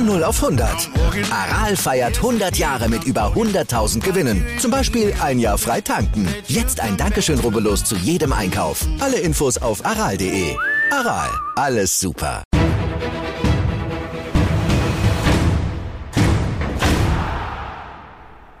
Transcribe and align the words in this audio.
Von 0.00 0.06
0 0.06 0.24
auf 0.24 0.42
100. 0.42 0.88
Aral 1.30 1.76
feiert 1.76 2.16
100 2.16 2.56
Jahre 2.56 2.88
mit 2.88 3.04
über 3.04 3.34
100.000 3.34 4.02
Gewinnen. 4.02 4.46
Zum 4.58 4.70
Beispiel 4.70 5.12
ein 5.22 5.38
Jahr 5.38 5.58
frei 5.58 5.82
tanken. 5.82 6.26
Jetzt 6.46 6.80
ein 6.80 6.96
Dankeschön, 6.96 7.38
rubbellos 7.38 7.84
zu 7.84 7.96
jedem 7.96 8.32
Einkauf. 8.32 8.86
Alle 8.98 9.18
Infos 9.18 9.58
auf 9.58 9.84
aral.de. 9.84 10.56
Aral, 10.90 11.28
alles 11.54 12.00
super. 12.00 12.42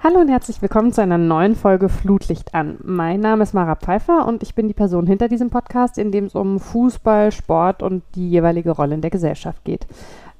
Hallo 0.02 0.18
und 0.20 0.28
herzlich 0.28 0.60
willkommen 0.60 0.92
zu 0.92 1.00
einer 1.00 1.18
neuen 1.18 1.56
Folge 1.56 1.88
Flutlicht 1.88 2.54
an. 2.54 2.78
Mein 2.82 3.20
Name 3.20 3.44
ist 3.44 3.54
Mara 3.54 3.76
Pfeiffer 3.76 4.26
und 4.26 4.42
ich 4.42 4.54
bin 4.54 4.68
die 4.68 4.74
Person 4.74 5.06
hinter 5.06 5.28
diesem 5.28 5.48
Podcast, 5.48 5.96
in 5.96 6.12
dem 6.12 6.24
es 6.24 6.34
um 6.34 6.60
Fußball, 6.60 7.32
Sport 7.32 7.82
und 7.82 8.02
die 8.14 8.28
jeweilige 8.28 8.72
Rolle 8.72 8.94
in 8.94 9.00
der 9.00 9.10
Gesellschaft 9.10 9.64
geht. 9.64 9.86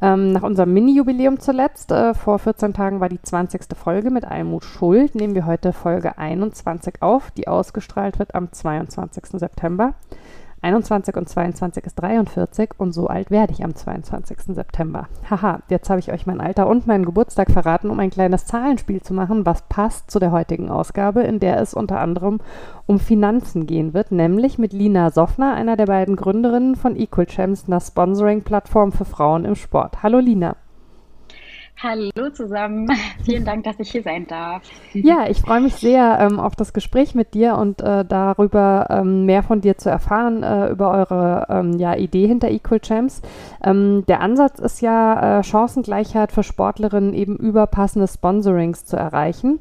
Ähm, 0.03 0.33
nach 0.33 0.43
unserem 0.43 0.73
Mini-Jubiläum 0.73 1.41
zuletzt, 1.41 1.93
äh, 1.93 2.15
vor 2.15 2.39
14 2.39 2.73
Tagen 2.73 3.01
war 3.01 3.11
die 3.11 3.21
20. 3.21 3.77
Folge 3.77 4.11
mit 4.11 4.25
Almut 4.25 4.65
Schuld, 4.65 5.15
nehmen 5.15 5.35
wir 5.35 5.45
heute 5.45 5.73
Folge 5.73 6.17
21 6.17 7.03
auf, 7.03 7.31
die 7.31 7.49
ausgestrahlt 7.49 8.19
wird 8.19 8.35
am 8.35 8.51
22. 8.51 9.39
September. 9.39 9.95
21 10.63 11.17
und 11.17 11.29
22 11.29 11.85
ist 11.87 11.95
43 11.95 12.71
und 12.77 12.93
so 12.93 13.07
alt 13.07 13.31
werde 13.31 13.53
ich 13.53 13.65
am 13.65 13.75
22. 13.75 14.55
September. 14.55 15.09
Haha, 15.31 15.61
jetzt 15.69 15.89
habe 15.89 16.01
ich 16.01 16.13
euch 16.13 16.27
mein 16.27 16.41
Alter 16.41 16.67
und 16.67 16.87
meinen 16.87 17.07
Geburtstag 17.07 17.51
verraten, 17.51 17.89
um 17.89 17.99
ein 17.99 18.11
kleines 18.11 18.45
Zahlenspiel 18.45 19.01
zu 19.01 19.15
machen, 19.15 19.47
was 19.47 19.63
passt 19.63 20.11
zu 20.11 20.19
der 20.19 20.33
heutigen 20.33 20.71
Ausgabe, 20.71 21.23
in 21.23 21.41
der 21.41 21.61
es 21.61 21.73
unter 21.73 22.01
anderem 22.01 22.41
um 22.87 22.99
Finanzen 22.99 23.67
gehen 23.67 23.95
wird, 23.95 24.13
nämlich 24.13 24.59
mit 24.59 24.75
Lina 24.75 25.11
Soffner, 25.11 25.55
einer 25.55 25.77
der 25.77 25.87
beiden 25.87 26.17
Gründerinnen 26.17 26.77
von 26.77 26.95
Equal 26.95 27.27
Champs, 27.27 27.65
einer 27.67 27.81
Sponsoring-Plattform 27.81 28.93
für 28.93 29.07
Frauen 29.07 29.47
im 29.47 29.55
Sport. 29.55 30.03
Hallo 30.03 30.19
Lina. 30.19 30.57
Hallo 31.83 32.29
zusammen. 32.31 32.89
Vielen 33.25 33.47
Dank, 33.47 33.65
dass 33.65 33.81
ich 33.81 33.91
hier 33.91 34.03
sein 34.03 34.27
darf. 34.27 34.63
Ja, 34.93 35.27
ich 35.31 35.41
freue 35.41 35.63
mich 35.63 35.77
sehr 35.77 36.19
ähm, 36.21 36.39
auf 36.39 36.55
das 36.55 36.75
Gespräch 36.75 37.15
mit 37.15 37.33
dir 37.33 37.57
und 37.57 37.81
äh, 37.81 38.05
darüber 38.05 38.87
ähm, 38.91 39.25
mehr 39.25 39.43
von 39.43 39.63
dir 39.63 39.79
zu 39.79 39.89
erfahren, 39.89 40.43
äh, 40.43 40.69
über 40.69 40.91
eure 40.91 41.47
ähm, 41.49 41.79
ja, 41.79 41.97
Idee 41.97 42.27
hinter 42.27 42.51
Equal 42.51 42.81
Champs. 42.81 43.23
Ähm, 43.65 44.05
der 44.09 44.21
Ansatz 44.21 44.59
ist 44.59 44.83
ja, 44.83 45.39
äh, 45.39 45.43
Chancengleichheit 45.43 46.33
für 46.33 46.43
Sportlerinnen 46.43 47.15
eben 47.15 47.37
über 47.37 47.67
passende 47.67 48.09
Sponsorings 48.09 48.85
zu 48.85 48.99
erreichen. 48.99 49.61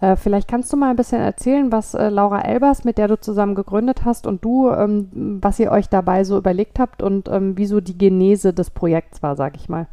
Äh, 0.00 0.16
vielleicht 0.16 0.48
kannst 0.48 0.72
du 0.72 0.76
mal 0.76 0.90
ein 0.90 0.96
bisschen 0.96 1.20
erzählen, 1.20 1.70
was 1.70 1.94
äh, 1.94 2.08
Laura 2.08 2.40
Elbers, 2.40 2.82
mit 2.82 2.98
der 2.98 3.06
du 3.06 3.20
zusammen 3.20 3.54
gegründet 3.54 4.04
hast, 4.04 4.26
und 4.26 4.44
du, 4.44 4.70
ähm, 4.70 5.38
was 5.40 5.60
ihr 5.60 5.70
euch 5.70 5.88
dabei 5.88 6.24
so 6.24 6.36
überlegt 6.36 6.80
habt 6.80 7.00
und 7.00 7.28
ähm, 7.28 7.56
wieso 7.56 7.80
die 7.80 7.96
Genese 7.96 8.52
des 8.52 8.70
Projekts 8.70 9.22
war, 9.22 9.36
sag 9.36 9.54
ich 9.54 9.68
mal. 9.68 9.86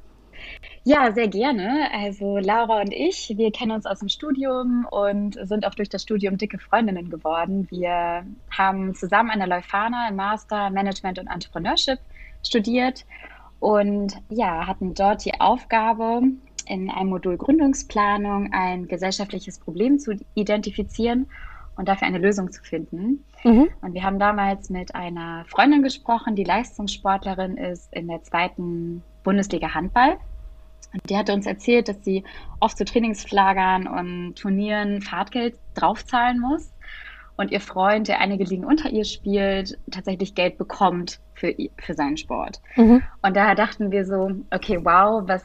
Ja, 0.88 1.12
sehr 1.12 1.28
gerne. 1.28 1.90
Also 1.92 2.38
Laura 2.38 2.80
und 2.80 2.94
ich, 2.94 3.34
wir 3.36 3.52
kennen 3.52 3.72
uns 3.72 3.86
aus 3.86 4.00
dem 4.00 4.08
Studium 4.08 4.88
und 4.90 5.38
sind 5.46 5.68
auch 5.68 5.76
durch 5.76 5.90
das 5.90 6.02
Studium 6.02 6.38
dicke 6.38 6.60
Freundinnen 6.60 7.10
geworden. 7.10 7.68
Wir 7.70 8.26
haben 8.50 8.96
zusammen 8.96 9.30
an 9.30 9.40
der 9.40 9.50
Leuphana 9.50 10.08
im 10.08 10.16
Master 10.16 10.70
Management 10.70 11.20
und 11.20 11.28
Entrepreneurship 11.28 12.00
studiert 12.42 13.06
und 13.60 14.16
ja, 14.30 14.66
hatten 14.66 14.94
dort 14.94 15.26
die 15.26 15.38
Aufgabe, 15.42 16.22
in 16.66 16.90
einem 16.90 17.10
Modul 17.10 17.36
Gründungsplanung 17.36 18.54
ein 18.54 18.88
gesellschaftliches 18.88 19.60
Problem 19.60 20.00
zu 20.00 20.14
identifizieren 20.36 21.28
und 21.76 21.90
dafür 21.90 22.08
eine 22.08 22.20
Lösung 22.20 22.50
zu 22.50 22.64
finden. 22.64 23.26
Mhm. 23.44 23.68
Und 23.82 23.94
wir 23.94 24.04
haben 24.04 24.20
damals 24.20 24.70
mit 24.70 24.96
einer 24.96 25.44
Freundin 25.50 25.84
gesprochen, 25.84 26.38
die 26.38 26.46
Leistungssportlerin 26.46 27.58
ist 27.58 27.92
in 27.92 28.08
der 28.08 28.24
zweiten 28.24 29.04
Bundesliga 29.26 29.74
Handball 29.74 30.18
und 30.98 31.10
die 31.10 31.18
hatte 31.18 31.34
uns 31.34 31.46
erzählt, 31.46 31.88
dass 31.88 32.04
sie 32.04 32.24
oft 32.60 32.78
zu 32.78 32.86
Trainingsflagern 32.86 33.88
und 33.88 34.36
Turnieren 34.36 35.02
Fahrtgeld 35.02 35.56
draufzahlen 35.76 36.40
muss. 36.40 36.74
Und 37.36 37.52
ihr 37.52 37.62
Freund, 37.62 38.08
der 38.08 38.20
einige 38.20 38.44
Ligen 38.44 38.66
unter 38.66 38.90
ihr 38.90 39.06
spielt, 39.06 39.78
tatsächlich 39.92 40.34
Geld 40.34 40.58
bekommt 40.58 41.20
für, 41.36 41.54
für 41.78 41.94
seinen 41.94 42.18
Sport. 42.18 42.62
Mhm. 42.76 43.04
Und 43.22 43.36
daher 43.36 43.54
dachten 43.54 43.92
wir 43.92 44.06
so, 44.06 44.32
okay, 44.50 44.80
wow, 44.84 45.22
was, 45.28 45.44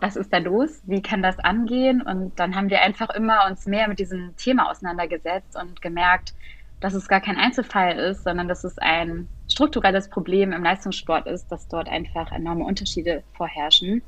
was 0.00 0.16
ist 0.16 0.32
da 0.32 0.38
los? 0.38 0.82
Wie 0.86 1.02
kann 1.02 1.22
das 1.22 1.38
angehen? 1.38 2.02
Und 2.02 2.40
dann 2.40 2.56
haben 2.56 2.68
wir 2.68 2.80
einfach 2.80 3.10
immer 3.10 3.46
uns 3.48 3.66
mehr 3.66 3.86
mit 3.86 4.00
diesem 4.00 4.34
Thema 4.36 4.68
auseinandergesetzt 4.68 5.56
und 5.56 5.80
gemerkt, 5.80 6.34
dass 6.80 6.94
es 6.94 7.06
gar 7.06 7.20
kein 7.20 7.36
Einzelfall 7.36 7.96
ist, 7.96 8.24
sondern 8.24 8.48
dass 8.48 8.64
es 8.64 8.76
ein 8.78 9.28
strukturelles 9.48 10.10
Problem 10.10 10.52
im 10.52 10.64
Leistungssport 10.64 11.28
ist, 11.28 11.46
dass 11.52 11.68
dort 11.68 11.88
einfach 11.88 12.32
enorme 12.32 12.64
Unterschiede 12.64 13.22
vorherrschen. 13.34 14.02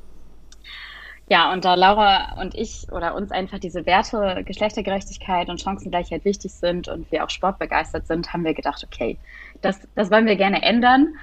Ja, 1.32 1.50
und 1.50 1.65
da 1.65 1.76
Laura 1.76 2.34
und 2.43 2.54
ich 2.54 2.93
oder 2.93 3.15
uns 3.15 3.31
einfach 3.31 3.59
diese 3.59 3.87
Werte 3.87 4.43
Geschlechtergerechtigkeit 4.44 5.48
und 5.48 5.62
Chancengleichheit 5.62 6.26
wichtig 6.26 6.53
sind 6.53 6.88
und 6.88 7.10
wir 7.10 7.25
auch 7.25 7.31
sportbegeistert 7.31 8.06
sind, 8.06 8.34
haben 8.34 8.44
wir 8.44 8.53
gedacht, 8.53 8.84
okay, 8.84 9.16
das, 9.62 9.81
das 9.94 10.10
wollen 10.10 10.26
wir 10.26 10.37
gerne 10.37 10.62
ändern. 10.62 11.15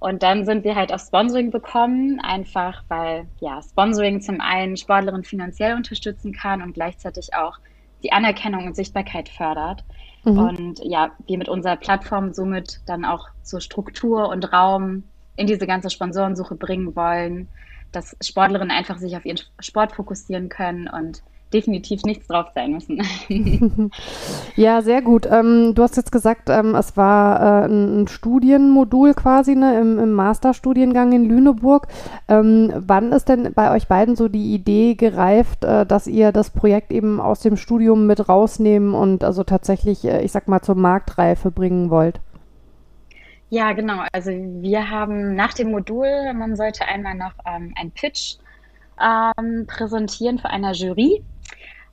Und 0.00 0.24
dann 0.24 0.44
sind 0.46 0.64
wir 0.64 0.74
halt 0.74 0.92
auf 0.92 1.00
Sponsoring 1.00 1.52
bekommen, 1.52 2.18
einfach 2.18 2.82
weil 2.88 3.28
ja 3.38 3.62
Sponsoring 3.62 4.20
zum 4.20 4.40
einen 4.40 4.76
Sportlerinnen 4.76 5.22
finanziell 5.22 5.76
unterstützen 5.76 6.32
kann 6.32 6.60
und 6.60 6.72
gleichzeitig 6.72 7.32
auch 7.36 7.56
die 8.02 8.10
Anerkennung 8.10 8.66
und 8.66 8.74
Sichtbarkeit 8.74 9.28
fördert. 9.28 9.84
Mhm. 10.24 10.38
Und 10.38 10.80
ja, 10.82 11.12
wir 11.28 11.38
mit 11.38 11.48
unserer 11.48 11.76
Plattform 11.76 12.32
somit 12.32 12.80
dann 12.86 13.04
auch 13.04 13.28
so 13.44 13.60
Struktur 13.60 14.28
und 14.28 14.52
Raum 14.52 15.04
in 15.36 15.46
diese 15.46 15.68
ganze 15.68 15.88
Sponsorensuche 15.88 16.56
bringen 16.56 16.96
wollen 16.96 17.48
dass 17.92 18.16
Sportlerinnen 18.22 18.76
einfach 18.76 18.98
sich 18.98 19.16
auf 19.16 19.24
ihren 19.24 19.40
Sport 19.60 19.92
fokussieren 19.92 20.48
können 20.48 20.88
und 20.88 21.22
definitiv 21.52 22.02
nichts 22.04 22.26
drauf 22.26 22.46
sein 22.54 22.72
müssen. 22.72 23.02
ja, 24.56 24.82
sehr 24.82 25.02
gut. 25.02 25.26
Ähm, 25.30 25.74
du 25.74 25.82
hast 25.82 25.96
jetzt 25.96 26.12
gesagt, 26.12 26.48
ähm, 26.48 26.74
es 26.74 26.96
war 26.96 27.64
äh, 27.64 27.66
ein 27.66 28.08
Studienmodul 28.08 29.14
quasi 29.14 29.54
ne, 29.54 29.80
im, 29.80 29.98
im 29.98 30.12
Masterstudiengang 30.12 31.12
in 31.12 31.24
Lüneburg. 31.24 31.88
Ähm, 32.28 32.72
wann 32.74 33.12
ist 33.12 33.28
denn 33.28 33.52
bei 33.54 33.74
euch 33.74 33.86
beiden 33.86 34.16
so 34.16 34.28
die 34.28 34.54
Idee 34.54 34.94
gereift, 34.94 35.64
äh, 35.64 35.86
dass 35.86 36.06
ihr 36.06 36.32
das 36.32 36.50
Projekt 36.50 36.92
eben 36.92 37.20
aus 37.20 37.40
dem 37.40 37.56
Studium 37.56 38.06
mit 38.06 38.28
rausnehmen 38.28 38.94
und 38.94 39.24
also 39.24 39.44
tatsächlich, 39.44 40.04
äh, 40.04 40.22
ich 40.22 40.32
sag 40.32 40.48
mal, 40.48 40.62
zur 40.62 40.74
Marktreife 40.74 41.50
bringen 41.50 41.90
wollt? 41.90 42.20
Ja, 43.52 43.74
genau. 43.74 44.02
Also 44.12 44.30
wir 44.30 44.88
haben 44.88 45.34
nach 45.34 45.52
dem 45.52 45.72
Modul, 45.72 46.32
man 46.32 46.56
sollte 46.56 46.88
einmal 46.88 47.14
noch 47.14 47.34
ähm, 47.44 47.74
einen 47.78 47.90
Pitch 47.90 48.36
ähm, 48.98 49.66
präsentieren 49.66 50.38
für 50.38 50.48
eine 50.48 50.72
Jury. 50.72 51.22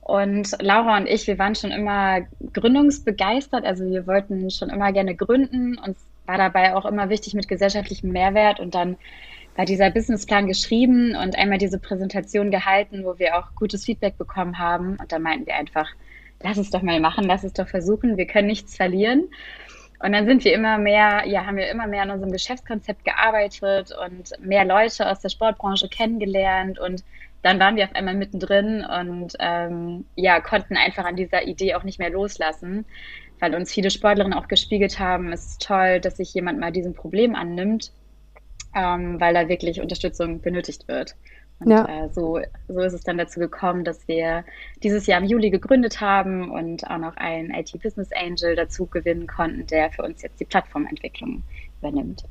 Und 0.00 0.56
Laura 0.62 0.96
und 0.96 1.06
ich, 1.06 1.26
wir 1.26 1.38
waren 1.38 1.54
schon 1.54 1.70
immer 1.70 2.22
gründungsbegeistert. 2.54 3.66
Also 3.66 3.84
wir 3.84 4.06
wollten 4.06 4.50
schon 4.50 4.70
immer 4.70 4.90
gerne 4.90 5.14
gründen. 5.14 5.76
Uns 5.76 5.98
war 6.24 6.38
dabei 6.38 6.74
auch 6.74 6.86
immer 6.86 7.10
wichtig 7.10 7.34
mit 7.34 7.46
gesellschaftlichem 7.46 8.10
Mehrwert. 8.10 8.58
Und 8.58 8.74
dann 8.74 8.96
war 9.54 9.66
dieser 9.66 9.90
Businessplan 9.90 10.46
geschrieben 10.46 11.14
und 11.14 11.36
einmal 11.36 11.58
diese 11.58 11.78
Präsentation 11.78 12.50
gehalten, 12.50 13.04
wo 13.04 13.18
wir 13.18 13.36
auch 13.36 13.54
gutes 13.54 13.84
Feedback 13.84 14.16
bekommen 14.16 14.58
haben. 14.58 14.96
Und 14.98 15.12
da 15.12 15.18
meinten 15.18 15.44
wir 15.44 15.56
einfach, 15.56 15.90
lass 16.42 16.56
es 16.56 16.70
doch 16.70 16.80
mal 16.80 17.00
machen, 17.00 17.24
lass 17.24 17.44
es 17.44 17.52
doch 17.52 17.68
versuchen. 17.68 18.16
Wir 18.16 18.26
können 18.26 18.46
nichts 18.46 18.76
verlieren. 18.76 19.28
Und 20.02 20.12
dann 20.12 20.26
sind 20.26 20.44
wir 20.44 20.54
immer 20.54 20.78
mehr, 20.78 21.24
ja, 21.26 21.44
haben 21.44 21.58
wir 21.58 21.70
immer 21.70 21.86
mehr 21.86 22.02
an 22.02 22.10
unserem 22.10 22.32
Geschäftskonzept 22.32 23.04
gearbeitet 23.04 23.92
und 23.92 24.32
mehr 24.40 24.64
Leute 24.64 25.10
aus 25.10 25.20
der 25.20 25.28
Sportbranche 25.28 25.88
kennengelernt 25.88 26.78
und 26.78 27.04
dann 27.42 27.58
waren 27.58 27.76
wir 27.76 27.84
auf 27.84 27.94
einmal 27.94 28.14
mittendrin 28.14 28.84
und 28.84 29.34
ähm, 29.38 30.04
ja, 30.14 30.40
konnten 30.40 30.76
einfach 30.76 31.04
an 31.04 31.16
dieser 31.16 31.46
Idee 31.46 31.74
auch 31.74 31.84
nicht 31.84 31.98
mehr 31.98 32.10
loslassen, 32.10 32.84
weil 33.40 33.54
uns 33.54 33.72
viele 33.72 33.90
Sportlerinnen 33.90 34.38
auch 34.38 34.48
gespiegelt 34.48 34.98
haben, 34.98 35.32
es 35.32 35.52
ist 35.52 35.62
toll, 35.62 36.00
dass 36.00 36.16
sich 36.16 36.34
jemand 36.34 36.60
mal 36.60 36.72
diesem 36.72 36.94
Problem 36.94 37.34
annimmt, 37.34 37.92
ähm, 38.74 39.20
weil 39.20 39.34
da 39.34 39.48
wirklich 39.48 39.80
Unterstützung 39.80 40.40
benötigt 40.40 40.88
wird. 40.88 41.14
Und 41.60 41.70
ja. 41.70 42.04
äh, 42.04 42.08
so, 42.08 42.40
so 42.68 42.80
ist 42.80 42.94
es 42.94 43.02
dann 43.02 43.18
dazu 43.18 43.38
gekommen, 43.38 43.84
dass 43.84 44.08
wir 44.08 44.44
dieses 44.82 45.06
Jahr 45.06 45.20
im 45.20 45.26
Juli 45.26 45.50
gegründet 45.50 46.00
haben 46.00 46.50
und 46.50 46.90
auch 46.90 46.98
noch 46.98 47.16
einen 47.16 47.50
IT-Business 47.50 48.10
Angel 48.12 48.56
dazu 48.56 48.86
gewinnen 48.86 49.26
konnten, 49.26 49.66
der 49.66 49.90
für 49.90 50.02
uns 50.02 50.22
jetzt 50.22 50.40
die 50.40 50.46
Plattformentwicklung 50.46 51.42
übernimmt. 51.80 52.24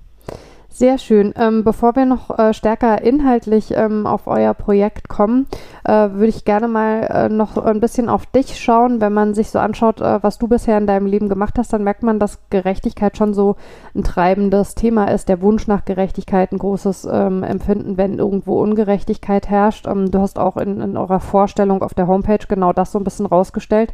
Sehr 0.72 1.00
schön. 1.00 1.34
Ähm, 1.36 1.64
bevor 1.64 1.96
wir 1.96 2.06
noch 2.06 2.38
äh, 2.38 2.54
stärker 2.54 3.02
inhaltlich 3.02 3.74
ähm, 3.76 4.06
auf 4.06 4.28
euer 4.28 4.54
Projekt 4.54 5.10
kommen, 5.10 5.48
äh, 5.84 5.92
würde 5.92 6.28
ich 6.28 6.46
gerne 6.46 6.68
mal 6.68 7.02
äh, 7.02 7.28
noch 7.28 7.58
ein 7.58 7.80
bisschen 7.80 8.08
auf 8.08 8.28
dich 8.28 8.60
schauen. 8.60 9.02
Wenn 9.02 9.12
man 9.12 9.34
sich 9.34 9.50
so 9.50 9.58
anschaut, 9.58 10.00
äh, 10.00 10.22
was 10.22 10.38
du 10.38 10.48
bisher 10.48 10.78
in 10.78 10.86
deinem 10.86 11.08
Leben 11.08 11.28
gemacht 11.28 11.56
hast, 11.58 11.74
dann 11.74 11.84
merkt 11.84 12.04
man, 12.04 12.20
dass 12.20 12.40
Gerechtigkeit 12.52 13.18
schon 13.18 13.34
so 13.34 13.56
ein 13.96 14.04
treibendes 14.04 14.76
Thema 14.76 15.06
ist. 15.06 15.28
Der 15.28 15.42
Wunsch 15.42 15.68
nach 15.68 15.86
Gerechtigkeit, 15.86 16.52
ein 16.52 16.60
großes 16.60 17.10
ähm, 17.12 17.42
Empfinden, 17.44 17.98
wenn 17.98 18.20
irgendwo 18.20 18.62
Ungerechtigkeit 18.62 19.50
herrscht. 19.50 19.88
Ähm, 19.88 20.12
du 20.12 20.20
hast 20.20 20.38
auch 20.38 20.56
in, 20.56 20.80
in 20.82 20.98
eurer 20.98 21.20
Vorstellung 21.20 21.82
auf 21.82 21.96
der 21.96 22.08
Homepage 22.08 22.46
genau 22.48 22.74
das 22.74 22.92
so 22.92 23.00
ein 23.00 23.04
bisschen 23.04 23.26
rausgestellt. 23.26 23.94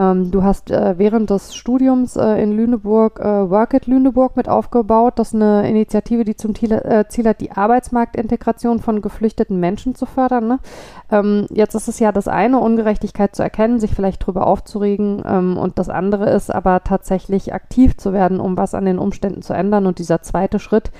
Ähm, 0.00 0.30
du 0.30 0.42
hast 0.42 0.70
äh, 0.70 0.94
während 0.96 1.28
des 1.28 1.54
Studiums 1.54 2.16
äh, 2.16 2.42
in 2.42 2.52
Lüneburg 2.52 3.20
äh, 3.20 3.50
Work 3.50 3.74
at 3.74 3.86
Lüneburg 3.86 4.34
mit 4.34 4.48
aufgebaut. 4.48 5.14
Das 5.16 5.28
ist 5.28 5.34
eine 5.34 5.68
Initiative, 5.68 6.24
die 6.24 6.36
zum 6.36 6.54
Ziel, 6.54 6.72
äh, 6.72 7.04
Ziel 7.08 7.28
hat, 7.28 7.42
die 7.42 7.52
Arbeitsmarktintegration 7.52 8.80
von 8.80 9.02
geflüchteten 9.02 9.60
Menschen 9.60 9.94
zu 9.94 10.06
fördern. 10.06 10.48
Ne? 10.48 10.58
Ähm, 11.10 11.46
jetzt 11.50 11.74
ist 11.74 11.88
es 11.88 11.98
ja 11.98 12.12
das 12.12 12.28
eine, 12.28 12.60
Ungerechtigkeit 12.60 13.36
zu 13.36 13.42
erkennen, 13.42 13.78
sich 13.78 13.94
vielleicht 13.94 14.26
drüber 14.26 14.46
aufzuregen. 14.46 15.22
Ähm, 15.26 15.58
und 15.58 15.78
das 15.78 15.90
andere 15.90 16.30
ist 16.30 16.50
aber 16.50 16.82
tatsächlich 16.82 17.52
aktiv 17.52 17.98
zu 17.98 18.14
werden, 18.14 18.40
um 18.40 18.56
was 18.56 18.74
an 18.74 18.86
den 18.86 18.98
Umständen 18.98 19.42
zu 19.42 19.52
ändern. 19.52 19.86
Und 19.86 19.98
dieser 19.98 20.22
zweite 20.22 20.58
Schritt, 20.58 20.90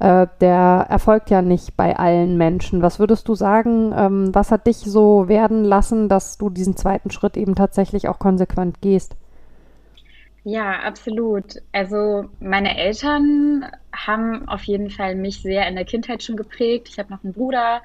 äh, 0.00 0.26
der 0.40 0.86
erfolgt 0.88 1.30
ja 1.30 1.42
nicht 1.42 1.76
bei 1.76 1.96
allen 1.96 2.36
Menschen. 2.36 2.82
Was 2.82 2.98
würdest 2.98 3.26
du 3.28 3.34
sagen, 3.34 3.92
ähm, 3.96 4.34
was 4.34 4.52
hat 4.52 4.66
dich 4.66 4.76
so 4.76 5.28
werden 5.28 5.64
lassen, 5.64 6.08
dass 6.08 6.38
du 6.38 6.50
diesen 6.50 6.76
zweiten 6.76 7.10
Schritt 7.10 7.36
eben 7.36 7.54
tatsächlich 7.54 8.08
auch 8.08 8.18
konsequent 8.18 8.80
gehst? 8.80 9.16
Ja, 10.44 10.80
absolut. 10.80 11.56
Also 11.72 12.26
meine 12.40 12.78
Eltern 12.78 13.66
haben 13.92 14.48
auf 14.48 14.62
jeden 14.62 14.90
Fall 14.90 15.14
mich 15.14 15.42
sehr 15.42 15.66
in 15.66 15.74
der 15.74 15.84
Kindheit 15.84 16.22
schon 16.22 16.36
geprägt. 16.36 16.88
Ich 16.88 16.98
habe 16.98 17.12
noch 17.12 17.22
einen 17.24 17.32
Bruder 17.32 17.82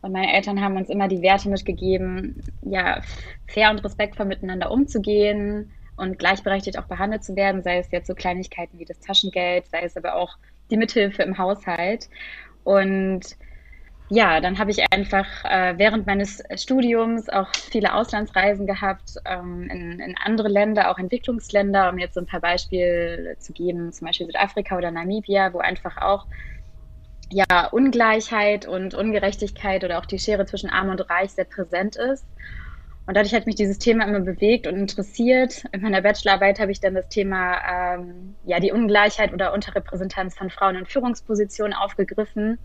und 0.00 0.12
meine 0.12 0.32
Eltern 0.32 0.60
haben 0.60 0.76
uns 0.76 0.88
immer 0.88 1.08
die 1.08 1.22
Werte 1.22 1.48
mitgegeben, 1.48 2.42
ja, 2.62 3.00
fair 3.46 3.70
und 3.70 3.84
respektvoll 3.84 4.26
miteinander 4.26 4.70
umzugehen 4.70 5.70
und 5.96 6.18
gleichberechtigt 6.18 6.78
auch 6.78 6.86
behandelt 6.86 7.22
zu 7.22 7.36
werden, 7.36 7.62
sei 7.62 7.78
es 7.78 7.90
jetzt 7.90 8.06
so 8.06 8.14
Kleinigkeiten 8.14 8.78
wie 8.78 8.84
das 8.84 8.98
Taschengeld, 9.00 9.68
sei 9.68 9.82
es 9.82 9.96
aber 9.96 10.16
auch 10.16 10.36
die 10.70 10.76
Mithilfe 10.76 11.22
im 11.22 11.38
Haushalt. 11.38 12.08
Und 12.64 13.36
ja, 14.10 14.40
dann 14.40 14.58
habe 14.58 14.70
ich 14.70 14.80
einfach 14.92 15.26
äh, 15.44 15.74
während 15.78 16.06
meines 16.06 16.42
Studiums 16.56 17.28
auch 17.28 17.48
viele 17.54 17.94
Auslandsreisen 17.94 18.66
gehabt 18.66 19.16
ähm, 19.24 19.68
in, 19.70 19.98
in, 19.98 20.14
andere 20.22 20.48
Länder, 20.48 20.90
auch 20.90 20.98
Entwicklungsländer, 20.98 21.90
um 21.90 21.98
jetzt 21.98 22.14
so 22.14 22.20
ein 22.20 22.26
paar 22.26 22.40
Beispiele 22.40 23.36
zu 23.38 23.52
geben, 23.52 23.92
zum 23.92 24.06
Beispiel 24.06 24.26
Südafrika 24.26 24.76
oder 24.76 24.90
Namibia, 24.90 25.52
wo 25.54 25.58
einfach 25.58 25.96
auch 25.96 26.26
ja, 27.30 27.66
Ungleichheit 27.68 28.66
und 28.66 28.94
Ungerechtigkeit 28.94 29.84
oder 29.84 29.98
auch 29.98 30.06
die 30.06 30.18
Schere 30.18 30.44
zwischen 30.44 30.70
Arm 30.70 30.90
und 30.90 31.08
Reich 31.10 31.32
sehr 31.32 31.46
präsent 31.46 31.96
ist. 31.96 32.26
Und 33.06 33.16
dadurch 33.16 33.34
hat 33.34 33.46
mich 33.46 33.56
dieses 33.56 33.78
Thema 33.78 34.04
immer 34.06 34.20
bewegt 34.20 34.66
und 34.66 34.76
interessiert. 34.76 35.64
In 35.72 35.82
meiner 35.82 36.00
Bachelorarbeit 36.00 36.58
habe 36.58 36.72
ich 36.72 36.80
dann 36.80 36.94
das 36.94 37.08
Thema 37.08 37.96
ähm, 37.96 38.34
ja 38.46 38.60
die 38.60 38.72
Ungleichheit 38.72 39.32
oder 39.32 39.52
Unterrepräsentanz 39.52 40.36
von 40.36 40.48
Frauen 40.48 40.76
in 40.76 40.86
Führungspositionen 40.86 41.74
aufgegriffen. 41.74 42.58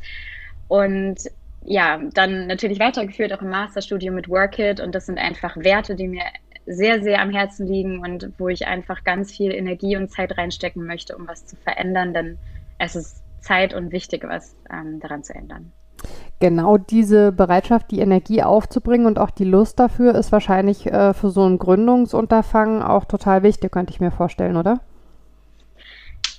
Und 0.69 1.18
ja 1.65 2.00
dann 2.13 2.47
natürlich 2.47 2.80
weitergeführt 2.80 3.33
auch 3.33 3.41
im 3.41 3.50
Masterstudium 3.50 4.15
mit 4.15 4.30
Workit. 4.30 4.80
Und 4.80 4.95
das 4.95 5.07
sind 5.07 5.18
einfach 5.18 5.57
Werte, 5.57 5.95
die 5.95 6.07
mir 6.07 6.24
sehr 6.65 7.01
sehr 7.01 7.21
am 7.21 7.31
Herzen 7.31 7.68
liegen 7.68 8.00
und 8.00 8.31
wo 8.38 8.47
ich 8.47 8.68
einfach 8.68 9.03
ganz 9.03 9.35
viel 9.35 9.51
Energie 9.51 9.97
und 9.97 10.09
Zeit 10.09 10.38
reinstecken 10.38 10.85
möchte, 10.85 11.18
um 11.18 11.27
was 11.27 11.45
zu 11.47 11.56
verändern, 11.57 12.13
denn 12.13 12.38
es 12.77 12.95
ist 12.95 13.24
Zeit 13.42 13.74
und 13.74 13.92
wichtig, 13.92 14.24
was 14.24 14.56
ähm, 14.71 15.00
daran 15.00 15.24
zu 15.24 15.33
ändern 15.33 15.74
genau 16.39 16.77
diese 16.77 17.31
Bereitschaft, 17.31 17.91
die 17.91 18.00
Energie 18.00 18.44
aufzubringen 18.44 19.07
und 19.07 19.19
auch 19.19 19.31
die 19.31 19.44
Lust 19.44 19.80
dafür 19.80 20.15
ist 20.15 20.31
wahrscheinlich 20.31 20.88
äh, 20.88 21.13
für 21.13 21.30
so 21.30 21.45
ein 21.45 21.59
Gründungsunterfangen 21.59 22.81
auch 22.81 23.06
total 23.06 23.44
wichtig, 23.44 23.71
könnte 23.71 23.94
ich 23.94 24.00
mir 24.00 24.12
vorstellen, 24.12 24.57
oder? 24.57 24.80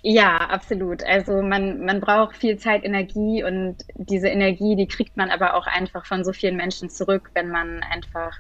Ja, 0.03 0.39
absolut. 0.39 1.03
Also 1.05 1.43
man, 1.43 1.85
man 1.85 2.01
braucht 2.01 2.37
viel 2.37 2.57
Zeit, 2.57 2.85
Energie 2.85 3.45
und 3.45 3.77
diese 3.95 4.29
Energie, 4.29 4.75
die 4.75 4.87
kriegt 4.87 5.17
man 5.17 5.31
aber 5.31 5.55
auch 5.55 5.67
einfach 5.67 6.07
von 6.07 6.25
so 6.25 6.33
vielen 6.33 6.57
Menschen 6.57 6.89
zurück, 6.89 7.31
wenn 7.35 7.51
man 7.51 7.83
einfach 7.83 8.35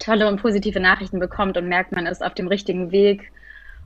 tolle 0.00 0.28
und 0.28 0.42
positive 0.42 0.80
Nachrichten 0.80 1.20
bekommt 1.20 1.56
und 1.56 1.68
merkt, 1.68 1.92
man 1.92 2.06
ist 2.06 2.24
auf 2.24 2.34
dem 2.34 2.48
richtigen 2.48 2.90
Weg. 2.90 3.30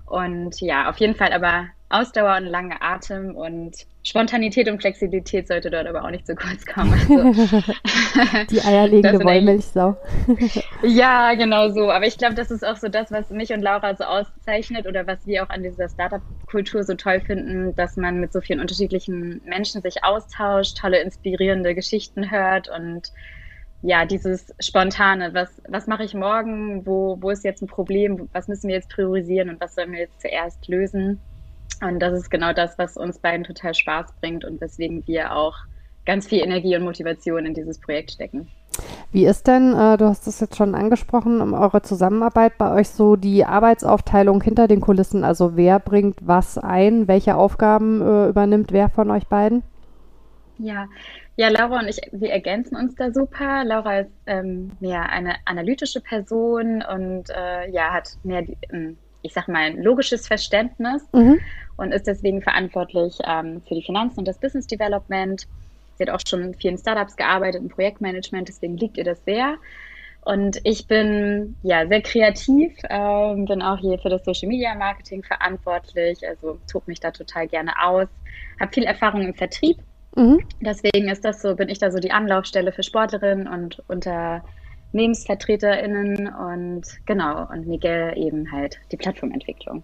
Und 0.06 0.60
ja, 0.60 0.88
auf 0.88 0.96
jeden 0.96 1.14
Fall 1.14 1.32
aber 1.32 1.68
Ausdauer 1.90 2.36
und 2.36 2.46
lange 2.46 2.80
Atem 2.80 3.34
und 3.34 3.84
Spontanität 4.04 4.68
und 4.68 4.80
Flexibilität 4.80 5.48
sollte 5.48 5.70
dort 5.70 5.86
aber 5.86 6.04
auch 6.04 6.10
nicht 6.10 6.26
zu 6.26 6.36
kurz 6.36 6.64
kommen. 6.64 6.92
Also, 6.92 7.62
die 8.50 8.62
eierlegende 8.62 9.22
Wollmilchsau. 9.24 9.96
ja, 10.82 11.34
genau 11.34 11.68
so. 11.68 11.90
Aber 11.90 12.06
ich 12.06 12.16
glaube, 12.16 12.34
das 12.34 12.50
ist 12.50 12.64
auch 12.64 12.76
so 12.76 12.88
das, 12.88 13.10
was 13.10 13.28
mich 13.30 13.52
und 13.52 13.60
Laura 13.60 13.94
so 13.96 14.04
auszeichnet 14.04 14.86
oder 14.86 15.06
was 15.06 15.26
wir 15.26 15.42
auch 15.42 15.50
an 15.50 15.64
dieser 15.64 15.88
Startup-Kultur 15.88 16.84
so 16.84 16.94
toll 16.94 17.20
finden, 17.20 17.74
dass 17.74 17.96
man 17.96 18.20
mit 18.20 18.32
so 18.32 18.40
vielen 18.40 18.60
unterschiedlichen 18.60 19.42
Menschen 19.44 19.82
sich 19.82 20.04
austauscht, 20.04 20.78
tolle, 20.78 21.00
inspirierende 21.00 21.74
Geschichten 21.74 22.30
hört 22.30 22.68
und 22.68 23.12
ja, 23.82 24.04
dieses 24.04 24.54
Spontane, 24.60 25.32
was, 25.32 25.62
was 25.66 25.86
mache 25.86 26.04
ich 26.04 26.12
morgen, 26.14 26.84
wo, 26.86 27.16
wo 27.20 27.30
ist 27.30 27.44
jetzt 27.44 27.62
ein 27.62 27.66
Problem, 27.66 28.28
was 28.32 28.46
müssen 28.46 28.68
wir 28.68 28.74
jetzt 28.74 28.90
priorisieren 28.90 29.48
und 29.48 29.60
was 29.60 29.74
sollen 29.74 29.92
wir 29.92 30.00
jetzt 30.00 30.20
zuerst 30.20 30.68
lösen? 30.68 31.18
Und 31.80 32.00
das 32.00 32.18
ist 32.18 32.30
genau 32.30 32.52
das, 32.52 32.78
was 32.78 32.96
uns 32.96 33.18
beiden 33.18 33.44
total 33.44 33.74
Spaß 33.74 34.12
bringt 34.20 34.44
und 34.44 34.60
weswegen 34.60 35.06
wir 35.06 35.34
auch 35.34 35.56
ganz 36.04 36.26
viel 36.26 36.42
Energie 36.42 36.76
und 36.76 36.84
Motivation 36.84 37.46
in 37.46 37.54
dieses 37.54 37.78
Projekt 37.80 38.12
stecken. 38.12 38.48
Wie 39.12 39.26
ist 39.26 39.46
denn, 39.46 39.74
äh, 39.74 39.96
du 39.96 40.06
hast 40.06 40.26
das 40.26 40.40
jetzt 40.40 40.56
schon 40.56 40.74
angesprochen, 40.74 41.54
eure 41.54 41.82
Zusammenarbeit 41.82 42.56
bei 42.58 42.72
euch 42.72 42.88
so 42.88 43.16
die 43.16 43.44
Arbeitsaufteilung 43.44 44.42
hinter 44.42 44.68
den 44.68 44.80
Kulissen? 44.80 45.24
Also 45.24 45.56
wer 45.56 45.78
bringt 45.78 46.16
was 46.20 46.58
ein? 46.58 47.08
Welche 47.08 47.36
Aufgaben 47.36 48.00
äh, 48.00 48.28
übernimmt 48.28 48.72
wer 48.72 48.88
von 48.88 49.10
euch 49.10 49.26
beiden? 49.26 49.62
Ja, 50.58 50.86
ja, 51.36 51.48
Laura 51.48 51.80
und 51.80 51.88
ich, 51.88 51.98
wir 52.12 52.30
ergänzen 52.30 52.76
uns 52.76 52.94
da 52.94 53.10
super. 53.12 53.64
Laura 53.64 54.00
ist 54.00 54.10
ähm, 54.26 54.72
mehr 54.80 55.08
eine 55.08 55.36
analytische 55.46 56.00
Person 56.00 56.82
und 56.82 57.30
äh, 57.30 57.70
ja, 57.70 57.92
hat 57.92 58.10
mehr 58.24 58.42
die, 58.42 58.56
ähm, 58.70 58.98
ich 59.22 59.32
sag 59.32 59.48
mal, 59.48 59.62
ein 59.62 59.82
logisches 59.82 60.26
Verständnis 60.26 61.02
mhm. 61.12 61.40
Und 61.80 61.92
ist 61.92 62.06
deswegen 62.06 62.42
verantwortlich 62.42 63.18
ähm, 63.26 63.62
für 63.66 63.74
die 63.74 63.82
Finanzen 63.82 64.20
und 64.20 64.28
das 64.28 64.38
Business 64.38 64.66
Development. 64.66 65.46
Sie 65.96 66.04
hat 66.04 66.10
auch 66.10 66.20
schon 66.26 66.42
in 66.42 66.54
vielen 66.54 66.78
Startups 66.78 67.16
gearbeitet, 67.16 67.62
im 67.62 67.68
Projektmanagement, 67.68 68.48
deswegen 68.48 68.76
liegt 68.76 68.98
ihr 68.98 69.04
das 69.04 69.24
sehr. 69.24 69.56
Und 70.22 70.60
ich 70.64 70.86
bin 70.86 71.56
ja 71.62 71.86
sehr 71.86 72.02
kreativ, 72.02 72.76
ähm, 72.90 73.46
bin 73.46 73.62
auch 73.62 73.78
hier 73.78 73.98
für 73.98 74.10
das 74.10 74.24
Social 74.24 74.48
Media 74.48 74.74
Marketing 74.74 75.22
verantwortlich, 75.22 76.18
also 76.28 76.58
tob 76.70 76.86
mich 76.86 77.00
da 77.00 77.10
total 77.10 77.48
gerne 77.48 77.72
aus, 77.82 78.08
habe 78.60 78.72
viel 78.72 78.84
Erfahrung 78.84 79.22
im 79.22 79.34
Vertrieb. 79.34 79.78
Mhm. 80.16 80.44
Deswegen 80.60 81.08
ist 81.08 81.24
das 81.24 81.40
so, 81.40 81.56
bin 81.56 81.70
ich 81.70 81.78
da 81.78 81.90
so 81.90 81.98
die 81.98 82.12
Anlaufstelle 82.12 82.72
für 82.72 82.82
Sportlerinnen 82.82 83.48
und 83.48 83.82
unter 83.88 84.44
NehmensvertreterInnen 84.92 86.28
und 86.28 86.82
genau, 87.06 87.48
und 87.48 87.66
Miguel 87.66 88.12
eben 88.16 88.52
halt 88.52 88.78
die 88.92 88.96
Plattformentwicklung. 88.98 89.82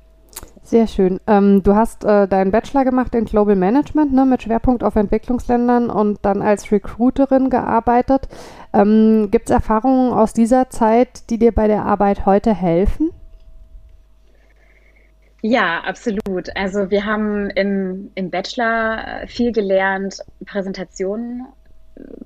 Sehr 0.63 0.89
schön. 0.89 1.21
Ähm, 1.29 1.63
du 1.63 1.77
hast 1.77 2.05
äh, 2.05 2.27
deinen 2.27 2.51
Bachelor 2.51 2.85
gemacht 2.85 3.15
in 3.15 3.25
Global 3.25 3.55
Management 3.55 4.13
ne, 4.13 4.27
mit 4.27 4.43
Schwerpunkt 4.43 4.83
auf 4.83 4.97
Entwicklungsländern 4.97 5.91
und 5.91 6.19
dann 6.23 6.43
als 6.43 6.73
Recruiterin 6.73 7.51
gearbeitet. 7.51 8.29
Ähm, 8.73 9.29
Gibt 9.31 9.49
es 9.49 9.55
Erfahrungen 9.55 10.13
aus 10.13 10.33
dieser 10.33 10.69
Zeit, 10.69 11.31
die 11.31 11.39
dir 11.39 11.53
bei 11.53 11.69
der 11.69 11.85
Arbeit 11.85 12.27
heute 12.27 12.53
helfen? 12.53 13.11
Ja, 15.41 15.83
absolut. 15.85 16.57
Also 16.57 16.91
wir 16.91 17.05
haben 17.05 17.49
im, 17.51 18.11
im 18.17 18.31
Bachelor 18.31 19.29
viel 19.29 19.53
gelernt, 19.53 20.19
Präsentationen 20.45 21.47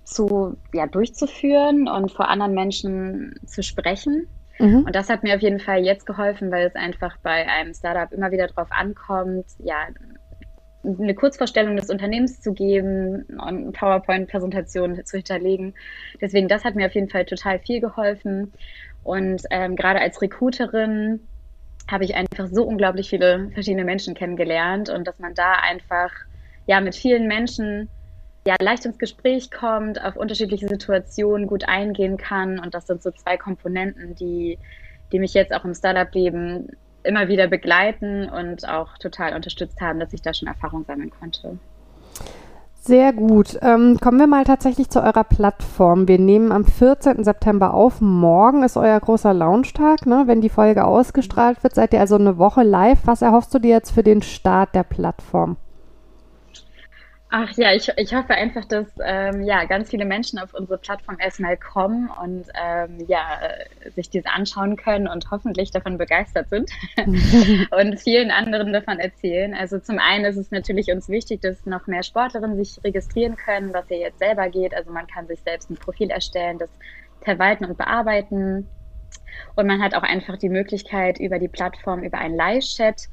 zu, 0.05 0.57
ja, 0.73 0.87
durchzuführen 0.87 1.89
und 1.89 2.11
vor 2.11 2.29
anderen 2.29 2.55
Menschen 2.55 3.35
zu 3.47 3.63
sprechen. 3.63 4.27
Mhm. 4.61 4.85
Und 4.85 4.95
das 4.95 5.09
hat 5.09 5.23
mir 5.23 5.35
auf 5.35 5.41
jeden 5.41 5.61
Fall 5.61 5.85
jetzt 5.85 6.07
geholfen, 6.07 6.51
weil 6.51 6.67
es 6.67 6.75
einfach 6.75 7.17
bei 7.23 7.49
einem 7.49 7.75
Startup 7.75 8.13
immer 8.13 8.31
wieder 8.31 8.47
darauf 8.47 8.71
ankommt, 8.71 9.47
ja, 9.59 9.87
eine 10.83 11.15
Kurzvorstellung 11.15 11.77
des 11.77 11.91
Unternehmens 11.91 12.41
zu 12.41 12.53
geben 12.53 13.25
und 13.25 13.73
PowerPoint-Präsentation 13.73 15.05
zu 15.05 15.19
hinterlegen. 15.19 15.75
Deswegen, 16.21 16.49
das 16.49 16.65
hat 16.65 16.75
mir 16.75 16.87
auf 16.87 16.95
jeden 16.95 17.11
Fall 17.11 17.27
total 17.27 17.59
viel 17.59 17.81
geholfen. 17.81 18.53
Und 19.03 19.43
ähm, 19.51 19.77
gerade 19.77 20.01
als 20.01 20.23
Recruiterin 20.23 21.21
habe 21.91 22.05
ich 22.05 22.15
einfach 22.15 22.47
so 22.47 22.65
unglaublich 22.65 23.11
viele 23.11 23.51
verschiedene 23.53 23.85
Menschen 23.85 24.15
kennengelernt 24.15 24.89
und 24.89 25.07
dass 25.07 25.19
man 25.19 25.35
da 25.35 25.55
einfach 25.55 26.13
ja 26.67 26.81
mit 26.81 26.95
vielen 26.95 27.27
Menschen 27.27 27.89
ja, 28.51 28.57
leicht 28.61 28.85
ins 28.85 28.99
Gespräch 28.99 29.53
kommt, 29.53 30.03
auf 30.03 30.17
unterschiedliche 30.17 30.67
Situationen 30.67 31.47
gut 31.47 31.69
eingehen 31.69 32.17
kann. 32.17 32.59
Und 32.59 32.75
das 32.75 32.89
sind 32.89 33.01
so 33.01 33.13
zwei 33.13 33.37
Komponenten, 33.37 34.17
die, 34.17 34.59
die 35.13 35.21
mich 35.21 35.35
jetzt 35.35 35.55
auch 35.55 35.65
im 35.65 35.73
Startup-Leben 35.73 36.69
immer 37.05 37.29
wieder 37.29 37.47
begleiten 37.47 38.29
und 38.29 38.69
auch 38.69 38.99
total 38.99 39.37
unterstützt 39.37 39.81
haben, 39.81 40.01
dass 40.01 40.13
ich 40.13 40.21
da 40.21 40.35
schon 40.35 40.49
Erfahrung 40.49 40.85
sammeln 40.85 41.11
konnte. 41.11 41.59
Sehr 42.81 43.13
gut. 43.13 43.57
Ähm, 43.63 43.99
kommen 44.01 44.19
wir 44.19 44.27
mal 44.27 44.43
tatsächlich 44.43 44.91
zu 44.91 45.01
eurer 45.01 45.25
Plattform. 45.25 46.09
Wir 46.09 46.19
nehmen 46.19 46.51
am 46.51 46.65
14. 46.65 47.23
September 47.23 47.73
auf. 47.73 48.01
Morgen 48.01 48.65
ist 48.65 48.77
euer 48.77 48.99
großer 48.99 49.33
Launchtag. 49.33 50.07
Ne? 50.07 50.25
Wenn 50.27 50.41
die 50.41 50.49
Folge 50.49 50.85
ausgestrahlt 50.85 51.63
wird, 51.63 51.77
seid 51.77 51.93
ihr 51.93 52.01
also 52.01 52.17
eine 52.17 52.37
Woche 52.37 52.65
live. 52.65 52.99
Was 53.05 53.23
erhoffst 53.23 53.55
du 53.55 53.61
dir 53.61 53.71
jetzt 53.71 53.93
für 53.93 54.03
den 54.03 54.23
Start 54.23 54.75
der 54.75 54.83
Plattform? 54.83 55.57
Ach 57.33 57.53
ja, 57.57 57.73
ich, 57.73 57.89
ich 57.97 58.13
hoffe 58.13 58.35
einfach, 58.35 58.65
dass 58.65 58.89
ähm, 59.01 59.45
ja, 59.45 59.65
ganz 59.65 59.89
viele 59.91 60.05
Menschen 60.05 60.41
auf 60.41 60.53
unsere 60.53 60.79
Plattform 60.79 61.17
erstmal 61.21 61.57
kommen 61.57 62.11
und 62.21 62.47
ähm, 62.61 62.99
ja, 63.07 63.39
sich 63.95 64.11
diese 64.11 64.31
anschauen 64.31 64.77
können 64.77 65.07
und 65.07 65.31
hoffentlich 65.31 65.71
davon 65.71 65.97
begeistert 65.97 66.49
sind 66.49 66.73
und 67.71 68.01
vielen 68.01 68.33
anderen 68.33 68.73
davon 68.73 68.99
erzählen. 68.99 69.55
Also 69.55 69.79
zum 69.79 70.01
einen 70.01 70.25
ist 70.25 70.39
es 70.39 70.51
natürlich 70.51 70.91
uns 70.91 71.09
wichtig, 71.09 71.41
dass 71.41 71.65
noch 71.67 71.87
mehr 71.87 72.03
Sportlerinnen 72.03 72.57
sich 72.57 72.83
registrieren 72.83 73.37
können, 73.37 73.73
was 73.73 73.89
ja 73.91 73.99
jetzt 73.99 74.19
selber 74.19 74.49
geht. 74.49 74.75
Also 74.75 74.91
man 74.91 75.07
kann 75.07 75.29
sich 75.29 75.41
selbst 75.43 75.71
ein 75.71 75.77
Profil 75.77 76.11
erstellen, 76.11 76.59
das 76.59 76.71
verwalten 77.21 77.65
und 77.65 77.79
bearbeiten. 77.79 78.69
Und 79.55 79.69
man 79.69 79.81
hat 79.81 79.95
auch 79.95 80.03
einfach 80.03 80.37
die 80.37 80.49
Möglichkeit, 80.49 81.21
über 81.21 81.39
die 81.39 81.49
Plattform, 81.49 82.03
über 82.03 82.19
einen 82.19 82.35
Live-Chat 82.35 83.09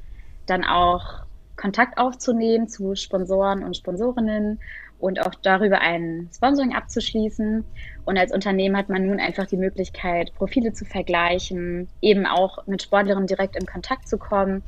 dann 0.48 0.64
auch 0.64 1.27
Kontakt 1.58 1.98
aufzunehmen 1.98 2.68
zu 2.68 2.96
Sponsoren 2.96 3.64
und 3.64 3.76
Sponsorinnen 3.76 4.60
und 5.00 5.26
auch 5.26 5.36
darüber 5.42 5.80
ein 5.80 6.30
Sponsoring 6.34 6.74
abzuschließen. 6.74 7.66
Und 8.06 8.18
als 8.18 8.32
Unternehmen 8.32 8.78
hat 8.78 8.90
man 8.90 9.06
nun 9.06 9.20
einfach 9.20 9.46
die 9.46 9.58
Möglichkeit, 9.58 10.34
Profile 10.36 10.74
zu 10.74 10.86
vergleichen, 10.86 11.90
eben 12.02 12.26
auch 12.26 12.66
mit 12.68 12.84
Sportlerinnen 12.84 13.28
direkt 13.28 13.56
in 13.56 13.66
Kontakt 13.66 14.08
zu 14.08 14.18
kommen. 14.18 14.64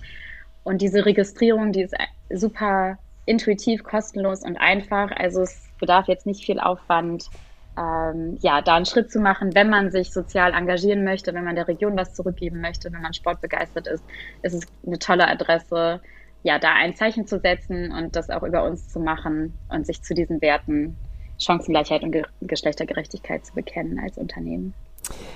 Und 0.63 0.81
diese 0.81 1.05
Registrierung, 1.05 1.71
die 1.71 1.83
ist 1.83 1.95
super 2.31 2.97
intuitiv, 3.25 3.83
kostenlos 3.83 4.43
und 4.43 4.57
einfach. 4.57 5.11
Also 5.11 5.41
es 5.41 5.67
bedarf 5.79 6.07
jetzt 6.07 6.25
nicht 6.25 6.43
viel 6.43 6.59
Aufwand, 6.59 7.29
ähm, 7.77 8.37
ja, 8.41 8.61
da 8.61 8.75
einen 8.75 8.85
Schritt 8.85 9.11
zu 9.11 9.19
machen, 9.19 9.55
wenn 9.55 9.69
man 9.69 9.91
sich 9.91 10.11
sozial 10.11 10.53
engagieren 10.53 11.03
möchte, 11.03 11.33
wenn 11.33 11.45
man 11.45 11.55
der 11.55 11.67
Region 11.67 11.95
was 11.95 12.13
zurückgeben 12.13 12.59
möchte, 12.59 12.91
wenn 12.91 13.01
man 13.01 13.13
sportbegeistert 13.13 13.87
ist, 13.87 14.03
ist 14.41 14.53
es 14.53 14.67
eine 14.85 14.99
tolle 14.99 15.27
Adresse, 15.27 16.01
ja, 16.43 16.59
da 16.59 16.73
ein 16.73 16.95
Zeichen 16.95 17.27
zu 17.27 17.39
setzen 17.39 17.91
und 17.91 18.15
das 18.15 18.29
auch 18.29 18.43
über 18.43 18.63
uns 18.63 18.87
zu 18.89 18.99
machen 18.99 19.59
und 19.69 19.85
sich 19.85 20.03
zu 20.03 20.13
diesen 20.13 20.41
Werten 20.41 20.99
Chancengleichheit 21.37 22.03
und 22.03 22.11
Ge 22.11 22.23
Geschlechtergerechtigkeit 22.41 23.45
zu 23.45 23.53
bekennen 23.53 23.99
als 23.99 24.17
Unternehmen. 24.17 24.75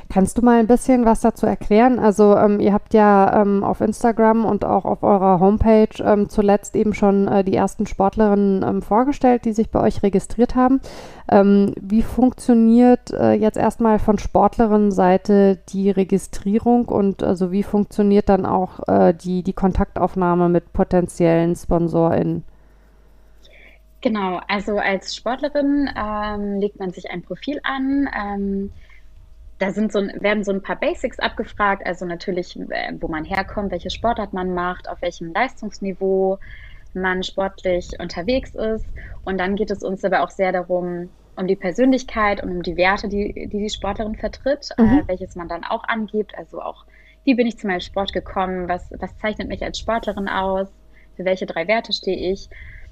Kannst 0.10 0.38
du 0.38 0.44
mal 0.44 0.60
ein 0.60 0.68
bisschen 0.68 1.06
was 1.06 1.22
dazu 1.22 1.46
erklären? 1.46 1.98
Also 1.98 2.36
ähm, 2.38 2.60
ihr 2.60 2.74
habt 2.74 2.94
ja 2.94 3.42
ähm, 3.42 3.64
auf 3.64 3.82
Instagram 3.82 4.46
und 4.46 4.64
auch 4.66 4.86
auf 4.86 5.02
eurer 5.02 5.40
Homepage 5.40 6.04
ähm, 6.04 6.30
zuletzt 6.30 6.76
eben 6.76 6.94
schon 6.94 7.28
äh, 7.28 7.44
die 7.44 7.56
ersten 7.56 7.88
Sportlerinnen 7.88 8.64
ähm, 8.64 8.82
vorgestellt, 8.82 9.46
die 9.46 9.54
sich 9.54 9.70
bei 9.70 9.82
euch 9.82 10.04
registriert 10.04 10.56
haben. 10.56 10.82
Ähm, 11.32 11.74
wie 11.82 12.04
funktioniert 12.04 13.12
äh, 13.12 13.34
jetzt 13.34 13.58
erstmal 13.58 13.98
von 13.98 14.20
Sportlerinnenseite 14.20 15.60
die 15.70 15.90
Registrierung 15.90 16.86
und 16.86 17.24
also 17.24 17.52
wie 17.52 17.64
funktioniert 17.64 18.30
dann 18.30 18.46
auch 18.46 18.88
äh, 18.88 19.14
die, 19.14 19.42
die 19.42 19.54
Kontaktaufnahme 19.54 20.50
mit 20.50 20.74
potenziellen 20.74 21.56
SponsorInnen? 21.56 22.44
Genau, 24.02 24.42
also 24.50 24.78
als 24.78 25.16
Sportlerin 25.16 25.90
ähm, 25.98 26.60
legt 26.60 26.78
man 26.78 26.92
sich 26.92 27.10
ein 27.10 27.22
Profil 27.22 27.62
an 27.64 28.10
da 29.64 29.72
sind 29.72 29.94
so, 29.94 30.02
werden 30.02 30.44
so 30.44 30.52
ein 30.52 30.62
paar 30.62 30.76
Basics 30.76 31.20
abgefragt, 31.20 31.86
also 31.86 32.06
natürlich, 32.06 32.60
äh, 32.60 32.94
wo 33.00 33.08
man 33.08 33.24
herkommt, 33.24 33.72
welche 33.72 33.90
Sportart 33.90 34.34
man 34.34 34.54
macht, 34.54 34.90
auf 34.90 35.02
welchem 35.02 35.32
Leistungsniveau 35.34 36.38
man 36.94 37.24
sportlich 37.24 37.92
unterwegs 37.98 38.56
ist. 38.56 38.86
Und 39.24 39.40
dann 39.40 39.56
geht 39.56 39.72
es 39.72 39.82
uns 39.82 40.04
aber 40.04 40.22
auch 40.22 40.30
sehr 40.30 40.52
darum, 40.52 41.10
um 41.38 41.48
die 41.48 41.56
Persönlichkeit 41.56 42.44
und 42.44 42.52
um 42.52 42.62
die 42.62 42.76
Werte, 42.76 43.08
die 43.08 43.34
die, 43.34 43.48
die 43.48 43.70
Sportlerin 43.70 44.16
vertritt, 44.16 44.70
äh, 44.78 44.82
mhm. 44.82 45.00
äh, 45.00 45.08
welches 45.08 45.36
man 45.36 45.48
dann 45.48 45.64
auch 45.64 45.86
angibt. 45.86 46.38
Also 46.38 46.62
auch, 46.62 46.86
wie 47.24 47.34
bin 47.34 47.48
ich 47.48 47.58
zu 47.58 47.68
meinem 47.68 47.80
Sport 47.80 48.12
gekommen, 48.12 48.68
was, 48.68 48.92
was 49.00 49.18
zeichnet 49.18 49.48
mich 49.48 49.64
als 49.64 49.80
Sportlerin 49.80 50.28
aus, 50.28 50.68
für 51.16 51.24
welche 51.24 51.46
drei 51.46 51.70
Werte 51.70 51.94
stehe 51.94 52.34
ich. 52.34 52.50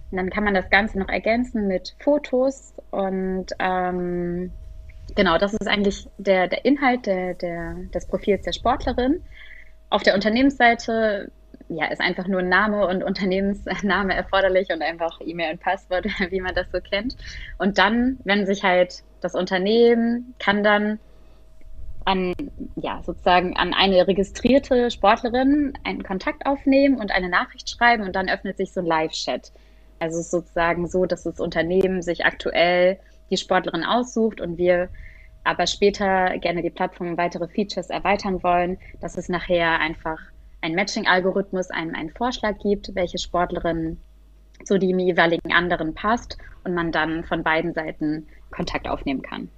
Und 0.10 0.18
dann 0.18 0.30
kann 0.30 0.46
man 0.46 0.54
das 0.54 0.70
Ganze 0.70 1.00
noch 1.00 1.10
ergänzen 1.10 1.68
mit 1.68 1.96
Fotos 2.00 2.74
und 2.92 3.48
ähm, 3.60 4.52
Genau, 5.16 5.38
das 5.38 5.54
ist 5.54 5.68
eigentlich 5.68 6.08
der, 6.18 6.48
der 6.48 6.64
Inhalt 6.66 7.06
der, 7.06 7.34
der, 7.34 7.76
des 7.94 8.06
Profils 8.06 8.44
der 8.44 8.54
Sportlerin. 8.54 9.22
Auf 9.90 10.04
der 10.04 10.16
Unternehmensseite 10.16 11.32
ja, 11.68 11.86
ist 11.86 12.02
einfach 12.02 12.28
nur 12.28 12.42
Name 12.42 12.88
und 12.88 13.04
Unternehmensname 13.04 14.14
erforderlich 14.14 14.70
und 14.72 14.82
einfach 14.82 15.20
E-Mail 15.22 15.54
und 15.54 15.62
Passwort, 15.62 16.06
wie 16.30 16.42
man 16.42 16.56
das 16.56 16.72
so 16.72 16.80
kennt. 16.80 17.16
Und 17.58 17.78
dann, 17.78 18.20
wenn 18.24 18.46
sich 18.46 18.64
halt 18.64 19.04
das 19.22 19.36
Unternehmen 19.36 20.34
kann 20.40 20.64
dann 20.64 21.00
an, 22.04 22.34
ja, 22.76 23.02
sozusagen 23.06 23.56
an 23.56 23.74
eine 23.74 24.08
registrierte 24.08 24.90
Sportlerin 24.90 25.74
einen 25.84 26.04
Kontakt 26.04 26.46
aufnehmen 26.46 27.00
und 27.00 27.12
eine 27.12 27.30
Nachricht 27.30 27.70
schreiben 27.70 28.04
und 28.04 28.16
dann 28.16 28.30
öffnet 28.30 28.58
sich 28.58 28.74
so 28.74 28.80
ein 28.80 28.88
Live-Chat. 28.88 29.52
Also 30.00 30.22
sozusagen 30.22 30.88
so, 30.88 31.06
dass 31.06 31.24
das 31.24 31.40
Unternehmen 31.40 32.02
sich 32.02 32.26
aktuell 32.26 32.98
die 33.32 33.38
Sportlerin 33.38 33.84
aussucht 33.84 34.42
und 34.42 34.58
wir 34.58 34.90
aber 35.44 35.66
später 35.66 36.38
gerne 36.38 36.62
die 36.62 36.70
Plattform 36.70 37.18
weitere 37.18 37.48
Features 37.48 37.90
erweitern 37.90 38.44
wollen, 38.44 38.78
dass 39.00 39.18
es 39.18 39.28
nachher 39.28 39.80
einfach 39.80 40.20
ein 40.62 40.76
Matching-Algorithmus, 40.76 41.72
einen, 41.72 41.96
einen 41.96 42.12
Vorschlag 42.12 42.60
gibt, 42.60 42.94
welche 42.94 43.18
Sportlerin 43.18 43.98
zu 44.64 44.78
dem 44.78 45.00
jeweiligen 45.00 45.52
anderen 45.52 45.96
passt 45.96 46.38
und 46.64 46.76
man 46.76 46.92
dann 46.92 47.24
von 47.24 47.42
beiden 47.42 47.74
Seiten 47.74 48.28
Kontakt 48.52 48.88
aufnehmen 48.88 49.24
kann. 49.24 49.50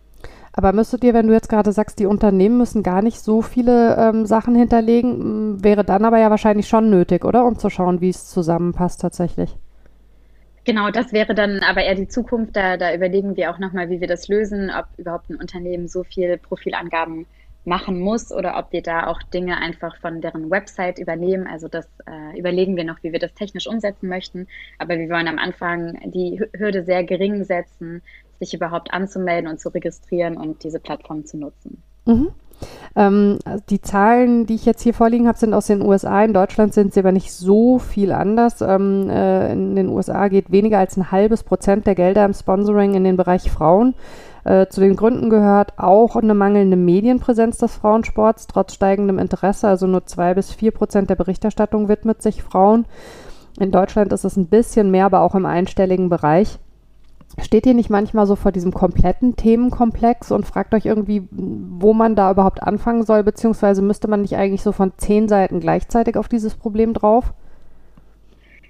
Aber 0.54 0.72
müsstet 0.72 1.04
ihr, 1.04 1.14
wenn 1.14 1.28
du 1.28 1.34
jetzt 1.34 1.50
gerade 1.50 1.72
sagst, 1.72 2.00
die 2.00 2.06
Unternehmen 2.06 2.58
müssen 2.58 2.84
gar 2.84 3.02
nicht 3.02 3.20
so 3.20 3.42
viele 3.42 3.98
ähm, 3.98 4.26
Sachen 4.26 4.56
hinterlegen, 4.56 5.64
wäre 5.64 5.84
dann 5.84 6.06
aber 6.06 6.20
ja 6.20 6.30
wahrscheinlich 6.30 6.68
schon 6.68 6.92
nötig, 6.92 7.26
oder? 7.26 7.46
Um 7.46 7.58
zu 7.58 7.70
schauen, 7.70 8.02
wie 8.02 8.10
es 8.10 8.30
zusammenpasst 8.30 9.02
tatsächlich. 9.02 9.58
Genau, 10.66 10.90
das 10.92 11.12
wäre 11.12 11.36
dann 11.36 11.60
aber 11.60 11.84
eher 11.84 11.96
die 11.96 12.08
Zukunft. 12.08 12.56
Da, 12.56 12.78
da 12.78 12.94
überlegen 12.94 13.36
wir 13.36 13.52
auch 13.52 13.60
nochmal, 13.60 13.90
wie 13.90 14.00
wir 14.00 14.08
das 14.08 14.28
lösen, 14.28 14.72
ob 14.72 14.86
überhaupt 14.98 15.30
ein 15.30 15.36
Unternehmen 15.36 15.88
so 15.88 16.04
viel 16.04 16.38
Profilangaben 16.38 17.26
machen 17.66 18.00
muss 18.00 18.32
oder 18.32 18.58
ob 18.58 18.72
wir 18.72 18.82
da 18.82 19.08
auch 19.08 19.22
Dinge 19.24 19.58
einfach 19.58 19.96
von 19.98 20.22
deren 20.22 20.50
Website 20.50 21.00
übernehmen. 21.00 21.48
Also 21.48 21.68
das 21.68 21.88
äh, 22.06 22.38
überlegen 22.38 22.76
wir 22.76 22.84
noch, 22.84 23.02
wie 23.04 23.12
wir 23.12 23.20
das 23.20 23.34
technisch 23.34 23.68
umsetzen 23.68 24.10
möchten. 24.10 24.48
Aber 24.80 24.98
wir 24.98 25.10
wollen 25.10 25.28
am 25.28 25.38
Anfang 25.38 26.00
die 26.12 26.42
Hürde 26.58 26.84
sehr 26.84 27.04
gering 27.04 27.44
setzen, 27.44 28.02
sich 28.40 28.54
überhaupt 28.54 28.94
anzumelden 28.94 29.50
und 29.50 29.60
zu 29.60 29.70
registrieren 29.70 30.38
und 30.38 30.64
diese 30.64 30.80
Plattform 30.80 31.26
zu 31.26 31.38
nutzen. 31.38 31.82
Mhm. 32.06 32.32
Ähm, 32.96 33.40
die 33.70 33.82
Zahlen, 33.82 34.46
die 34.46 34.56
ich 34.56 34.66
jetzt 34.66 34.82
hier 34.82 34.94
vorliegen 34.94 35.28
habe, 35.28 35.38
sind 35.38 35.54
aus 35.54 35.68
den 35.68 35.82
USA. 35.82 36.24
In 36.24 36.34
Deutschland 36.34 36.74
sind 36.74 36.94
sie 36.94 37.00
aber 37.00 37.12
nicht 37.12 37.32
so 37.32 37.80
viel 37.80 38.12
anders. 38.12 38.62
Ähm, 38.62 39.10
äh, 39.10 39.52
in 39.52 39.76
den 39.76 39.90
USA 39.90 40.28
geht 40.28 40.52
weniger 40.52 40.80
als 40.80 40.96
ein 40.98 41.12
halbes 41.12 41.44
Prozent 41.44 41.88
der 41.88 41.96
Gelder 41.96 42.26
im 42.26 42.34
Sponsoring 42.34 42.94
in 42.94 43.04
den 43.04 43.18
Bereich 43.18 43.50
Frauen. 43.50 43.96
Äh, 44.44 44.68
zu 44.68 44.82
den 44.82 44.96
Gründen 44.96 45.30
gehört 45.30 45.80
auch 45.80 46.16
eine 46.16 46.34
mangelnde 46.34 46.76
Medienpräsenz 46.76 47.58
des 47.58 47.76
Frauensports, 47.76 48.48
trotz 48.48 48.74
steigendem 48.74 49.18
Interesse. 49.18 49.68
Also 49.68 49.88
nur 49.88 50.06
zwei 50.06 50.34
bis 50.34 50.52
vier 50.52 50.72
Prozent 50.72 51.10
der 51.10 51.16
Berichterstattung 51.16 51.88
widmet 51.88 52.22
sich 52.22 52.44
Frauen. 52.44 52.86
In 53.60 53.72
Deutschland 53.72 54.12
ist 54.14 54.26
es 54.26 54.36
ein 54.36 54.48
bisschen 54.48 54.92
mehr, 54.92 55.06
aber 55.06 55.22
auch 55.22 55.36
im 55.36 55.46
einstelligen 55.46 56.10
Bereich. 56.10 56.60
Steht 57.42 57.66
ihr 57.66 57.74
nicht 57.74 57.90
manchmal 57.90 58.28
so 58.28 58.36
vor 58.36 58.52
diesem 58.52 58.72
kompletten 58.72 59.36
Themenkomplex 59.36 60.32
und 60.32 60.46
fragt 60.46 60.74
euch 60.76 60.86
irgendwie, 60.86 61.28
wo 61.32 61.94
man 61.94 62.16
da 62.16 62.30
überhaupt 62.30 62.62
anfangen 62.62 63.04
soll, 63.04 63.24
beziehungsweise 63.24 63.82
müsste 63.82 64.08
man 64.08 64.22
nicht 64.22 64.36
eigentlich 64.36 64.62
so 64.62 64.72
von 64.72 64.94
zehn 64.98 65.28
Seiten 65.28 65.60
gleichzeitig 65.60 66.16
auf 66.16 66.28
dieses 66.28 66.56
Problem 66.56 66.94
drauf? 66.94 67.34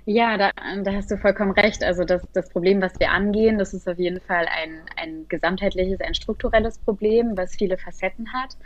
Ja, 0.06 0.38
da, 0.38 0.52
da 0.84 0.94
hast 0.94 1.12
du 1.12 1.18
vollkommen 1.18 1.52
recht. 1.52 1.84
Also 1.84 2.04
das, 2.04 2.22
das 2.34 2.50
Problem, 2.50 2.82
was 2.82 3.00
wir 3.00 3.12
angehen, 3.12 3.58
das 3.58 3.74
ist 3.74 3.88
auf 3.88 3.98
jeden 4.00 4.20
Fall 4.20 4.48
ein, 4.48 4.80
ein 4.98 5.26
gesamtheitliches, 5.30 6.02
ein 6.02 6.14
strukturelles 6.14 6.78
Problem, 6.80 7.38
was 7.38 7.56
viele 7.56 7.78
Facetten 7.78 8.32
hat. 8.34 8.58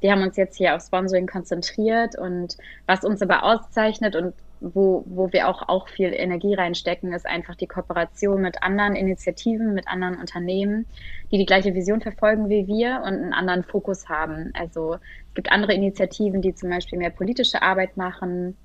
Wir 0.00 0.12
haben 0.12 0.22
uns 0.22 0.36
jetzt 0.36 0.56
hier 0.56 0.74
auf 0.74 0.82
Sponsoring 0.82 1.26
konzentriert 1.26 2.18
und 2.18 2.58
was 2.86 3.04
uns 3.04 3.22
aber 3.22 3.44
auszeichnet 3.44 4.16
und 4.16 4.34
wo, 4.62 5.04
wo 5.06 5.32
wir 5.32 5.48
auch, 5.48 5.68
auch 5.68 5.88
viel 5.88 6.12
Energie 6.12 6.54
reinstecken, 6.54 7.12
ist 7.12 7.26
einfach 7.26 7.56
die 7.56 7.66
Kooperation 7.66 8.40
mit 8.40 8.62
anderen 8.62 8.94
Initiativen, 8.94 9.74
mit 9.74 9.88
anderen 9.88 10.18
Unternehmen, 10.18 10.86
die 11.30 11.38
die 11.38 11.46
gleiche 11.46 11.74
Vision 11.74 12.00
verfolgen 12.00 12.48
wie 12.48 12.66
wir 12.66 13.02
und 13.04 13.14
einen 13.14 13.32
anderen 13.32 13.64
Fokus 13.64 14.08
haben. 14.08 14.52
Also 14.54 14.94
es 14.94 15.34
gibt 15.34 15.50
andere 15.50 15.74
Initiativen, 15.74 16.42
die 16.42 16.54
zum 16.54 16.70
Beispiel 16.70 16.98
mehr 16.98 17.10
politische 17.10 17.62
Arbeit 17.62 17.96
machen, 17.96 18.56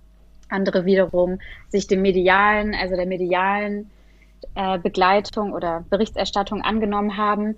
andere 0.50 0.86
wiederum 0.86 1.39
sich 1.70 1.88
dem 1.88 2.01
medialen, 2.01 2.75
also 2.75 2.96
der 2.96 3.08
medialen 3.08 3.89
äh, 4.56 4.77
Begleitung 4.77 5.54
oder 5.54 5.84
Berichterstattung 5.89 6.62
angenommen 6.62 7.18
haben. 7.18 7.58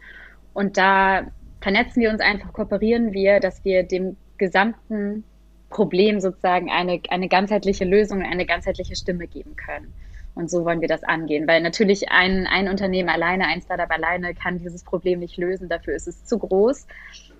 Und 0.54 0.78
da 0.78 1.28
vernetzen 1.62 2.02
wir 2.02 2.10
uns 2.10 2.22
einfach, 2.22 2.54
kooperieren 2.54 3.14
wir, 3.14 3.40
dass 3.40 3.64
wir 3.66 3.84
dem 3.84 4.16
gesamten 4.38 5.24
Problem 5.70 6.20
sozusagen 6.20 6.70
eine, 6.70 7.02
eine 7.10 7.28
ganzheitliche 7.28 7.86
Lösung, 7.86 8.22
eine 8.24 8.46
ganzheitliche 8.46 8.96
Stimme 8.96 9.28
geben 9.28 9.56
können. 9.56 9.94
Und 10.36 10.50
so 10.50 10.64
wollen 10.64 10.82
wir 10.82 10.88
das 10.88 11.04
angehen, 11.04 11.48
weil 11.48 11.62
natürlich 11.62 12.12
ein, 12.12 12.48
ein 12.48 12.70
Unternehmen 12.70 13.10
alleine, 13.10 13.46
ein 13.48 13.62
Startup 13.62 13.90
alleine 13.92 14.34
kann 14.34 14.58
dieses 14.58 14.84
Problem 14.84 15.20
nicht 15.20 15.38
lösen, 15.38 15.68
dafür 15.70 15.96
ist 15.96 16.08
es 16.08 16.24
zu 16.26 16.40
groß. 16.40 16.88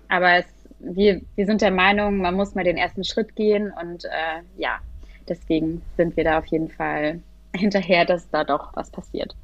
Aber 0.08 0.38
es, 0.38 0.46
wir, 0.80 1.22
wir 1.34 1.46
sind 1.46 1.62
der 1.62 1.70
Meinung, 1.70 2.18
man 2.18 2.34
muss 2.34 2.54
mal 2.54 2.64
den 2.64 2.76
ersten 2.76 3.04
Schritt 3.04 3.36
gehen 3.36 3.72
und 3.80 4.04
äh, 4.04 4.42
ja, 4.58 4.80
deswegen 5.28 5.82
sind 5.96 6.16
wir 6.16 6.24
da 6.24 6.38
auf 6.38 6.46
jeden 6.46 6.68
Fall 6.68 7.20
hinterher, 7.54 8.04
dass 8.04 8.28
da 8.30 8.44
doch 8.44 8.74
was 8.74 8.90
passiert. 8.90 9.34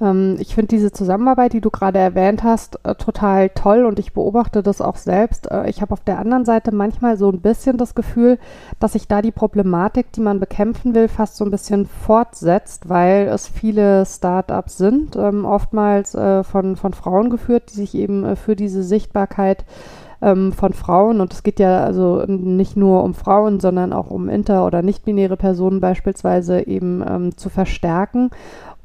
Ähm, 0.00 0.36
ich 0.38 0.54
finde 0.54 0.68
diese 0.68 0.92
Zusammenarbeit, 0.92 1.52
die 1.52 1.60
du 1.60 1.70
gerade 1.70 1.98
erwähnt 1.98 2.42
hast, 2.42 2.78
äh, 2.84 2.94
total 2.94 3.50
toll 3.50 3.84
und 3.84 3.98
ich 3.98 4.12
beobachte 4.12 4.62
das 4.62 4.80
auch 4.80 4.96
selbst. 4.96 5.50
Äh, 5.50 5.68
ich 5.70 5.80
habe 5.80 5.92
auf 5.92 6.00
der 6.00 6.18
anderen 6.18 6.44
Seite 6.44 6.74
manchmal 6.74 7.16
so 7.16 7.30
ein 7.30 7.40
bisschen 7.40 7.76
das 7.78 7.94
Gefühl, 7.94 8.38
dass 8.78 8.92
sich 8.92 9.08
da 9.08 9.22
die 9.22 9.32
Problematik, 9.32 10.12
die 10.12 10.20
man 10.20 10.40
bekämpfen 10.40 10.94
will, 10.94 11.08
fast 11.08 11.36
so 11.36 11.44
ein 11.44 11.50
bisschen 11.50 11.86
fortsetzt, 11.86 12.88
weil 12.88 13.28
es 13.28 13.46
viele 13.48 14.04
Start-ups 14.04 14.76
sind, 14.76 15.16
ähm, 15.16 15.44
oftmals 15.44 16.14
äh, 16.14 16.44
von, 16.44 16.76
von 16.76 16.92
Frauen 16.92 17.30
geführt, 17.30 17.70
die 17.70 17.76
sich 17.76 17.94
eben 17.94 18.24
äh, 18.24 18.36
für 18.36 18.56
diese 18.56 18.82
Sichtbarkeit 18.82 19.64
ähm, 20.22 20.52
von 20.52 20.72
Frauen 20.72 21.20
und 21.20 21.32
es 21.32 21.42
geht 21.42 21.60
ja 21.60 21.84
also 21.84 22.24
nicht 22.26 22.76
nur 22.76 23.02
um 23.04 23.14
Frauen, 23.14 23.60
sondern 23.60 23.92
auch 23.92 24.10
um 24.10 24.28
inter- 24.30 24.66
oder 24.66 24.82
nicht-binäre 24.82 25.36
Personen 25.36 25.80
beispielsweise 25.80 26.66
eben 26.66 27.04
ähm, 27.06 27.36
zu 27.36 27.50
verstärken. 27.50 28.30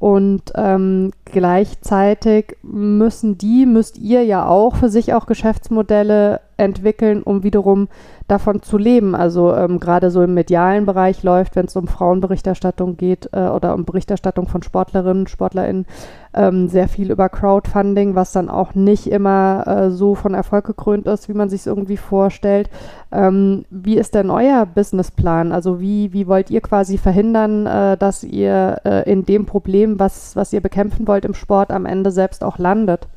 Und 0.02 0.52
ähm, 0.56 1.12
gleichzeitig 1.26 2.58
müssen 2.64 3.38
die, 3.38 3.68
müsst 3.68 4.00
ihr 4.00 4.24
ja 4.26 4.48
auch 4.48 4.76
für 4.78 4.90
sich 4.90 5.14
auch 5.14 5.28
Geschäftsmodelle 5.28 6.42
entwickeln, 6.58 7.22
um 7.22 7.44
wiederum 7.44 7.88
davon 8.32 8.62
zu 8.62 8.78
leben. 8.78 9.14
Also 9.14 9.54
ähm, 9.54 9.80
gerade 9.80 10.10
so 10.10 10.24
im 10.24 10.34
medialen 10.34 10.86
Bereich 10.86 11.22
läuft, 11.22 11.56
wenn 11.56 11.66
es 11.66 11.76
um 11.76 11.88
Frauenberichterstattung 11.88 12.96
geht 12.96 13.30
äh, 13.34 13.48
oder 13.48 13.74
um 13.74 13.84
Berichterstattung 13.84 14.48
von 14.48 14.64
Sportlerinnen, 14.64 15.28
SportlerInnen, 15.28 15.86
ähm, 16.34 16.70
sehr 16.70 16.88
viel 16.88 17.12
über 17.12 17.28
Crowdfunding, 17.28 18.16
was 18.16 18.32
dann 18.32 18.50
auch 18.50 18.74
nicht 18.74 19.08
immer 19.08 19.66
äh, 19.68 19.92
so 19.92 20.16
von 20.16 20.34
Erfolg 20.34 20.66
gekrönt 20.66 21.08
ist, 21.08 21.28
wie 21.28 21.34
man 21.34 21.50
sich 21.50 21.62
es 21.62 21.68
irgendwie 21.68 21.98
vorstellt. 21.98 22.70
Ähm, 23.12 23.66
wie 23.70 23.98
ist 23.98 24.16
denn 24.16 24.30
euer 24.30 24.66
Businessplan? 24.66 25.52
Also 25.52 25.82
wie, 25.82 26.14
wie 26.14 26.28
wollt 26.28 26.50
ihr 26.50 26.62
quasi 26.62 26.98
verhindern, 26.98 27.66
äh, 27.66 27.98
dass 27.98 28.24
ihr 28.24 28.78
äh, 28.86 29.12
in 29.12 29.26
dem 29.26 29.46
Problem, 29.46 30.00
was, 30.00 30.38
was 30.38 30.54
ihr 30.54 30.62
bekämpfen 30.62 31.06
wollt 31.06 31.26
im 31.26 31.34
Sport, 31.34 31.70
am 31.70 31.86
Ende 31.86 32.12
selbst 32.12 32.46
auch 32.46 32.58
landet? 32.58 33.08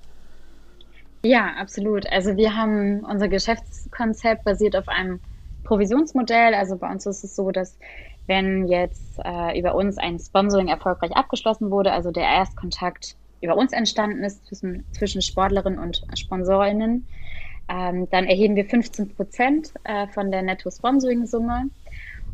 Ja, 1.25 1.55
absolut. 1.57 2.07
Also 2.13 2.37
wir 2.37 2.55
haben 2.55 3.03
unser 3.05 3.29
Geschäftskonzept 3.29 4.45
basiert 4.45 4.77
auf 4.77 4.89
einem 4.89 5.21
Provisionsmodell. 5.63 6.55
Also 6.55 6.77
bei 6.77 6.91
uns 6.91 7.07
ist 7.07 7.25
es 7.25 7.35
so, 7.35 7.51
dass 7.51 7.79
wenn 8.27 8.69
jetzt 8.69 9.19
äh, 9.25 9.59
über 9.59 9.75
uns 9.75 9.97
ein 9.97 10.19
Sponsoring 10.19 10.69
erfolgreich 10.69 11.13
abgeschlossen 11.13 11.71
wurde, 11.71 11.93
also 11.93 12.11
der 12.11 12.25
Erstkontakt 12.25 13.17
über 13.41 13.57
uns 13.57 13.73
entstanden 13.73 14.23
ist 14.23 14.45
zwischen, 14.47 14.85
zwischen 14.93 15.23
Sportlerinnen 15.23 15.79
und 15.79 16.03
Sponsorinnen, 16.15 17.07
ähm, 17.71 18.07
dann 18.11 18.27
erheben 18.27 18.55
wir 18.55 18.67
15 18.67 19.15
Prozent 19.15 19.73
äh, 19.85 20.07
von 20.09 20.31
der 20.31 20.43
Netto-Sponsoring-Summe. 20.43 21.71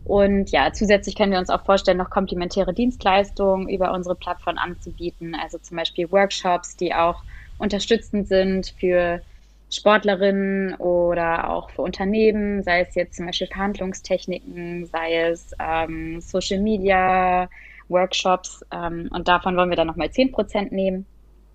Und 0.02 0.50
ja, 0.50 0.73
zusätzlich 0.73 1.14
können 1.14 1.30
wir 1.30 1.38
uns 1.38 1.50
auch 1.50 1.64
vorstellen, 1.64 1.99
noch 1.99 2.11
komplementäre 2.11 2.75
Dienstleistungen 2.75 3.68
über 3.68 3.92
unsere 3.92 4.16
Plattform 4.16 4.59
anzubieten, 4.59 5.37
also 5.37 5.59
zum 5.59 5.76
Beispiel 5.76 6.11
Workshops, 6.11 6.76
die 6.76 6.92
auch 6.92 7.23
unterstützend 7.61 8.29
sind 8.29 8.75
für 8.79 9.23
Sportlerinnen 9.71 10.75
oder 10.76 11.50
auch 11.50 11.71
für 11.71 11.83
Unternehmen, 11.83 12.62
sei 12.62 12.81
es 12.81 12.95
jetzt 12.97 13.17
zum 13.17 13.26
Beispiel 13.26 13.47
Verhandlungstechniken, 13.47 14.87
sei 14.87 15.17
es 15.29 15.52
ähm, 15.61 16.21
Social 16.21 16.61
Media, 16.61 17.49
Workshops 17.88 18.64
ähm, 18.73 19.09
und 19.12 19.29
davon 19.29 19.57
wollen 19.57 19.71
wir 19.71 19.76
dann 19.76 19.87
nochmal 19.87 20.11
10 20.11 20.33
Prozent 20.33 20.73
nehmen. 20.73 21.07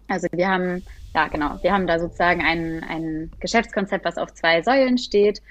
Also 0.07 0.27
wir 0.31 0.47
haben, 0.47 0.85
ja 1.15 1.27
genau, 1.27 1.57
wir 1.61 1.73
haben 1.73 1.87
da 1.87 1.99
sozusagen 1.99 2.41
ein, 2.41 2.83
ein 2.83 3.33
Geschäftskonzept, 3.39 4.05
was 4.05 4.17
auf 4.17 4.33
zwei 4.33 4.61
Säulen 4.61 4.97
steht 4.97 5.41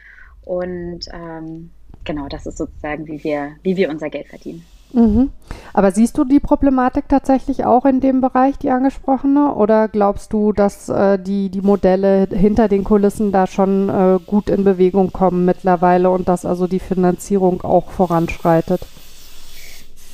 und 0.41 1.07
ähm, 1.13 1.75
genau, 2.05 2.29
das 2.29 2.47
ist 2.47 2.59
sozusagen, 2.59 3.07
wie 3.07 3.23
wir, 3.25 3.57
wie 3.63 3.77
wir 3.77 3.91
unser 3.91 4.11
Geld 4.11 4.29
verdienen. 4.29 4.74
Mhm. 4.95 5.31
Aber 5.73 5.91
siehst 5.91 6.17
du 6.17 6.25
die 6.25 6.39
Problematik 6.39 7.09
tatsächlich 7.09 7.65
auch 7.65 7.85
in 7.85 8.01
dem 8.01 8.21
Bereich, 8.21 8.59
die 8.59 8.71
angesprochene? 8.71 9.53
Oder 9.55 9.89
glaubst 9.89 10.33
du, 10.33 10.53
dass 10.53 10.89
äh, 10.89 11.19
die, 11.19 11.51
die 11.51 11.63
Modelle 11.63 12.29
hinter 12.31 12.69
den 12.69 12.85
Kulissen 12.85 13.33
da 13.33 13.49
schon 13.49 13.89
äh, 13.89 14.21
gut 14.25 14.49
in 14.49 14.63
Bewegung 14.63 15.13
kommen 15.13 15.45
mittlerweile 15.45 16.11
und 16.11 16.29
dass 16.29 16.47
also 16.47 16.69
die 16.69 16.79
Finanzierung 16.79 17.63
auch 17.63 17.91
voranschreitet? 17.91 18.83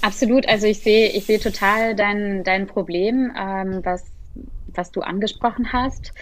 Absolut. 0.01 0.49
Also 0.49 0.67
ich 0.67 0.81
sehe, 0.81 1.11
ich 1.11 1.27
sehe 1.27 1.39
total 1.39 1.95
dein, 1.95 2.43
dein 2.43 2.67
Problem, 2.67 3.33
ähm, 3.39 3.81
was, 3.85 4.05
was 4.75 4.91
du 4.91 5.03
angesprochen 5.03 5.75
hast, 5.75 6.15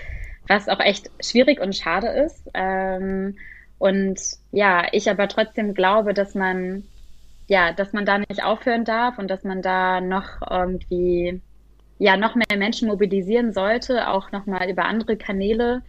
was 0.48 0.68
auch 0.68 0.80
echt 0.80 1.12
schwierig 1.20 1.60
und 1.60 1.76
schade 1.76 2.08
ist. 2.08 2.42
Ähm, 2.54 3.36
und 3.78 4.18
ja, 4.50 4.88
ich 4.90 5.08
aber 5.08 5.28
trotzdem 5.28 5.74
glaube, 5.74 6.12
dass 6.12 6.34
man 6.34 6.82
ja, 7.48 7.72
dass 7.72 7.92
man 7.92 8.04
da 8.04 8.18
nicht 8.18 8.44
aufhören 8.44 8.84
darf 8.84 9.18
und 9.18 9.28
dass 9.28 9.42
man 9.42 9.62
da 9.62 10.00
noch 10.00 10.42
irgendwie 10.48 11.40
ja 11.98 12.16
noch 12.16 12.36
mehr 12.36 12.56
Menschen 12.56 12.88
mobilisieren 12.88 13.52
sollte, 13.52 14.08
auch 14.08 14.30
noch 14.30 14.46
mal 14.46 14.70
über 14.70 14.84
andere 14.84 15.16
Kanäle, 15.16 15.82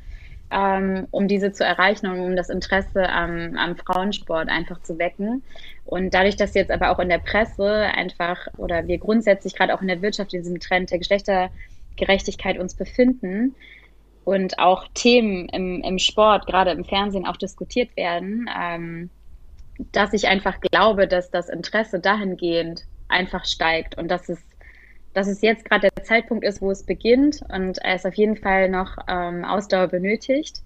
ähm, 0.52 1.08
um 1.12 1.28
diese 1.28 1.52
zu 1.52 1.63
erreichen 1.63 2.08
und 2.08 2.19
um 2.22 2.36
das 2.36 2.50
Interesse 2.50 3.08
am, 3.10 3.56
am 3.58 3.76
Frauensport 3.76 4.50
einfach 4.50 4.82
zu 4.82 4.98
wecken. 4.98 5.43
Und 5.86 6.13
dadurch, 6.13 6.38
dass 6.38 6.56
jetzt 6.56 6.72
aber 6.72 6.91
auch 6.91 7.00
in 7.00 7.10
der 7.10 7.19
Presse 7.19 7.69
einfach 7.69 8.48
oder 8.58 8.88
wir 8.88 8.98
grundsätzlich 8.98 9.54
gerade 9.56 9.76
auch 9.76 9.82
in 9.82 9.89
der 9.89 10.02
Wirtschaft 10.02 10.34
in 10.34 10.41
diesem 10.41 10.60
Trend 10.60 10.91
der 10.91 10.98
Geschlechtergerechtigkeit 10.98 12.58
uns 12.58 12.74
befinden 12.74 13.56
und 14.24 14.60
auch 14.60 14.88
Themen 14.93 15.50
im, 15.50 15.82
im 15.82 16.00
Sport, 16.00 16.48
gerade 16.48 16.72
im 16.72 16.86
Fernsehen 16.86 17.28
auch 17.28 17.38
diskutiert 17.38 17.95
werden, 17.98 18.50
ähm, 18.58 19.10
dass 19.91 20.13
ich 20.13 20.27
einfach 20.27 20.59
glaube, 20.59 21.07
dass 21.07 21.31
das 21.31 21.49
Interesse 21.49 21.99
dahingehend 21.99 22.83
einfach 23.07 23.45
steigt 23.45 23.97
und 23.97 24.09
dass 24.09 24.29
es, 24.29 24.39
dass 25.13 25.27
es 25.27 25.41
jetzt 25.41 25.65
gerade 25.65 25.87
der 25.95 26.03
Zeitpunkt 26.03 26.43
ist, 26.43 26.61
wo 26.61 26.69
es 26.69 26.83
beginnt 26.83 27.41
und 27.51 27.79
es 27.83 28.05
auf 28.05 28.13
jeden 28.13 28.35
Fall 28.35 28.69
noch 28.69 28.97
ähm, 29.07 29.45
Ausdauer 29.45 29.87
benötigt, 29.87 30.61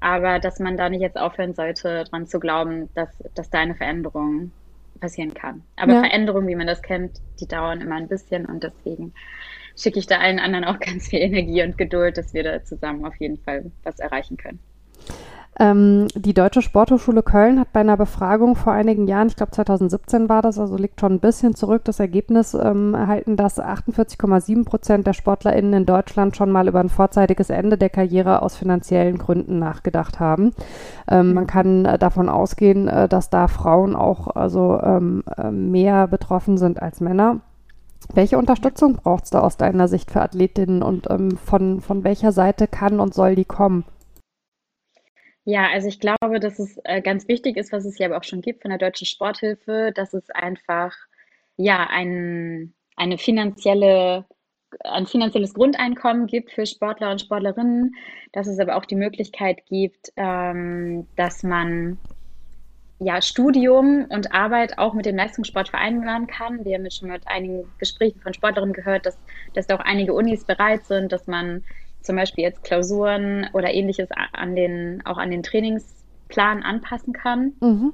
aber 0.00 0.40
dass 0.40 0.58
man 0.58 0.76
da 0.76 0.88
nicht 0.88 1.00
jetzt 1.00 1.16
aufhören 1.16 1.54
sollte, 1.54 2.04
dran 2.04 2.26
zu 2.26 2.40
glauben, 2.40 2.90
dass, 2.94 3.08
dass 3.34 3.48
da 3.50 3.60
eine 3.60 3.74
Veränderung 3.74 4.50
passieren 5.00 5.32
kann. 5.32 5.62
Aber 5.76 5.94
ja. 5.94 6.00
Veränderungen, 6.00 6.48
wie 6.48 6.56
man 6.56 6.66
das 6.66 6.82
kennt, 6.82 7.20
die 7.40 7.46
dauern 7.46 7.80
immer 7.80 7.96
ein 7.96 8.08
bisschen 8.08 8.46
und 8.46 8.64
deswegen 8.64 9.14
schicke 9.76 9.98
ich 9.98 10.06
da 10.06 10.18
allen 10.18 10.40
anderen 10.40 10.64
auch 10.64 10.80
ganz 10.80 11.08
viel 11.08 11.20
Energie 11.20 11.62
und 11.62 11.78
Geduld, 11.78 12.18
dass 12.18 12.34
wir 12.34 12.42
da 12.42 12.64
zusammen 12.64 13.04
auf 13.04 13.16
jeden 13.16 13.38
Fall 13.38 13.70
was 13.84 14.00
erreichen 14.00 14.36
können. 14.36 14.58
Ähm, 15.58 16.08
die 16.14 16.34
Deutsche 16.34 16.60
Sporthochschule 16.60 17.22
Köln 17.22 17.58
hat 17.58 17.72
bei 17.72 17.80
einer 17.80 17.96
Befragung 17.96 18.56
vor 18.56 18.74
einigen 18.74 19.06
Jahren, 19.06 19.28
ich 19.28 19.36
glaube 19.36 19.52
2017 19.52 20.28
war 20.28 20.42
das, 20.42 20.58
also 20.58 20.76
liegt 20.76 21.00
schon 21.00 21.14
ein 21.14 21.20
bisschen 21.20 21.54
zurück, 21.54 21.82
das 21.84 21.98
Ergebnis 21.98 22.52
ähm, 22.52 22.92
erhalten, 22.92 23.36
dass 23.36 23.58
48,7 23.58 24.66
Prozent 24.66 25.06
der 25.06 25.14
SportlerInnen 25.14 25.72
in 25.72 25.86
Deutschland 25.86 26.36
schon 26.36 26.52
mal 26.52 26.68
über 26.68 26.80
ein 26.80 26.90
vorzeitiges 26.90 27.48
Ende 27.48 27.78
der 27.78 27.88
Karriere 27.88 28.42
aus 28.42 28.56
finanziellen 28.56 29.16
Gründen 29.16 29.58
nachgedacht 29.58 30.20
haben. 30.20 30.52
Ähm, 31.08 31.32
man 31.32 31.46
kann 31.46 31.86
äh, 31.86 31.98
davon 31.98 32.28
ausgehen, 32.28 32.86
äh, 32.88 33.08
dass 33.08 33.30
da 33.30 33.48
Frauen 33.48 33.96
auch 33.96 34.36
also 34.36 34.78
ähm, 34.82 35.24
äh, 35.38 35.50
mehr 35.50 36.06
betroffen 36.06 36.58
sind 36.58 36.82
als 36.82 37.00
Männer. 37.00 37.40
Welche 38.12 38.36
Unterstützung 38.36 38.96
braucht 38.96 39.24
es 39.24 39.30
da 39.30 39.40
aus 39.40 39.56
deiner 39.56 39.88
Sicht 39.88 40.10
für 40.10 40.20
Athletinnen 40.20 40.82
und 40.82 41.08
ähm, 41.10 41.38
von, 41.38 41.80
von 41.80 42.04
welcher 42.04 42.32
Seite 42.32 42.68
kann 42.68 43.00
und 43.00 43.14
soll 43.14 43.34
die 43.34 43.46
kommen? 43.46 43.84
Ja, 45.48 45.68
also 45.70 45.86
ich 45.86 46.00
glaube, 46.00 46.40
dass 46.40 46.58
es 46.58 46.76
äh, 46.82 47.00
ganz 47.00 47.28
wichtig 47.28 47.56
ist, 47.56 47.72
was 47.72 47.84
es 47.84 47.98
ja 47.98 48.08
aber 48.08 48.18
auch 48.18 48.24
schon 48.24 48.40
gibt 48.40 48.62
von 48.62 48.70
der 48.70 48.78
Deutschen 48.78 49.06
Sporthilfe, 49.06 49.92
dass 49.94 50.12
es 50.12 50.28
einfach 50.30 50.92
ja 51.56 51.86
ein, 51.88 52.74
eine 52.96 53.16
finanzielle, 53.16 54.26
ein 54.80 55.06
finanzielles 55.06 55.54
Grundeinkommen 55.54 56.26
gibt 56.26 56.50
für 56.50 56.66
Sportler 56.66 57.12
und 57.12 57.20
Sportlerinnen, 57.20 57.94
dass 58.32 58.48
es 58.48 58.58
aber 58.58 58.74
auch 58.76 58.86
die 58.86 58.96
Möglichkeit 58.96 59.64
gibt, 59.66 60.12
ähm, 60.16 61.06
dass 61.14 61.44
man 61.44 61.98
ja, 62.98 63.22
Studium 63.22 64.06
und 64.08 64.32
Arbeit 64.32 64.78
auch 64.78 64.94
mit 64.94 65.06
dem 65.06 65.16
Leistungssport 65.16 65.68
vereinbaren 65.68 66.26
kann. 66.26 66.64
Wir 66.64 66.74
haben 66.74 66.84
jetzt 66.84 66.98
schon 66.98 67.10
mit 67.10 67.28
einigen 67.28 67.72
Gesprächen 67.78 68.20
von 68.20 68.34
Sportlerinnen 68.34 68.72
gehört, 68.72 69.06
dass, 69.06 69.16
dass 69.54 69.68
da 69.68 69.76
auch 69.76 69.84
einige 69.84 70.12
Unis 70.12 70.44
bereit 70.44 70.86
sind, 70.86 71.12
dass 71.12 71.28
man 71.28 71.62
zum 72.06 72.16
Beispiel 72.16 72.44
jetzt 72.44 72.64
Klausuren 72.64 73.48
oder 73.52 73.72
ähnliches 73.72 74.08
an 74.32 74.54
den, 74.54 75.04
auch 75.04 75.18
an 75.18 75.30
den 75.30 75.42
Trainingsplan 75.42 76.62
anpassen 76.62 77.12
kann. 77.12 77.52
Mhm. 77.60 77.92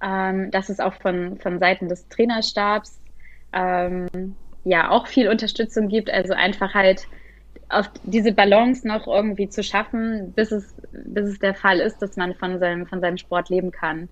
Ähm, 0.00 0.50
dass 0.52 0.68
es 0.68 0.78
auch 0.78 0.94
von, 0.94 1.38
von 1.38 1.58
Seiten 1.58 1.88
des 1.88 2.08
Trainerstabs 2.08 3.00
ähm, 3.52 4.36
ja 4.64 4.90
auch 4.90 5.06
viel 5.06 5.28
Unterstützung 5.28 5.88
gibt. 5.88 6.10
Also 6.10 6.34
einfach 6.34 6.74
halt 6.74 7.08
auf 7.68 7.90
diese 8.04 8.32
Balance 8.32 8.86
noch 8.86 9.06
irgendwie 9.06 9.48
zu 9.48 9.62
schaffen, 9.62 10.32
bis 10.32 10.52
es, 10.52 10.74
bis 10.92 11.26
es 11.26 11.38
der 11.38 11.54
Fall 11.54 11.80
ist, 11.80 11.98
dass 11.98 12.16
man 12.16 12.34
von 12.34 12.58
seinem, 12.58 12.86
von 12.86 13.00
seinem 13.00 13.18
Sport 13.18 13.50
leben 13.50 13.70
kann. 13.70 14.08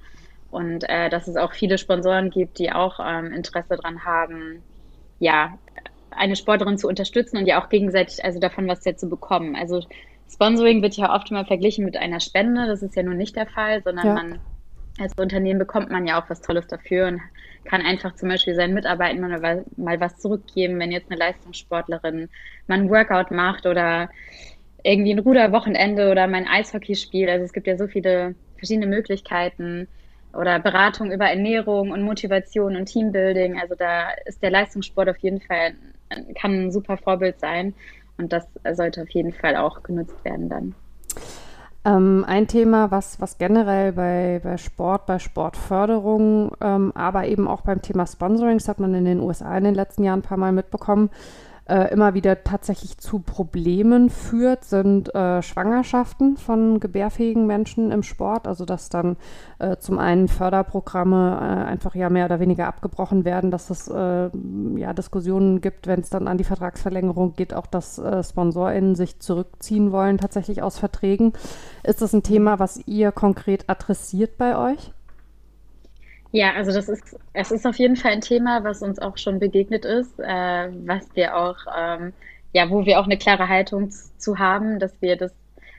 Und 0.50 0.88
äh, 0.88 1.08
dass 1.08 1.28
es 1.28 1.36
auch 1.36 1.52
viele 1.52 1.78
Sponsoren 1.78 2.30
gibt, 2.30 2.58
die 2.58 2.72
auch 2.72 2.98
ähm, 3.02 3.32
Interesse 3.32 3.76
daran 3.76 4.04
haben, 4.04 4.62
ja, 5.18 5.58
eine 6.16 6.36
Sportlerin 6.36 6.78
zu 6.78 6.88
unterstützen 6.88 7.36
und 7.36 7.46
ja 7.46 7.62
auch 7.62 7.68
gegenseitig 7.68 8.24
also 8.24 8.38
davon 8.38 8.68
was 8.68 8.80
zu 8.80 9.08
bekommen. 9.08 9.56
Also 9.56 9.82
Sponsoring 10.30 10.82
wird 10.82 10.96
ja 10.96 11.14
oft 11.14 11.30
immer 11.30 11.44
verglichen 11.44 11.84
mit 11.84 11.96
einer 11.96 12.20
Spende. 12.20 12.66
Das 12.66 12.82
ist 12.82 12.96
ja 12.96 13.02
nun 13.02 13.16
nicht 13.16 13.36
der 13.36 13.46
Fall, 13.46 13.82
sondern 13.82 14.06
ja. 14.06 14.14
man 14.14 14.38
als 14.98 15.12
Unternehmen 15.18 15.58
bekommt 15.58 15.90
man 15.90 16.06
ja 16.06 16.20
auch 16.20 16.30
was 16.30 16.40
Tolles 16.40 16.66
dafür 16.66 17.08
und 17.08 17.20
kann 17.64 17.82
einfach 17.82 18.14
zum 18.14 18.28
Beispiel 18.28 18.54
seinen 18.54 18.74
Mitarbeitern 18.74 19.20
mal, 19.20 19.64
mal 19.76 20.00
was 20.00 20.18
zurückgeben, 20.18 20.78
wenn 20.78 20.92
jetzt 20.92 21.10
eine 21.10 21.18
Leistungssportlerin 21.18 22.28
mal 22.66 22.78
ein 22.78 22.90
Workout 22.90 23.30
macht 23.30 23.66
oder 23.66 24.08
irgendwie 24.82 25.12
ein 25.12 25.18
Ruderwochenende 25.18 26.10
oder 26.10 26.26
mein 26.26 26.46
Eishockeyspiel. 26.46 27.28
Also 27.28 27.44
es 27.44 27.52
gibt 27.52 27.66
ja 27.66 27.76
so 27.76 27.88
viele 27.88 28.34
verschiedene 28.56 28.86
Möglichkeiten 28.86 29.88
oder 30.32 30.58
Beratung 30.60 31.10
über 31.12 31.26
Ernährung 31.26 31.90
und 31.90 32.02
Motivation 32.02 32.76
und 32.76 32.86
Teambuilding. 32.86 33.60
Also 33.60 33.74
da 33.74 34.10
ist 34.26 34.42
der 34.42 34.50
Leistungssport 34.50 35.08
auf 35.08 35.18
jeden 35.18 35.40
Fall, 35.40 35.74
kann 36.40 36.66
ein 36.66 36.72
super 36.72 36.96
Vorbild 36.96 37.40
sein 37.40 37.74
und 38.18 38.32
das 38.32 38.46
sollte 38.74 39.02
auf 39.02 39.10
jeden 39.10 39.32
Fall 39.32 39.56
auch 39.56 39.82
genutzt 39.82 40.24
werden 40.24 40.48
dann. 40.48 40.74
Ähm, 41.86 42.24
ein 42.26 42.48
Thema, 42.48 42.90
was, 42.90 43.20
was 43.20 43.38
generell 43.38 43.92
bei, 43.92 44.40
bei 44.42 44.56
Sport, 44.56 45.06
bei 45.06 45.20
Sportförderung, 45.20 46.50
ähm, 46.60 46.90
aber 46.96 47.26
eben 47.26 47.46
auch 47.46 47.60
beim 47.60 47.80
Thema 47.80 48.06
Sponsoring, 48.06 48.58
das 48.58 48.68
hat 48.68 48.80
man 48.80 48.92
in 48.94 49.04
den 49.04 49.20
USA 49.20 49.56
in 49.56 49.62
den 49.62 49.74
letzten 49.76 50.02
Jahren 50.02 50.18
ein 50.18 50.22
paar 50.22 50.36
Mal 50.36 50.50
mitbekommen, 50.50 51.10
äh, 51.68 51.92
immer 51.92 52.14
wieder 52.14 52.44
tatsächlich 52.44 52.98
zu 52.98 53.18
Problemen 53.18 54.10
führt, 54.10 54.64
sind 54.64 55.14
äh, 55.14 55.42
Schwangerschaften 55.42 56.36
von 56.36 56.80
gebärfähigen 56.80 57.46
Menschen 57.46 57.90
im 57.90 58.02
Sport. 58.02 58.46
Also 58.46 58.64
dass 58.64 58.88
dann 58.88 59.16
äh, 59.58 59.76
zum 59.76 59.98
einen 59.98 60.28
Förderprogramme 60.28 61.38
äh, 61.40 61.68
einfach 61.68 61.94
ja 61.94 62.08
mehr 62.10 62.26
oder 62.26 62.40
weniger 62.40 62.66
abgebrochen 62.66 63.24
werden, 63.24 63.50
dass 63.50 63.70
es 63.70 63.88
äh, 63.88 64.30
ja 64.76 64.92
Diskussionen 64.92 65.60
gibt, 65.60 65.86
wenn 65.86 66.00
es 66.00 66.10
dann 66.10 66.28
an 66.28 66.38
die 66.38 66.44
Vertragsverlängerung 66.44 67.34
geht, 67.34 67.54
auch 67.54 67.66
dass 67.66 67.98
äh, 67.98 68.22
SponsorInnen 68.22 68.94
sich 68.94 69.18
zurückziehen 69.20 69.92
wollen 69.92 70.18
tatsächlich 70.18 70.62
aus 70.62 70.78
Verträgen. 70.78 71.32
Ist 71.82 72.02
das 72.02 72.12
ein 72.12 72.22
Thema, 72.22 72.58
was 72.58 72.80
ihr 72.86 73.12
konkret 73.12 73.68
adressiert 73.68 74.38
bei 74.38 74.56
euch? 74.56 74.92
Ja, 76.36 76.52
also 76.52 76.70
das 76.70 76.90
ist, 76.90 77.16
es 77.32 77.50
ist 77.50 77.66
auf 77.66 77.78
jeden 77.78 77.96
Fall 77.96 78.12
ein 78.12 78.20
Thema, 78.20 78.62
was 78.62 78.82
uns 78.82 78.98
auch 78.98 79.16
schon 79.16 79.38
begegnet 79.38 79.86
ist, 79.86 80.20
äh, 80.20 80.68
was 80.84 81.08
wir 81.14 81.34
auch, 81.34 81.56
ähm, 81.74 82.12
ja, 82.52 82.68
wo 82.68 82.84
wir 82.84 83.00
auch 83.00 83.06
eine 83.06 83.16
klare 83.16 83.48
Haltung 83.48 83.88
zu 83.90 84.38
haben, 84.38 84.78
dass 84.78 85.00
wir 85.00 85.16
das 85.16 85.32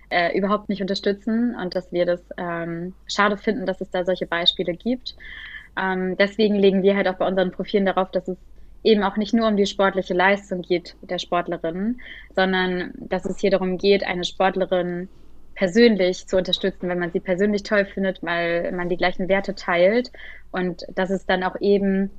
äh, 0.09 0.35
überhaupt 0.35 0.67
nicht 0.67 0.81
unterstützen 0.81 1.55
und 1.55 1.75
dass 1.75 1.91
wir 1.91 2.07
das 2.07 2.21
ähm, 2.37 2.95
schade 3.05 3.37
finden, 3.37 3.67
dass 3.67 3.81
es 3.81 3.91
da 3.91 4.03
solche 4.03 4.25
Beispiele 4.25 4.73
gibt. 4.73 5.15
Ähm, 5.79 6.17
deswegen 6.17 6.55
legen 6.55 6.81
wir 6.81 6.95
halt 6.95 7.07
auch 7.07 7.17
bei 7.19 7.27
unseren 7.27 7.51
Profilen 7.51 7.85
darauf, 7.85 8.09
dass 8.09 8.27
es 8.27 8.37
eben 8.83 9.03
auch 9.03 9.15
nicht 9.15 9.35
nur 9.35 9.47
um 9.47 9.57
die 9.57 9.67
sportliche 9.67 10.15
Leistung 10.15 10.63
geht 10.63 10.95
der 11.01 11.19
Sportlerin, 11.19 12.01
sondern 12.35 12.93
dass 12.95 13.25
es 13.25 13.37
hier 13.37 13.51
darum 13.51 13.77
geht, 13.77 14.03
eine 14.03 14.23
Sportlerin 14.23 15.07
persönlich 15.57 16.27
zu 16.27 16.37
unterstützen, 16.37 16.87
wenn 16.87 16.99
man 16.99 17.11
sie 17.11 17.19
persönlich 17.19 17.63
toll 17.63 17.85
findet, 17.85 18.21
weil 18.21 18.71
man 18.73 18.89
die 18.89 18.97
gleichen 18.97 19.27
Werte 19.27 19.55
teilt 19.55 20.11
und 20.51 20.85
dass 20.93 21.09
es 21.09 21.25
dann 21.25 21.43
auch 21.43 21.59
eben 21.59 22.11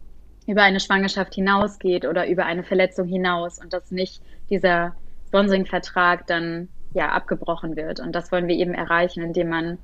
über 0.48 0.62
eine 0.62 0.80
Schwangerschaft 0.80 1.34
hinausgeht 1.36 2.04
oder 2.04 2.26
über 2.26 2.46
eine 2.46 2.64
Verletzung 2.64 3.06
hinaus 3.06 3.60
und 3.60 3.72
dass 3.72 3.92
nicht 3.92 4.22
dieser 4.50 4.96
Sponsoring-Vertrag 5.28 6.26
dann 6.26 6.68
ja 6.94 7.10
abgebrochen 7.10 7.76
wird. 7.76 8.00
Und 8.00 8.12
das 8.12 8.32
wollen 8.32 8.48
wir 8.48 8.56
eben 8.56 8.74
erreichen, 8.74 9.22
indem 9.22 9.50
man 9.50 9.78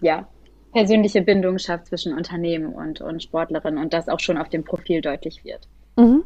ja 0.00 0.28
persönliche 0.72 1.22
Bindung 1.22 1.58
schafft 1.58 1.86
zwischen 1.86 2.14
Unternehmen 2.14 2.74
und, 2.74 3.00
und 3.00 3.24
Sportlerinnen 3.24 3.82
und 3.82 3.92
das 3.92 4.08
auch 4.08 4.20
schon 4.20 4.38
auf 4.38 4.50
dem 4.50 4.62
Profil 4.62 5.00
deutlich 5.00 5.44
wird. 5.44 5.66
Mhm. 5.96 6.22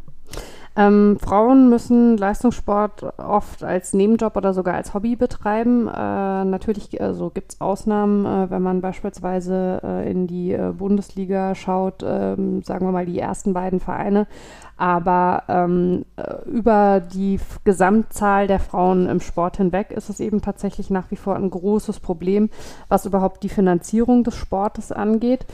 Ähm, 0.79 1.19
Frauen 1.19 1.71
müssen 1.71 2.17
Leistungssport 2.17 3.03
oft 3.19 3.65
als 3.65 3.95
Nebenjob 3.95 4.37
oder 4.37 4.55
sogar 4.55 4.75
als 4.75 4.95
Hobby 4.95 5.17
betreiben. 5.17 5.89
Äh, 5.89 6.45
natürlich 6.45 7.03
also 7.03 7.31
gibt 7.31 7.55
es 7.55 7.61
Ausnahmen, 7.61 8.25
äh, 8.25 8.49
wenn 8.49 8.63
man 8.63 8.81
beispielsweise 8.81 9.81
äh, 9.83 10.09
in 10.09 10.29
die 10.29 10.53
äh, 10.53 10.73
Bundesliga 10.73 11.57
schaut, 11.57 12.05
ähm, 12.07 12.63
sagen 12.63 12.87
wir 12.87 12.93
mal 12.93 13.07
die 13.07 13.19
ersten 13.19 13.55
beiden 13.55 13.81
Vereine. 13.81 14.29
Aber 14.77 15.43
ähm, 15.49 16.05
äh, 16.15 16.49
über 16.49 17.01
die 17.01 17.41
Gesamtzahl 17.65 18.47
der 18.47 18.61
Frauen 18.61 19.09
im 19.09 19.19
Sport 19.19 19.57
hinweg 19.57 19.91
ist 19.91 20.09
es 20.09 20.21
eben 20.21 20.43
tatsächlich 20.43 20.91
nach 20.91 21.11
wie 21.11 21.17
vor 21.17 21.35
ein 21.35 21.51
großes 21.51 21.99
Problem, 21.99 22.51
was 22.89 23.05
überhaupt 23.05 23.43
die 23.43 23.49
Finanzierung 23.49 24.23
des 24.23 24.37
Sportes 24.37 24.93
angeht. 24.93 25.45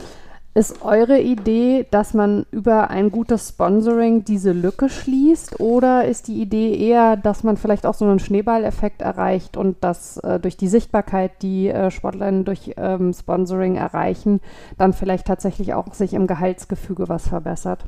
Ist 0.57 0.85
eure 0.85 1.19
Idee, 1.19 1.85
dass 1.91 2.13
man 2.13 2.45
über 2.49 2.89
ein 2.89 3.11
gutes 3.11 3.49
Sponsoring 3.49 4.23
diese 4.23 4.53
Lücke 4.53 4.87
schließt 4.87 5.59
oder 5.59 6.05
ist 6.05 6.29
die 6.29 6.41
Idee 6.41 6.73
eher, 6.77 7.17
dass 7.17 7.43
man 7.43 7.57
vielleicht 7.57 7.85
auch 7.85 7.93
so 7.93 8.05
einen 8.05 8.19
Schneeballeffekt 8.19 9.01
erreicht 9.01 9.57
und 9.57 9.83
dass 9.83 10.15
äh, 10.19 10.39
durch 10.39 10.55
die 10.55 10.69
Sichtbarkeit, 10.69 11.41
die 11.41 11.67
äh, 11.67 11.91
Sportlerinnen 11.91 12.45
durch 12.45 12.71
ähm, 12.77 13.11
Sponsoring 13.11 13.75
erreichen, 13.75 14.39
dann 14.77 14.93
vielleicht 14.93 15.27
tatsächlich 15.27 15.73
auch 15.73 15.93
sich 15.93 16.13
im 16.13 16.25
Gehaltsgefüge 16.25 17.09
was 17.09 17.27
verbessert? 17.27 17.83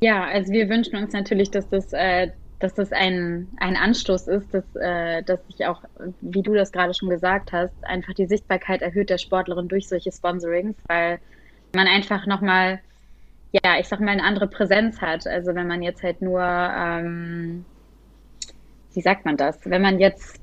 Ja, 0.00 0.24
also 0.24 0.50
wir 0.50 0.70
wünschen 0.70 0.96
uns 0.96 1.12
natürlich, 1.12 1.50
dass 1.50 1.68
das 1.68 1.92
äh, 1.92 2.30
dass 2.58 2.72
das 2.72 2.92
ein, 2.92 3.48
ein 3.58 3.76
Anstoß 3.76 4.28
ist, 4.28 4.54
dass, 4.54 4.64
äh, 4.76 5.22
dass 5.22 5.46
sich 5.48 5.66
auch, 5.66 5.82
wie 6.22 6.40
du 6.40 6.54
das 6.54 6.72
gerade 6.72 6.94
schon 6.94 7.10
gesagt 7.10 7.52
hast, 7.52 7.74
einfach 7.82 8.14
die 8.14 8.24
Sichtbarkeit 8.24 8.80
erhöht 8.80 9.10
der 9.10 9.18
Sportlerin 9.18 9.68
durch 9.68 9.86
solche 9.86 10.10
Sponsorings, 10.10 10.76
weil 10.88 11.18
man 11.74 11.86
einfach 11.86 12.26
nochmal, 12.26 12.80
ja, 13.52 13.78
ich 13.78 13.88
sag 13.88 14.00
mal, 14.00 14.12
eine 14.12 14.24
andere 14.24 14.46
Präsenz 14.46 15.00
hat. 15.00 15.26
Also 15.26 15.54
wenn 15.54 15.66
man 15.66 15.82
jetzt 15.82 16.02
halt 16.02 16.22
nur, 16.22 16.42
ähm, 16.42 17.64
wie 18.92 19.00
sagt 19.00 19.24
man 19.24 19.36
das, 19.36 19.58
wenn 19.64 19.82
man 19.82 19.98
jetzt 19.98 20.40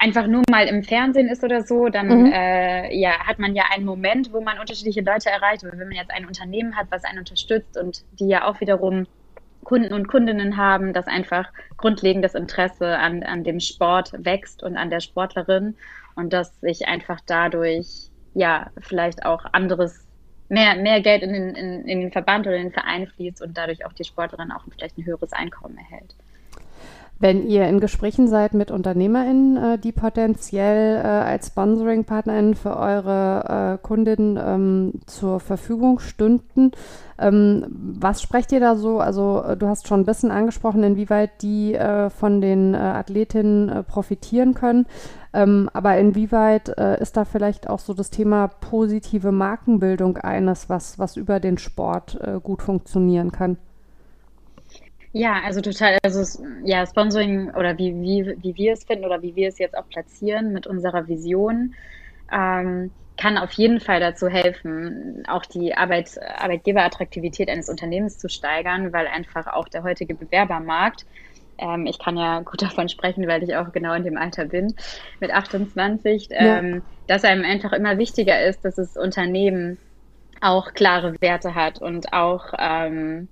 einfach 0.00 0.26
nur 0.26 0.42
mal 0.50 0.66
im 0.66 0.82
Fernsehen 0.82 1.28
ist 1.28 1.42
oder 1.42 1.62
so, 1.62 1.88
dann 1.88 2.08
mhm. 2.08 2.32
äh, 2.32 2.94
ja, 2.94 3.26
hat 3.26 3.38
man 3.38 3.54
ja 3.54 3.64
einen 3.74 3.84
Moment, 3.84 4.32
wo 4.32 4.40
man 4.40 4.58
unterschiedliche 4.58 5.00
Leute 5.00 5.30
erreicht. 5.30 5.64
Und 5.64 5.72
wenn 5.72 5.88
man 5.88 5.96
jetzt 5.96 6.10
ein 6.10 6.26
Unternehmen 6.26 6.76
hat, 6.76 6.86
was 6.90 7.04
einen 7.04 7.18
unterstützt 7.18 7.76
und 7.76 8.04
die 8.18 8.28
ja 8.28 8.46
auch 8.46 8.60
wiederum 8.60 9.06
Kunden 9.64 9.92
und 9.92 10.08
Kundinnen 10.08 10.56
haben, 10.56 10.92
dass 10.92 11.06
einfach 11.06 11.52
grundlegendes 11.76 12.34
Interesse 12.34 12.98
an, 12.98 13.22
an 13.22 13.44
dem 13.44 13.60
Sport 13.60 14.12
wächst 14.16 14.62
und 14.62 14.76
an 14.76 14.88
der 14.88 15.00
Sportlerin 15.00 15.76
und 16.14 16.32
dass 16.32 16.58
sich 16.60 16.88
einfach 16.88 17.20
dadurch 17.26 18.08
ja 18.34 18.70
vielleicht 18.80 19.26
auch 19.26 19.44
anderes 19.52 20.07
mehr, 20.48 20.76
mehr 20.76 21.00
Geld 21.00 21.22
in 21.22 21.32
den, 21.32 21.54
in, 21.54 21.88
in 21.88 22.00
den 22.00 22.12
Verband 22.12 22.46
oder 22.46 22.56
in 22.56 22.64
den 22.64 22.72
Verein 22.72 23.06
fließt 23.06 23.42
und 23.42 23.56
dadurch 23.56 23.84
auch 23.86 23.92
die 23.92 24.04
Sportlerin 24.04 24.52
auch 24.52 24.64
vielleicht 24.70 24.98
ein 24.98 25.06
höheres 25.06 25.32
Einkommen 25.32 25.78
erhält. 25.78 26.14
Wenn 27.20 27.48
ihr 27.48 27.66
in 27.66 27.80
Gesprächen 27.80 28.28
seid 28.28 28.54
mit 28.54 28.70
UnternehmerInnen, 28.70 29.56
äh, 29.56 29.78
die 29.78 29.90
potenziell 29.90 30.96
äh, 30.96 31.00
als 31.00 31.48
Sponsoring-PartnerInnen 31.48 32.54
für 32.54 32.76
eure 32.76 33.78
äh, 33.80 33.84
Kundinnen 33.84 34.38
ähm, 34.40 34.92
zur 35.06 35.40
Verfügung 35.40 35.98
stünden, 35.98 36.70
ähm, 37.18 37.66
was 37.68 38.22
sprecht 38.22 38.52
ihr 38.52 38.60
da 38.60 38.76
so? 38.76 39.00
Also 39.00 39.42
äh, 39.42 39.56
du 39.56 39.66
hast 39.66 39.88
schon 39.88 40.00
ein 40.00 40.06
bisschen 40.06 40.30
angesprochen, 40.30 40.84
inwieweit 40.84 41.42
die 41.42 41.74
äh, 41.74 42.08
von 42.08 42.40
den 42.40 42.74
äh, 42.74 42.76
Athletinnen 42.76 43.84
profitieren 43.86 44.54
können. 44.54 44.86
Ähm, 45.32 45.68
aber 45.72 45.98
inwieweit 45.98 46.70
ist 46.70 47.18
da 47.18 47.26
vielleicht 47.26 47.68
auch 47.68 47.80
so 47.80 47.92
das 47.92 48.08
Thema 48.08 48.48
positive 48.48 49.30
Markenbildung 49.30 50.16
eines, 50.16 50.70
was, 50.70 50.98
was 50.98 51.16
über 51.16 51.38
den 51.38 51.58
Sport 51.58 52.18
gut 52.42 52.62
funktionieren 52.62 53.30
kann? 53.30 53.58
Ja, 55.18 55.42
also 55.44 55.60
total, 55.60 55.98
also 56.04 56.44
ja, 56.62 56.86
Sponsoring 56.86 57.50
oder 57.56 57.76
wie, 57.76 57.92
wie, 57.92 58.36
wie 58.40 58.54
wir 58.54 58.74
es 58.74 58.84
finden 58.84 59.04
oder 59.04 59.20
wie 59.20 59.34
wir 59.34 59.48
es 59.48 59.58
jetzt 59.58 59.76
auch 59.76 59.88
platzieren 59.88 60.52
mit 60.52 60.68
unserer 60.68 61.08
Vision, 61.08 61.74
ähm, 62.30 62.92
kann 63.16 63.36
auf 63.36 63.50
jeden 63.54 63.80
Fall 63.80 63.98
dazu 63.98 64.28
helfen, 64.28 65.24
auch 65.26 65.44
die 65.44 65.74
Arbeit, 65.74 66.20
Arbeitgeberattraktivität 66.36 67.48
eines 67.50 67.68
Unternehmens 67.68 68.18
zu 68.18 68.28
steigern, 68.28 68.92
weil 68.92 69.08
einfach 69.08 69.48
auch 69.48 69.66
der 69.66 69.82
heutige 69.82 70.14
Bewerbermarkt, 70.14 71.04
ähm, 71.58 71.86
ich 71.86 71.98
kann 71.98 72.16
ja 72.16 72.38
gut 72.42 72.62
davon 72.62 72.88
sprechen, 72.88 73.26
weil 73.26 73.42
ich 73.42 73.56
auch 73.56 73.72
genau 73.72 73.94
in 73.94 74.04
dem 74.04 74.16
Alter 74.16 74.44
bin, 74.44 74.72
mit 75.18 75.32
28, 75.32 76.28
ja. 76.30 76.58
ähm, 76.58 76.82
dass 77.08 77.24
einem 77.24 77.44
einfach 77.44 77.72
immer 77.72 77.98
wichtiger 77.98 78.40
ist, 78.44 78.64
dass 78.64 78.76
das 78.76 78.96
Unternehmen 78.96 79.78
auch 80.40 80.74
klare 80.74 81.16
Werte 81.20 81.56
hat 81.56 81.82
und 81.82 82.12
auch 82.12 82.52
ähm, 82.56 83.26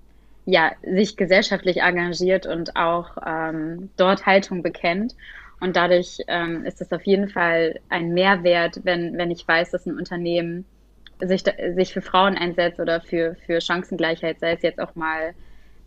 ja, 0.47 0.73
sich 0.83 1.17
gesellschaftlich 1.17 1.83
engagiert 1.83 2.47
und 2.47 2.77
auch 2.77 3.19
ähm, 3.27 3.91
dort 3.97 4.25
Haltung 4.27 4.63
bekennt. 4.63 5.15
Und 5.61 5.75
dadurch 5.77 6.19
ähm, 6.29 6.65
ist 6.65 6.81
es 6.81 6.93
auf 6.93 7.03
jeden 7.05 7.29
Fall 7.29 7.81
ein 7.89 8.15
Mehrwert, 8.15 8.81
wenn, 8.85 9.19
wenn 9.19 9.31
ich 9.31 9.47
weiß, 9.47 9.73
dass 9.73 9.87
ein 9.87 9.97
Unternehmen 9.97 10.65
sich, 11.21 11.43
sich 11.75 11.93
für 11.93 12.03
Frauen 12.03 12.37
einsetzt 12.37 12.79
oder 12.79 13.01
für, 13.01 13.37
für 13.47 13.61
Chancengleichheit, 13.61 14.39
sei 14.39 14.53
es 14.53 14.63
jetzt 14.63 14.79
auch 14.79 14.95
mal 14.95 15.35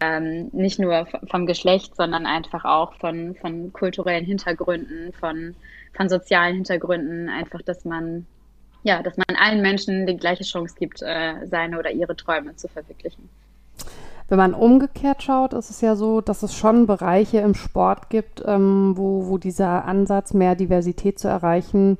ähm, 0.01 0.49
nicht 0.51 0.79
nur 0.79 1.07
vom 1.29 1.45
Geschlecht, 1.45 1.95
sondern 1.95 2.25
einfach 2.25 2.65
auch 2.65 2.93
von, 2.95 3.35
von 3.35 3.71
kulturellen 3.71 4.25
Hintergründen, 4.25 5.13
von, 5.13 5.55
von 5.93 6.09
sozialen 6.09 6.55
Hintergründen, 6.55 7.29
einfach, 7.29 7.61
dass 7.61 7.85
man, 7.85 8.25
ja, 8.83 9.03
dass 9.03 9.17
man 9.17 9.37
allen 9.37 9.61
Menschen 9.61 10.05
die 10.07 10.17
gleiche 10.17 10.43
Chance 10.43 10.75
gibt, 10.77 11.01
äh, 11.01 11.47
seine 11.47 11.77
oder 11.79 11.91
ihre 11.91 12.15
Träume 12.15 12.55
zu 12.55 12.67
verwirklichen. 12.67 13.29
Wenn 14.29 14.37
man 14.37 14.53
umgekehrt 14.53 15.23
schaut, 15.23 15.53
ist 15.53 15.71
es 15.71 15.81
ja 15.81 15.95
so, 15.95 16.21
dass 16.21 16.43
es 16.43 16.55
schon 16.55 16.85
Bereiche 16.85 17.39
im 17.39 17.55
Sport 17.55 18.09
gibt, 18.09 18.43
ähm, 18.45 18.93
wo, 18.95 19.27
wo 19.27 19.39
dieser 19.39 19.85
Ansatz, 19.85 20.35
mehr 20.35 20.55
Diversität 20.55 21.17
zu 21.17 21.27
erreichen, 21.27 21.97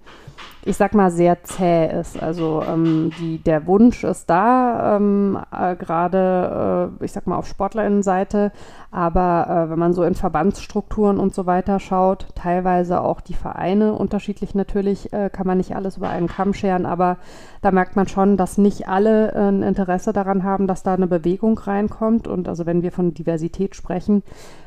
ich 0.66 0.76
sag 0.76 0.94
mal, 0.94 1.10
sehr 1.10 1.44
zäh 1.44 1.88
ist. 2.00 2.22
Also 2.22 2.64
ähm, 2.68 3.12
die, 3.20 3.38
der 3.38 3.66
Wunsch 3.66 4.04
ist 4.04 4.30
da, 4.30 4.98
ähm, 4.98 5.40
äh, 5.52 5.76
gerade, 5.76 6.92
äh, 7.00 7.06
ich 7.06 7.12
sag 7.12 7.28
mal, 7.28 7.38
auf 7.38 7.48
Sportlerinnenseite, 7.48 8.52
aber 8.92 9.48
äh, 9.48 9.70
wenn 9.70 9.80
man 9.80 9.94
so 9.94 10.04
in 10.04 10.16
Verbandsstrukturen 10.16 11.20
und 11.20 11.34
so 11.34 11.46
weiter 11.46 11.80
schaut, 11.80 12.28
teilweise 12.36 13.02
auch 13.02 13.22
die 13.22 13.36
Vereine 13.36 13.94
unterschiedlich 13.94 14.56
natürlich, 14.56 15.14
äh, 15.14 15.30
kann 15.30 15.48
man 15.48 15.58
nicht 15.58 15.76
alles 15.76 15.98
über 15.98 16.10
einen 16.10 16.28
Kamm 16.28 16.54
scheren, 16.54 16.86
aber 16.86 17.18
da 17.62 17.72
merkt 17.72 17.96
man 17.96 18.08
schon, 18.08 18.38
dass 18.38 18.58
nicht 18.58 18.88
alle 18.88 19.34
äh, 19.34 19.50
ein 19.50 19.64
Interesse 19.64 20.12
daran 20.14 20.44
haben, 20.44 20.66
dass 20.66 20.84
da 20.84 20.94
eine 20.94 21.08
Bewegung 21.08 21.58
reinkommt. 21.58 22.28
Und 22.28 22.48
also 22.48 22.66
wenn 22.66 22.82
wir 22.82 22.92
von 22.92 23.14
Diversität 23.14 23.76
sprechen, 23.76 24.24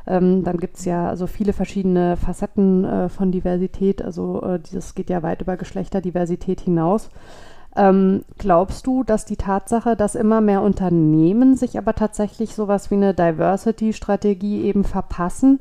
ähm, 0.06 0.44
dann 0.44 0.58
gibt 0.58 0.76
es 0.76 0.84
ja 0.84 1.08
also 1.08 1.26
viele 1.26 1.52
verschiedene 1.52 2.16
Facetten 2.16 2.84
äh, 2.84 3.08
von 3.08 3.32
Diversität. 3.32 4.02
Also 4.02 4.58
dieses 4.58 4.94
geht 4.94 5.10
ja 5.10 5.22
weit 5.22 5.40
über 5.40 5.56
Geschlechterdiversität 5.82 6.60
hinaus. 6.60 7.10
Ähm, 7.74 8.24
glaubst 8.38 8.86
du, 8.86 9.02
dass 9.02 9.24
die 9.24 9.36
Tatsache, 9.36 9.96
dass 9.96 10.14
immer 10.14 10.40
mehr 10.40 10.62
Unternehmen 10.62 11.56
sich 11.56 11.78
aber 11.78 11.94
tatsächlich 11.94 12.54
sowas 12.54 12.90
wie 12.90 12.96
eine 12.96 13.14
Diversity-Strategie 13.14 14.62
eben 14.62 14.84
verpassen, 14.84 15.60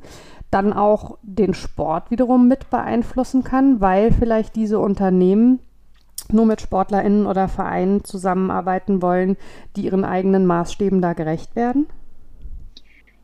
dann 0.52 0.74
auch 0.74 1.18
den 1.22 1.54
Sport 1.54 2.12
wiederum 2.12 2.50
mit 2.50 2.70
beeinflussen 2.70 3.44
kann, 3.44 3.80
weil 3.80 4.12
vielleicht 4.12 4.58
diese 4.58 4.80
Unternehmen 4.80 5.60
nur 6.30 6.46
mit 6.46 6.60
SportlerInnen 6.60 7.26
oder 7.26 7.48
Vereinen 7.48 8.04
zusammenarbeiten 8.04 9.02
wollen, 9.02 9.38
die 9.76 9.86
ihren 9.86 10.04
eigenen 10.04 10.46
Maßstäben 10.46 11.02
da 11.02 11.14
gerecht 11.14 11.56
werden? 11.56 11.88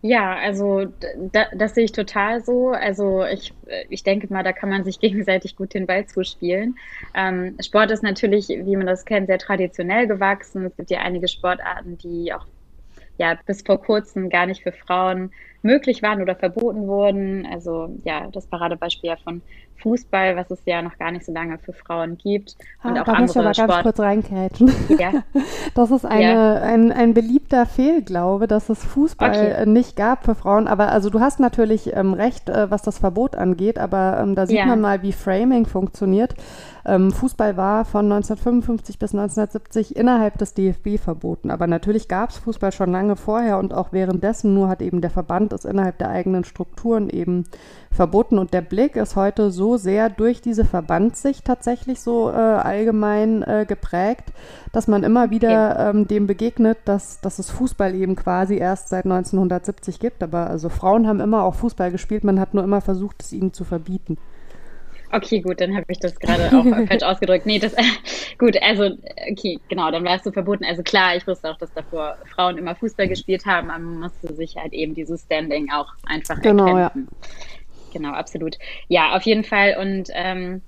Ja, 0.02 0.36
also 0.38 0.86
da, 1.32 1.48
das 1.56 1.74
sehe 1.76 1.86
ich 1.86 1.92
total 1.92 2.42
so. 2.44 2.70
Also 2.70 3.26
ich, 3.26 3.54
ich 3.90 4.04
denke 4.04 4.32
mal, 4.32 4.44
da 4.44 4.54
kann 4.54 4.70
man 4.70 4.84
sich 4.86 5.00
gegenseitig 5.02 5.56
gut 5.56 5.74
den 5.74 5.88
Ball 5.88 6.06
zuspielen. 6.06 6.78
Ähm, 7.16 7.58
Sport 7.62 7.92
ist 7.92 8.04
natürlich, 8.04 8.48
wie 8.50 8.76
man 8.76 8.86
das 8.88 9.06
kennt, 9.06 9.28
sehr 9.28 9.40
traditionell 9.40 10.08
gewachsen. 10.08 10.66
Es 10.66 10.76
gibt 10.78 10.92
ja 10.92 11.00
einige 11.00 11.28
Sportarten, 11.28 11.98
die 11.98 12.32
auch 12.34 12.46
ja 13.18 13.40
bis 13.46 13.64
vor 13.64 13.82
kurzem 13.82 14.30
gar 14.30 14.46
nicht 14.48 14.64
für 14.64 14.72
Frauen 14.74 15.32
möglich 15.64 16.02
waren 16.04 16.22
oder 16.22 16.36
verboten 16.36 16.88
wurden. 16.88 17.46
Also 17.48 17.96
ja, 18.06 18.30
das 18.32 18.48
Paradebeispiel 18.48 19.10
ja 19.12 19.18
von 19.18 19.44
Fußball, 19.82 20.36
was 20.36 20.50
es 20.52 20.60
ja 20.66 20.82
noch 20.82 20.98
gar 20.98 21.12
nicht 21.12 21.26
so 21.26 21.32
lange 21.32 21.58
für 21.58 21.74
Frauen 21.74 22.18
gibt. 22.18 22.56
Und 22.84 22.98
ah, 22.98 23.02
auch 23.02 23.06
da 23.06 23.20
muss 23.20 23.32
ich 23.32 23.38
aber 23.38 23.52
ganz 23.52 23.84
kurz 23.84 24.00
reinkrätschen. 24.00 24.72
Ja. 24.98 25.12
Das 25.76 25.92
ist 25.92 26.06
eine, 26.06 26.24
ja. 26.24 26.54
ein, 26.56 26.92
ein 26.92 27.14
beliebter 27.14 27.66
Fehlglaube, 27.66 28.48
dass 28.48 28.70
es 28.70 28.84
Fußball 28.84 29.30
okay. 29.30 29.66
nicht 29.70 29.96
gab 29.96 30.26
für 30.26 30.34
Frauen. 30.34 30.68
Aber 30.68 30.92
also 30.92 31.10
du 31.10 31.20
hast 31.20 31.40
natürlich 31.40 31.96
ähm, 31.96 32.14
recht, 32.14 32.50
äh, 32.50 32.72
was 32.72 32.82
das 32.82 32.98
Verbot 32.98 33.36
angeht, 33.36 33.78
aber 33.78 34.20
ähm, 34.22 34.34
da 34.34 34.48
sieht 34.48 34.58
ja. 34.58 34.66
man 34.66 34.82
mal, 34.82 35.04
wie 35.04 35.12
Framing 35.12 35.66
funktioniert. 35.66 36.36
Ähm, 36.88 37.12
Fußball 37.12 37.58
war 37.58 37.84
von 37.84 38.06
1955 38.06 38.98
bis 38.98 39.14
1970 39.14 39.96
innerhalb 39.98 40.38
des 40.38 40.54
DFB 40.54 40.98
verboten. 40.98 41.52
Aber 41.52 41.68
natürlich 41.68 42.08
gab 42.08 42.30
es 42.30 42.38
Fußball 42.38 42.72
schon 42.72 42.92
lange 42.92 43.18
vorher 43.18 43.60
und 43.60 43.74
auch 43.74 43.92
währenddessen, 43.92 44.54
nur 44.54 44.70
hat 44.70 44.82
eben 44.82 45.02
der 45.02 45.10
Verband 45.10 45.52
es 45.52 45.66
innerhalb 45.66 45.98
der 45.98 46.10
eigenen 46.10 46.46
Strukturen 46.46 47.10
eben 47.10 47.44
verboten. 47.92 48.40
Und 48.40 48.54
der 48.54 48.62
Blick 48.62 48.96
ist 48.96 49.18
heute 49.18 49.52
so 49.52 49.67
sehr 49.76 50.10
durch 50.10 50.40
diese 50.40 50.64
Verbandssicht 50.64 51.44
tatsächlich 51.44 52.00
so 52.00 52.30
äh, 52.30 52.36
allgemein 52.36 53.44
äh, 53.44 53.66
geprägt, 53.68 54.32
dass 54.72 54.88
man 54.88 55.04
immer 55.04 55.30
wieder 55.30 55.52
ja. 55.52 55.90
ähm, 55.90 56.08
dem 56.08 56.28
begegnet, 56.28 56.78
dass, 56.86 57.20
dass 57.20 57.40
es 57.40 57.50
Fußball 57.52 57.94
eben 57.94 58.16
quasi 58.16 58.58
erst 58.58 58.88
seit 58.88 59.04
1970 59.04 60.00
gibt. 60.00 60.24
Aber 60.24 60.50
also 60.50 60.70
Frauen 60.70 61.08
haben 61.08 61.20
immer 61.20 61.44
auch 61.44 61.56
Fußball 61.56 61.92
gespielt, 61.92 62.24
man 62.24 62.40
hat 62.40 62.54
nur 62.54 62.64
immer 62.64 62.80
versucht, 62.80 63.22
es 63.22 63.34
ihnen 63.34 63.52
zu 63.52 63.66
verbieten. 63.66 64.18
Okay, 65.12 65.40
gut, 65.40 65.62
dann 65.62 65.76
habe 65.76 65.86
ich 65.88 66.00
das 66.00 66.20
gerade 66.20 66.48
auch 66.48 66.88
falsch 66.88 67.04
ausgedrückt. 67.04 67.46
Nee, 67.46 67.60
das 67.60 67.74
gut, 68.38 68.62
also 68.62 68.98
okay, 69.32 69.60
genau, 69.70 69.90
dann 69.90 70.04
war 70.04 70.16
es 70.16 70.24
so 70.24 70.32
verboten. 70.32 70.66
Also 70.66 70.84
klar, 70.84 71.16
ich 71.16 71.26
wusste 71.26 71.50
auch, 71.50 71.58
dass 71.58 71.74
davor 71.74 72.18
Frauen 72.26 72.58
immer 72.58 72.76
Fußball 72.76 73.08
gespielt 73.08 73.46
haben, 73.46 73.70
aber 73.70 73.80
man 73.84 74.00
musste 74.00 74.34
sich 74.34 74.58
halt 74.58 74.74
eben 74.74 74.94
dieses 74.96 75.22
Standing 75.22 75.70
auch 75.72 75.94
einfach 76.06 76.42
genau, 76.42 76.78
erkämpfen. 76.78 77.08
Ja 77.10 77.57
genau, 77.98 78.14
absolut. 78.14 78.58
Ja, 78.88 79.16
auf 79.16 79.24
jeden 79.24 79.44
Fall. 79.44 79.78
Und 79.80 80.10
ähm, 80.14 80.62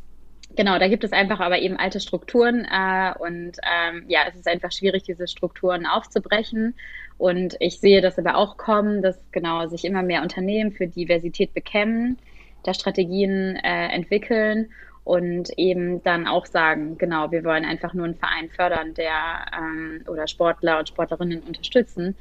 genau, 0.55 0.79
da 0.79 0.87
gibt 0.87 1.03
es 1.03 1.13
einfach 1.13 1.39
aber 1.39 1.59
eben 1.59 1.77
alte 1.77 1.99
Strukturen 1.99 2.65
äh, 2.65 3.13
und 3.19 3.57
ähm, 3.63 4.05
ja, 4.07 4.21
es 4.27 4.35
ist 4.35 4.47
einfach 4.47 4.71
schwierig, 4.71 5.03
diese 5.03 5.27
Strukturen 5.27 5.85
aufzubrechen. 5.85 6.75
Und 7.17 7.55
ich 7.59 7.79
sehe 7.79 8.01
das 8.01 8.17
aber 8.17 8.37
auch 8.37 8.57
kommen, 8.57 9.01
dass 9.01 9.19
genau 9.31 9.67
sich 9.67 9.85
immer 9.85 10.01
mehr 10.01 10.21
Unternehmen 10.21 10.71
für 10.71 10.87
Diversität 10.87 11.53
bekennen, 11.53 12.17
da 12.63 12.73
Strategien 12.73 13.57
äh, 13.57 13.87
entwickeln 13.87 14.69
und 15.03 15.49
eben 15.57 16.01
dann 16.03 16.27
auch 16.27 16.45
sagen, 16.45 16.97
genau, 16.97 17.31
wir 17.31 17.43
wollen 17.43 17.65
einfach 17.65 17.93
nur 17.93 18.05
einen 18.05 18.15
Verein 18.15 18.49
fördern, 18.49 18.93
der 18.93 19.45
ähm, 19.57 20.03
oder 20.07 20.27
Sportler 20.27 20.79
und 20.79 20.87
Sportlerinnen 20.87 21.41
unterstützen, 21.41 22.15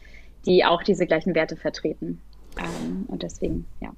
die 0.46 0.64
auch 0.64 0.82
diese 0.82 1.06
gleichen 1.06 1.34
Werte 1.34 1.56
vertreten. 1.56 2.20
Ähm, 2.58 3.04
und 3.08 3.22
deswegen, 3.22 3.66
ja. 3.80 3.92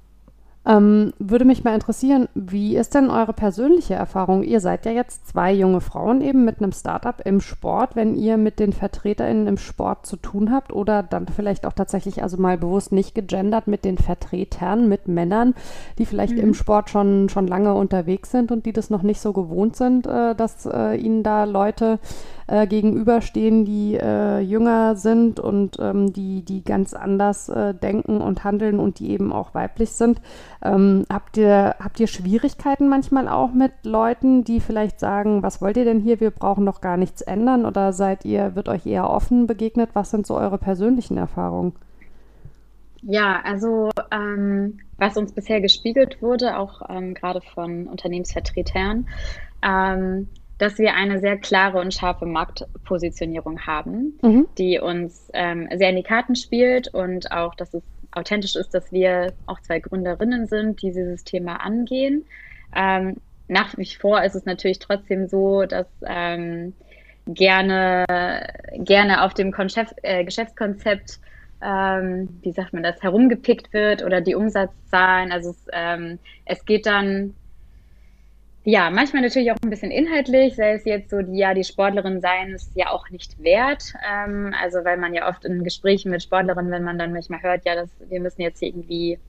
Ähm, 0.63 1.13
würde 1.17 1.43
mich 1.43 1.63
mal 1.63 1.73
interessieren, 1.73 2.29
wie 2.35 2.77
ist 2.77 2.93
denn 2.93 3.09
eure 3.09 3.33
persönliche 3.33 3.95
Erfahrung? 3.95 4.43
Ihr 4.43 4.59
seid 4.59 4.85
ja 4.85 4.91
jetzt 4.91 5.27
zwei 5.27 5.51
junge 5.51 5.81
Frauen 5.81 6.21
eben 6.21 6.45
mit 6.45 6.59
einem 6.59 6.71
Startup 6.71 7.19
im 7.25 7.41
Sport, 7.41 7.95
wenn 7.95 8.13
ihr 8.13 8.37
mit 8.37 8.59
den 8.59 8.71
VertreterInnen 8.71 9.47
im 9.47 9.57
Sport 9.57 10.05
zu 10.05 10.17
tun 10.17 10.51
habt 10.51 10.71
oder 10.71 11.01
dann 11.01 11.27
vielleicht 11.27 11.65
auch 11.65 11.73
tatsächlich 11.73 12.21
also 12.21 12.37
mal 12.37 12.59
bewusst 12.59 12.91
nicht 12.91 13.15
gegendert 13.15 13.65
mit 13.65 13.83
den 13.85 13.97
Vertretern, 13.97 14.87
mit 14.87 15.07
Männern, 15.07 15.55
die 15.97 16.05
vielleicht 16.05 16.33
mhm. 16.33 16.41
im 16.41 16.53
Sport 16.53 16.91
schon, 16.91 17.29
schon 17.29 17.47
lange 17.47 17.73
unterwegs 17.73 18.29
sind 18.29 18.51
und 18.51 18.67
die 18.67 18.73
das 18.73 18.91
noch 18.91 19.01
nicht 19.01 19.19
so 19.19 19.33
gewohnt 19.33 19.75
sind, 19.75 20.05
äh, 20.05 20.35
dass 20.35 20.67
äh, 20.67 20.95
ihnen 20.95 21.23
da 21.23 21.45
Leute 21.45 21.97
äh, 22.47 22.67
gegenüberstehen, 22.67 23.65
die 23.65 23.95
äh, 23.95 24.39
jünger 24.39 24.95
sind 24.95 25.39
und 25.39 25.77
ähm, 25.79 26.13
die, 26.13 26.43
die 26.43 26.63
ganz 26.63 26.93
anders 26.93 27.49
äh, 27.49 27.73
denken 27.73 28.21
und 28.21 28.43
handeln 28.43 28.79
und 28.79 28.99
die 28.99 29.11
eben 29.11 29.31
auch 29.31 29.53
weiblich 29.53 29.91
sind. 29.91 30.21
Ähm, 30.63 31.05
habt, 31.11 31.37
ihr, 31.37 31.75
habt 31.79 31.99
ihr 31.99 32.07
Schwierigkeiten 32.07 32.89
manchmal 32.89 33.27
auch 33.27 33.53
mit 33.53 33.71
Leuten, 33.83 34.43
die 34.43 34.59
vielleicht 34.59 34.99
sagen, 34.99 35.43
was 35.43 35.61
wollt 35.61 35.77
ihr 35.77 35.85
denn 35.85 35.99
hier, 35.99 36.19
wir 36.19 36.31
brauchen 36.31 36.65
doch 36.65 36.81
gar 36.81 36.97
nichts 36.97 37.21
ändern 37.21 37.65
oder 37.65 37.93
seid 37.93 38.25
ihr, 38.25 38.55
wird 38.55 38.69
euch 38.69 38.85
eher 38.85 39.09
offen 39.09 39.47
begegnet? 39.47 39.89
Was 39.93 40.11
sind 40.11 40.27
so 40.27 40.35
eure 40.37 40.57
persönlichen 40.57 41.17
Erfahrungen? 41.17 41.73
Ja, 43.03 43.41
also 43.43 43.89
ähm, 44.11 44.79
was 44.97 45.17
uns 45.17 45.33
bisher 45.33 45.59
gespiegelt 45.59 46.21
wurde, 46.21 46.57
auch 46.57 46.83
ähm, 46.89 47.15
gerade 47.15 47.41
von 47.41 47.87
Unternehmensvertretern, 47.87 49.07
ähm, 49.63 50.27
dass 50.61 50.77
wir 50.77 50.93
eine 50.93 51.19
sehr 51.19 51.37
klare 51.37 51.79
und 51.79 51.91
scharfe 51.91 52.27
Marktpositionierung 52.27 53.61
haben, 53.65 54.19
mhm. 54.21 54.47
die 54.59 54.79
uns 54.79 55.31
ähm, 55.33 55.67
sehr 55.75 55.89
in 55.89 55.95
die 55.95 56.03
Karten 56.03 56.35
spielt 56.35 56.93
und 56.93 57.31
auch, 57.31 57.55
dass 57.55 57.73
es 57.73 57.81
authentisch 58.11 58.55
ist, 58.55 58.73
dass 58.75 58.91
wir 58.91 59.33
auch 59.47 59.59
zwei 59.61 59.79
Gründerinnen 59.79 60.45
sind, 60.45 60.83
die 60.83 60.91
dieses 60.91 61.23
Thema 61.23 61.55
angehen. 61.55 62.25
Ähm, 62.75 63.17
nach 63.47 63.75
wie 63.75 63.85
vor 63.85 64.23
ist 64.23 64.35
es 64.35 64.45
natürlich 64.45 64.77
trotzdem 64.77 65.27
so, 65.27 65.63
dass 65.65 65.87
ähm, 66.05 66.73
gerne, 67.25 68.05
gerne 68.75 69.23
auf 69.23 69.33
dem 69.33 69.51
Geschäft, 69.51 69.95
äh, 70.03 70.23
Geschäftskonzept, 70.23 71.19
ähm, 71.63 72.29
wie 72.43 72.51
sagt 72.51 72.73
man 72.73 72.83
das, 72.83 73.01
herumgepickt 73.01 73.73
wird 73.73 74.03
oder 74.03 74.21
die 74.21 74.35
Umsatzzahlen. 74.35 75.31
Also 75.31 75.49
es, 75.49 75.65
ähm, 75.73 76.19
es 76.45 76.63
geht 76.65 76.85
dann 76.85 77.33
ja, 78.63 78.91
manchmal 78.91 79.23
natürlich 79.23 79.51
auch 79.51 79.57
ein 79.63 79.71
bisschen 79.71 79.91
inhaltlich, 79.91 80.55
sei 80.55 80.73
es 80.73 80.85
jetzt 80.85 81.09
so, 81.09 81.21
die, 81.21 81.37
ja, 81.37 81.53
die 81.53 81.63
Sportlerin 81.63 82.21
seien 82.21 82.53
es 82.53 82.71
ja 82.75 82.91
auch 82.91 83.09
nicht 83.09 83.41
wert. 83.43 83.93
Ähm, 84.07 84.53
also, 84.59 84.83
weil 84.83 84.97
man 84.97 85.13
ja 85.13 85.27
oft 85.29 85.45
in 85.45 85.63
Gesprächen 85.63 86.11
mit 86.11 86.21
Sportlerinnen, 86.23 86.71
wenn 86.71 86.83
man 86.83 86.99
dann 86.99 87.13
manchmal 87.13 87.41
hört, 87.41 87.65
ja, 87.65 87.75
das, 87.75 87.89
wir 87.99 88.19
müssen 88.19 88.41
jetzt 88.41 88.61
irgendwie 88.61 89.19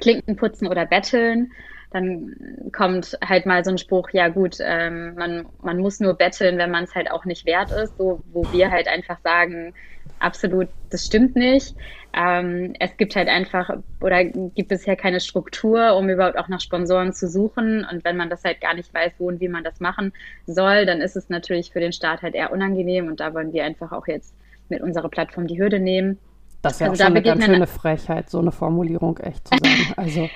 Klinken 0.00 0.36
putzen 0.36 0.68
oder 0.68 0.86
betteln, 0.86 1.52
dann 1.90 2.70
kommt 2.72 3.18
halt 3.24 3.46
mal 3.46 3.64
so 3.64 3.70
ein 3.70 3.78
Spruch, 3.78 4.10
ja 4.12 4.28
gut, 4.28 4.58
ähm, 4.60 5.14
man, 5.14 5.48
man 5.62 5.78
muss 5.78 6.00
nur 6.00 6.14
betteln, 6.14 6.58
wenn 6.58 6.70
man 6.70 6.84
es 6.84 6.94
halt 6.94 7.10
auch 7.10 7.24
nicht 7.24 7.46
wert 7.46 7.70
ist, 7.72 7.96
so, 7.96 8.20
wo 8.26 8.50
wir 8.52 8.70
halt 8.70 8.88
einfach 8.88 9.18
sagen, 9.22 9.74
absolut, 10.20 10.68
das 10.90 11.04
stimmt 11.04 11.36
nicht. 11.36 11.74
Ähm, 12.14 12.74
es 12.80 12.96
gibt 12.96 13.16
halt 13.16 13.28
einfach 13.28 13.70
oder 14.00 14.24
gibt 14.24 14.68
bisher 14.68 14.96
keine 14.96 15.20
Struktur, 15.20 15.96
um 15.96 16.08
überhaupt 16.08 16.38
auch 16.38 16.48
nach 16.48 16.60
Sponsoren 16.60 17.12
zu 17.12 17.28
suchen. 17.28 17.86
Und 17.90 18.04
wenn 18.04 18.16
man 18.16 18.30
das 18.30 18.44
halt 18.44 18.60
gar 18.60 18.74
nicht 18.74 18.92
weiß, 18.92 19.12
wo 19.18 19.28
und 19.28 19.40
wie 19.40 19.48
man 19.48 19.64
das 19.64 19.80
machen 19.80 20.12
soll, 20.46 20.86
dann 20.86 21.00
ist 21.00 21.16
es 21.16 21.28
natürlich 21.28 21.70
für 21.72 21.80
den 21.80 21.92
Staat 21.92 22.22
halt 22.22 22.34
eher 22.34 22.52
unangenehm. 22.52 23.08
Und 23.08 23.20
da 23.20 23.34
wollen 23.34 23.52
wir 23.52 23.64
einfach 23.64 23.92
auch 23.92 24.06
jetzt 24.06 24.34
mit 24.68 24.80
unserer 24.80 25.08
Plattform 25.08 25.46
die 25.46 25.58
Hürde 25.60 25.80
nehmen. 25.80 26.18
Das 26.62 26.74
ist 26.74 26.80
ja 26.80 26.90
also 26.90 27.02
auch 27.02 27.06
schon 27.06 27.16
eine 27.16 27.24
ganz 27.24 27.44
schöne 27.44 27.66
Frechheit, 27.66 28.30
so 28.30 28.38
eine 28.38 28.52
Formulierung 28.52 29.18
echt 29.18 29.46
zu 29.46 29.56
sagen. 29.56 29.92
Also 29.96 30.28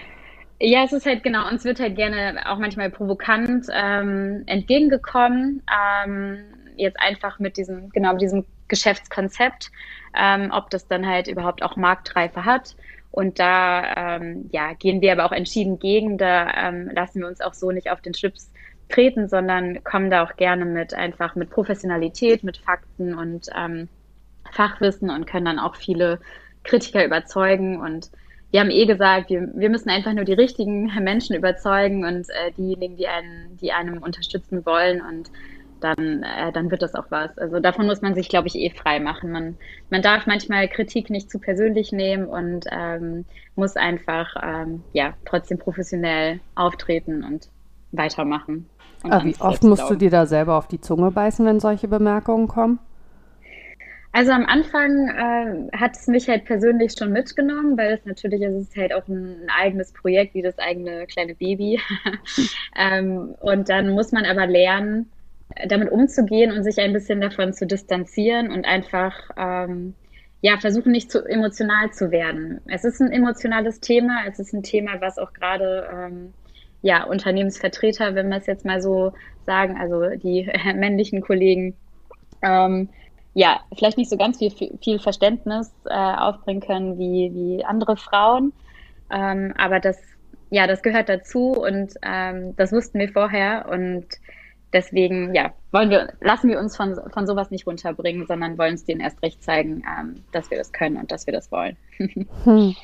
ja, 0.60 0.84
es 0.84 0.92
ist 0.92 1.06
halt 1.06 1.24
genau, 1.24 1.48
uns 1.48 1.64
wird 1.64 1.80
halt 1.80 1.96
gerne 1.96 2.40
auch 2.46 2.58
manchmal 2.58 2.88
provokant 2.88 3.66
ähm, 3.72 4.44
entgegengekommen. 4.46 5.62
Ähm, 5.68 6.38
jetzt 6.76 7.00
einfach 7.00 7.38
mit 7.38 7.56
diesem, 7.56 7.90
genau, 7.90 8.12
mit 8.12 8.22
diesem 8.22 8.44
Geschäftskonzept, 8.72 9.70
ähm, 10.18 10.50
ob 10.50 10.70
das 10.70 10.88
dann 10.88 11.06
halt 11.06 11.28
überhaupt 11.28 11.62
auch 11.62 11.76
Marktreife 11.76 12.46
hat. 12.46 12.74
Und 13.10 13.38
da 13.38 14.16
ähm, 14.16 14.48
ja, 14.50 14.72
gehen 14.72 15.02
wir 15.02 15.12
aber 15.12 15.26
auch 15.26 15.32
entschieden 15.32 15.78
gegen. 15.78 16.16
Da 16.16 16.50
ähm, 16.68 16.90
lassen 16.94 17.20
wir 17.20 17.28
uns 17.28 17.42
auch 17.42 17.52
so 17.52 17.70
nicht 17.70 17.90
auf 17.90 18.00
den 18.00 18.14
Schlips 18.14 18.50
treten, 18.88 19.28
sondern 19.28 19.84
kommen 19.84 20.10
da 20.10 20.24
auch 20.24 20.36
gerne 20.36 20.64
mit 20.64 20.94
einfach 20.94 21.34
mit 21.36 21.50
Professionalität, 21.50 22.42
mit 22.42 22.56
Fakten 22.56 23.14
und 23.14 23.48
ähm, 23.54 23.88
Fachwissen 24.50 25.10
und 25.10 25.26
können 25.26 25.44
dann 25.44 25.58
auch 25.58 25.76
viele 25.76 26.20
Kritiker 26.64 27.04
überzeugen. 27.04 27.78
Und 27.78 28.10
wir 28.50 28.60
haben 28.60 28.70
eh 28.70 28.86
gesagt, 28.86 29.28
wir, 29.28 29.46
wir 29.54 29.68
müssen 29.68 29.90
einfach 29.90 30.14
nur 30.14 30.24
die 30.24 30.32
richtigen 30.32 30.90
Menschen 31.02 31.36
überzeugen 31.36 32.06
und 32.06 32.30
äh, 32.30 32.52
diejenigen, 32.56 32.96
die 32.96 33.08
einen, 33.08 33.58
die 33.58 33.72
einem 33.72 34.02
unterstützen 34.02 34.64
wollen. 34.64 35.02
Und 35.02 35.30
dann, 35.82 36.22
äh, 36.22 36.52
dann 36.52 36.70
wird 36.70 36.82
das 36.82 36.94
auch 36.94 37.06
was. 37.10 37.36
Also 37.38 37.60
davon 37.60 37.86
muss 37.86 38.02
man 38.02 38.14
sich, 38.14 38.28
glaube 38.28 38.48
ich, 38.48 38.56
eh 38.56 38.70
frei 38.70 39.00
machen. 39.00 39.32
Man, 39.32 39.56
man 39.90 40.02
darf 40.02 40.26
manchmal 40.26 40.68
Kritik 40.68 41.10
nicht 41.10 41.30
zu 41.30 41.38
persönlich 41.38 41.92
nehmen 41.92 42.26
und 42.26 42.66
ähm, 42.70 43.24
muss 43.54 43.76
einfach 43.76 44.34
ähm, 44.42 44.82
ja 44.92 45.14
trotzdem 45.24 45.58
professionell 45.58 46.40
auftreten 46.54 47.24
und 47.24 47.48
weitermachen. 47.92 48.68
Und 49.02 49.12
Aber 49.12 49.24
wie 49.24 49.36
oft 49.40 49.64
musst 49.64 49.90
du 49.90 49.96
dir 49.96 50.10
da 50.10 50.26
selber 50.26 50.56
auf 50.56 50.68
die 50.68 50.80
Zunge 50.80 51.10
beißen, 51.10 51.44
wenn 51.44 51.60
solche 51.60 51.88
Bemerkungen 51.88 52.48
kommen? 52.48 52.78
Also 54.14 54.30
am 54.32 54.44
Anfang 54.44 55.08
äh, 55.08 55.76
hat 55.76 55.96
es 55.96 56.06
mich 56.06 56.28
halt 56.28 56.44
persönlich 56.44 56.92
schon 56.98 57.12
mitgenommen, 57.12 57.78
weil 57.78 57.94
es 57.94 58.04
natürlich 58.04 58.42
es 58.42 58.68
ist 58.68 58.76
halt 58.76 58.92
auch 58.92 59.08
ein, 59.08 59.44
ein, 59.44 59.50
eigenes 59.58 59.92
Projekt, 59.92 60.34
wie 60.34 60.42
das 60.42 60.58
eigene 60.58 61.06
kleine 61.06 61.34
Baby. 61.34 61.80
ähm, 62.76 63.34
und 63.40 63.70
dann 63.70 63.90
muss 63.90 64.12
man 64.12 64.26
aber 64.26 64.46
lernen, 64.46 65.10
damit 65.66 65.90
umzugehen 65.90 66.52
und 66.52 66.64
sich 66.64 66.78
ein 66.80 66.92
bisschen 66.92 67.20
davon 67.20 67.52
zu 67.52 67.66
distanzieren 67.66 68.50
und 68.50 68.64
einfach 68.64 69.14
ähm, 69.36 69.94
ja 70.40 70.58
versuchen 70.58 70.92
nicht 70.92 71.10
zu 71.10 71.24
emotional 71.24 71.90
zu 71.92 72.10
werden. 72.10 72.60
Es 72.66 72.84
ist 72.84 73.00
ein 73.00 73.12
emotionales 73.12 73.80
Thema, 73.80 74.24
es 74.28 74.38
ist 74.38 74.52
ein 74.52 74.62
Thema, 74.62 75.00
was 75.00 75.18
auch 75.18 75.32
gerade 75.32 75.88
ähm, 75.92 76.34
ja 76.82 77.04
Unternehmensvertreter, 77.04 78.14
wenn 78.14 78.28
wir 78.28 78.36
es 78.38 78.46
jetzt 78.46 78.64
mal 78.64 78.82
so 78.82 79.12
sagen, 79.46 79.76
also 79.78 80.16
die 80.16 80.50
männlichen 80.74 81.20
Kollegen 81.20 81.74
ähm, 82.42 82.88
ja, 83.34 83.60
vielleicht 83.76 83.96
nicht 83.96 84.10
so 84.10 84.16
ganz 84.16 84.38
viel, 84.38 84.50
viel 84.82 84.98
Verständnis 84.98 85.72
äh, 85.86 85.94
aufbringen 85.94 86.60
können 86.60 86.98
wie, 86.98 87.30
wie 87.34 87.64
andere 87.64 87.96
Frauen. 87.96 88.52
Ähm, 89.10 89.54
aber 89.56 89.80
das, 89.80 89.98
ja, 90.50 90.66
das 90.66 90.82
gehört 90.82 91.08
dazu 91.08 91.52
und 91.52 91.94
ähm, 92.02 92.54
das 92.56 92.72
wussten 92.72 92.98
wir 92.98 93.08
vorher 93.08 93.68
und 93.70 94.06
deswegen, 94.72 95.34
ja, 95.34 95.52
wollen 95.70 95.90
wir, 95.90 96.12
lassen 96.20 96.48
wir 96.48 96.58
uns 96.58 96.76
von, 96.76 96.98
von 97.12 97.26
sowas 97.26 97.50
nicht 97.50 97.66
runterbringen, 97.66 98.26
sondern 98.26 98.58
wollen 98.58 98.74
es 98.74 98.84
denen 98.84 99.00
erst 99.00 99.22
recht 99.22 99.42
zeigen, 99.42 99.82
ähm, 99.86 100.24
dass 100.32 100.50
wir 100.50 100.58
das 100.58 100.72
können 100.72 100.96
und 100.96 101.12
dass 101.12 101.26
wir 101.26 101.32
das 101.32 101.50
wollen. 101.52 101.76
hm. 102.44 102.76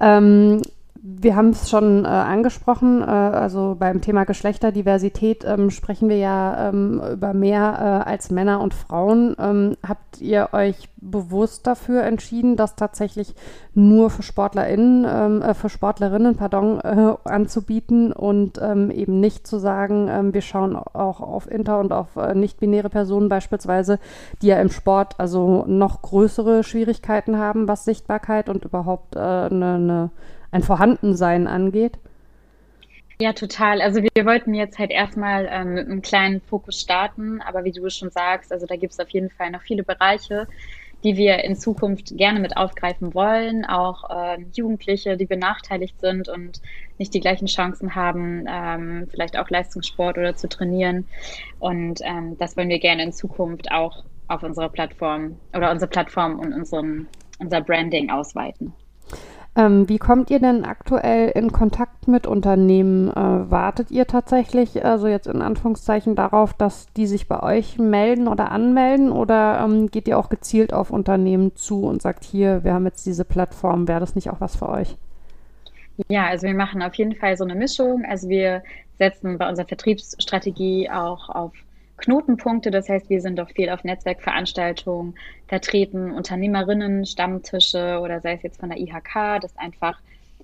ähm, 0.00 0.62
wir 1.10 1.36
haben 1.36 1.50
es 1.50 1.70
schon 1.70 2.04
äh, 2.04 2.08
angesprochen, 2.08 3.00
äh, 3.00 3.06
also 3.06 3.76
beim 3.78 4.02
Thema 4.02 4.24
Geschlechterdiversität 4.24 5.42
ähm, 5.46 5.70
sprechen 5.70 6.10
wir 6.10 6.18
ja 6.18 6.68
ähm, 6.68 7.00
über 7.12 7.32
mehr 7.32 8.04
äh, 8.04 8.10
als 8.10 8.30
Männer 8.30 8.60
und 8.60 8.74
Frauen. 8.74 9.34
Ähm, 9.38 9.76
habt 9.86 10.20
ihr 10.20 10.50
euch 10.52 10.90
bewusst 10.96 11.66
dafür 11.66 12.02
entschieden, 12.02 12.56
das 12.56 12.76
tatsächlich 12.76 13.34
nur 13.72 14.10
für 14.10 14.22
SportlerInnen, 14.22 15.06
ähm, 15.08 15.42
äh, 15.42 15.54
für 15.54 15.70
Sportlerinnen, 15.70 16.36
pardon, 16.36 16.78
äh, 16.80 17.14
anzubieten 17.24 18.12
und 18.12 18.60
ähm, 18.60 18.90
eben 18.90 19.18
nicht 19.18 19.46
zu 19.46 19.58
sagen, 19.58 20.08
ähm, 20.10 20.34
wir 20.34 20.42
schauen 20.42 20.76
auch 20.76 21.20
auf 21.20 21.50
inter- 21.50 21.80
und 21.80 21.92
auf 21.92 22.16
äh, 22.16 22.34
nicht-binäre 22.34 22.90
Personen 22.90 23.30
beispielsweise, 23.30 23.98
die 24.42 24.48
ja 24.48 24.60
im 24.60 24.70
Sport 24.70 25.14
also 25.18 25.64
noch 25.66 26.02
größere 26.02 26.64
Schwierigkeiten 26.64 27.38
haben, 27.38 27.66
was 27.66 27.86
Sichtbarkeit 27.86 28.50
und 28.50 28.64
überhaupt 28.64 29.16
eine, 29.16 29.74
eine 29.74 30.10
ein 30.50 30.62
Vorhandensein 30.62 31.46
angeht? 31.46 31.98
Ja, 33.20 33.32
total. 33.32 33.80
Also 33.80 34.00
wir, 34.02 34.24
wollten 34.24 34.54
jetzt 34.54 34.78
halt 34.78 34.92
erstmal 34.92 35.48
ähm, 35.50 35.74
mit 35.74 35.86
einem 35.86 36.02
kleinen 36.02 36.40
Fokus 36.40 36.80
starten, 36.80 37.40
aber 37.42 37.64
wie 37.64 37.72
du 37.72 37.88
schon 37.90 38.10
sagst, 38.10 38.52
also 38.52 38.64
da 38.66 38.76
gibt 38.76 38.92
es 38.92 39.00
auf 39.00 39.08
jeden 39.08 39.30
Fall 39.30 39.50
noch 39.50 39.62
viele 39.62 39.82
Bereiche, 39.82 40.46
die 41.02 41.16
wir 41.16 41.42
in 41.42 41.56
Zukunft 41.56 42.16
gerne 42.16 42.38
mit 42.38 42.56
aufgreifen 42.56 43.14
wollen, 43.14 43.64
auch 43.64 44.08
äh, 44.10 44.38
Jugendliche, 44.52 45.16
die 45.16 45.26
benachteiligt 45.26 46.00
sind 46.00 46.28
und 46.28 46.60
nicht 46.98 47.12
die 47.12 47.20
gleichen 47.20 47.46
Chancen 47.46 47.96
haben, 47.96 48.44
ähm, 48.48 49.08
vielleicht 49.10 49.36
auch 49.36 49.50
Leistungssport 49.50 50.16
oder 50.16 50.36
zu 50.36 50.48
trainieren. 50.48 51.06
Und 51.58 52.00
ähm, 52.04 52.36
das 52.38 52.56
wollen 52.56 52.68
wir 52.68 52.78
gerne 52.78 53.02
in 53.02 53.12
Zukunft 53.12 53.72
auch 53.72 54.04
auf 54.28 54.44
unserer 54.44 54.68
Plattform 54.68 55.38
oder 55.56 55.72
unsere 55.72 55.90
Plattform 55.90 56.38
und 56.38 56.52
unseren, 56.52 57.08
unser 57.40 57.62
Branding 57.62 58.10
ausweiten. 58.10 58.72
Ähm, 59.56 59.88
wie 59.88 59.98
kommt 59.98 60.30
ihr 60.30 60.38
denn 60.38 60.64
aktuell 60.64 61.30
in 61.30 61.50
Kontakt 61.50 62.06
mit 62.06 62.26
Unternehmen? 62.26 63.10
Äh, 63.10 63.50
wartet 63.50 63.90
ihr 63.90 64.06
tatsächlich, 64.06 64.84
also 64.84 65.08
jetzt 65.08 65.26
in 65.26 65.42
Anführungszeichen, 65.42 66.14
darauf, 66.14 66.52
dass 66.52 66.86
die 66.92 67.06
sich 67.06 67.26
bei 67.26 67.42
euch 67.42 67.78
melden 67.78 68.28
oder 68.28 68.52
anmelden? 68.52 69.10
Oder 69.10 69.60
ähm, 69.64 69.90
geht 69.90 70.06
ihr 70.06 70.18
auch 70.18 70.28
gezielt 70.28 70.72
auf 70.72 70.90
Unternehmen 70.90 71.56
zu 71.56 71.84
und 71.86 72.02
sagt, 72.02 72.24
hier, 72.24 72.62
wir 72.62 72.72
haben 72.74 72.84
jetzt 72.84 73.04
diese 73.04 73.24
Plattform, 73.24 73.88
wäre 73.88 74.00
das 74.00 74.14
nicht 74.14 74.30
auch 74.30 74.40
was 74.40 74.56
für 74.56 74.68
euch? 74.68 74.96
Ja, 76.08 76.26
also 76.26 76.46
wir 76.46 76.54
machen 76.54 76.80
auf 76.82 76.94
jeden 76.94 77.16
Fall 77.16 77.36
so 77.36 77.44
eine 77.44 77.56
Mischung. 77.56 78.04
Also 78.08 78.28
wir 78.28 78.62
setzen 78.98 79.38
bei 79.38 79.48
unserer 79.48 79.66
Vertriebsstrategie 79.66 80.88
auch 80.90 81.28
auf 81.28 81.52
Knotenpunkte. 81.98 82.70
Das 82.70 82.88
heißt, 82.88 83.10
wir 83.10 83.20
sind 83.20 83.38
auch 83.40 83.50
viel 83.50 83.70
auf 83.70 83.84
Netzwerkveranstaltungen 83.84 85.14
vertreten, 85.46 86.12
Unternehmerinnen, 86.12 87.04
Stammtische 87.06 88.00
oder 88.00 88.20
sei 88.20 88.34
es 88.34 88.42
jetzt 88.42 88.60
von 88.60 88.70
der 88.70 88.78
IHK, 88.78 89.40
dass 89.40 89.56
einfach 89.56 90.00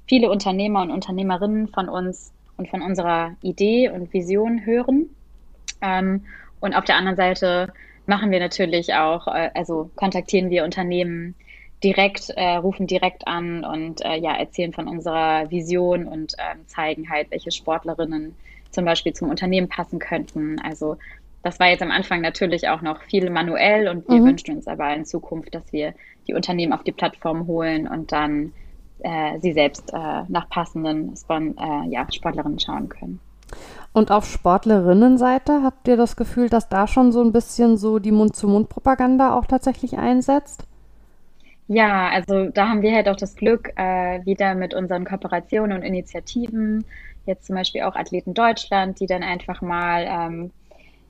viele 0.06 0.30
Unternehmer 0.30 0.82
und 0.82 0.90
Unternehmerinnen 0.90 1.68
von 1.68 1.88
uns 1.88 2.32
und 2.56 2.68
von 2.68 2.82
unserer 2.82 3.34
Idee 3.42 3.88
und 3.88 4.12
Vision 4.12 4.64
hören. 4.64 5.08
Ähm, 5.80 6.24
und 6.60 6.74
auf 6.74 6.84
der 6.84 6.96
anderen 6.96 7.16
Seite 7.16 7.72
machen 8.06 8.30
wir 8.30 8.40
natürlich 8.40 8.94
auch, 8.94 9.26
äh, 9.28 9.50
also 9.54 9.90
kontaktieren 9.96 10.50
wir 10.50 10.64
Unternehmen 10.64 11.34
direkt, 11.82 12.30
äh, 12.30 12.56
rufen 12.56 12.86
direkt 12.86 13.26
an 13.26 13.64
und 13.64 14.04
äh, 14.04 14.16
ja, 14.16 14.34
erzählen 14.34 14.72
von 14.72 14.88
unserer 14.88 15.50
Vision 15.50 16.06
und 16.06 16.34
ähm, 16.38 16.66
zeigen 16.66 17.10
halt, 17.10 17.30
welche 17.30 17.50
Sportlerinnen 17.50 18.34
zum 18.70 18.84
Beispiel 18.84 19.12
zum 19.12 19.30
Unternehmen 19.30 19.68
passen 19.68 19.98
könnten. 19.98 20.58
Also 20.60 20.96
das 21.44 21.60
war 21.60 21.68
jetzt 21.68 21.82
am 21.82 21.90
Anfang 21.90 22.22
natürlich 22.22 22.68
auch 22.68 22.80
noch 22.80 23.02
viel 23.02 23.28
manuell 23.30 23.86
und 23.88 24.08
wir 24.08 24.20
mhm. 24.20 24.24
wünschen 24.24 24.56
uns 24.56 24.66
aber 24.66 24.94
in 24.94 25.04
Zukunft, 25.04 25.54
dass 25.54 25.72
wir 25.72 25.94
die 26.26 26.34
Unternehmen 26.34 26.72
auf 26.72 26.82
die 26.82 26.92
Plattform 26.92 27.46
holen 27.46 27.86
und 27.86 28.12
dann 28.12 28.54
äh, 29.00 29.38
sie 29.40 29.52
selbst 29.52 29.92
äh, 29.92 30.22
nach 30.28 30.48
passenden 30.48 31.14
Spon 31.16 31.56
äh, 31.58 31.90
ja, 31.90 32.10
Sportlerinnen 32.10 32.58
schauen 32.58 32.88
können. 32.88 33.20
Und 33.92 34.10
auf 34.10 34.24
Sportlerinnenseite 34.26 35.62
habt 35.62 35.86
ihr 35.86 35.98
das 35.98 36.16
Gefühl, 36.16 36.48
dass 36.48 36.70
da 36.70 36.86
schon 36.86 37.12
so 37.12 37.22
ein 37.22 37.30
bisschen 37.30 37.76
so 37.76 37.98
die 37.98 38.10
Mund-zu-Mund-Propaganda 38.10 39.36
auch 39.38 39.44
tatsächlich 39.44 39.98
einsetzt? 39.98 40.66
Ja, 41.68 42.08
also 42.08 42.48
da 42.48 42.68
haben 42.68 42.82
wir 42.82 42.94
halt 42.94 43.08
auch 43.08 43.16
das 43.16 43.36
Glück, 43.36 43.70
äh, 43.76 44.24
wieder 44.24 44.54
mit 44.54 44.74
unseren 44.74 45.04
Kooperationen 45.04 45.76
und 45.76 45.82
Initiativen, 45.82 46.84
jetzt 47.26 47.46
zum 47.46 47.56
Beispiel 47.56 47.82
auch 47.82 47.96
Athleten 47.96 48.34
Deutschland, 48.34 48.98
die 49.00 49.06
dann 49.06 49.22
einfach 49.22 49.60
mal 49.60 50.06
ähm, 50.08 50.50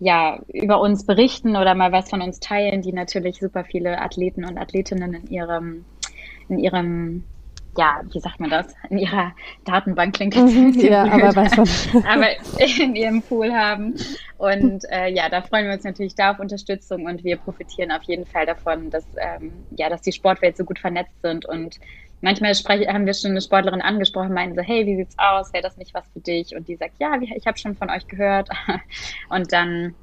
ja, 0.00 0.40
über 0.52 0.80
uns 0.80 1.06
berichten 1.06 1.56
oder 1.56 1.74
mal 1.74 1.92
was 1.92 2.10
von 2.10 2.22
uns 2.22 2.40
teilen, 2.40 2.82
die 2.82 2.92
natürlich 2.92 3.38
super 3.38 3.64
viele 3.64 4.00
Athleten 4.00 4.44
und 4.44 4.58
Athletinnen 4.58 5.14
in 5.14 5.26
ihrem, 5.28 5.84
in 6.48 6.58
ihrem, 6.58 7.24
ja, 7.76 8.00
wie 8.12 8.20
sagt 8.20 8.40
man 8.40 8.50
das, 8.50 8.66
in 8.90 8.98
ihrer 8.98 9.32
Datenbank 9.64 10.14
klingt 10.14 10.34
jetzt 10.34 10.54
mhm, 10.54 10.72
ja, 10.78 11.04
aber, 11.04 11.34
weiß 11.34 11.88
aber 12.08 12.26
in 12.78 12.96
ihrem 12.96 13.22
Pool 13.22 13.52
haben. 13.52 13.94
Und 14.36 14.84
äh, 14.90 15.08
ja, 15.08 15.28
da 15.28 15.42
freuen 15.42 15.66
wir 15.66 15.74
uns 15.74 15.84
natürlich 15.84 16.14
da 16.14 16.32
auf 16.32 16.40
Unterstützung 16.40 17.06
und 17.06 17.24
wir 17.24 17.36
profitieren 17.36 17.92
auf 17.92 18.02
jeden 18.02 18.26
Fall 18.26 18.46
davon, 18.46 18.90
dass, 18.90 19.06
ähm, 19.16 19.52
ja, 19.70 19.88
dass 19.88 20.02
die 20.02 20.12
Sportwelt 20.12 20.56
so 20.56 20.64
gut 20.64 20.78
vernetzt 20.78 21.20
sind 21.22 21.46
und 21.46 21.78
manchmal 22.24 22.54
spreche, 22.54 22.92
haben 22.92 23.06
wir 23.06 23.14
schon 23.14 23.32
eine 23.32 23.40
Sportlerin 23.40 23.82
angesprochen, 23.82 24.32
meinen 24.32 24.54
so, 24.54 24.62
hey, 24.62 24.86
wie 24.86 24.96
sieht's 24.96 25.14
aus? 25.18 25.52
Wäre 25.52 25.62
das 25.62 25.76
nicht 25.76 25.94
was 25.94 26.08
für 26.12 26.20
dich? 26.20 26.56
Und 26.56 26.66
die 26.66 26.76
sagt, 26.76 26.94
ja, 26.98 27.16
ich 27.20 27.46
habe 27.46 27.58
schon 27.58 27.76
von 27.76 27.90
euch 27.90 28.08
gehört. 28.08 28.48
Und 29.28 29.52
dann 29.52 29.94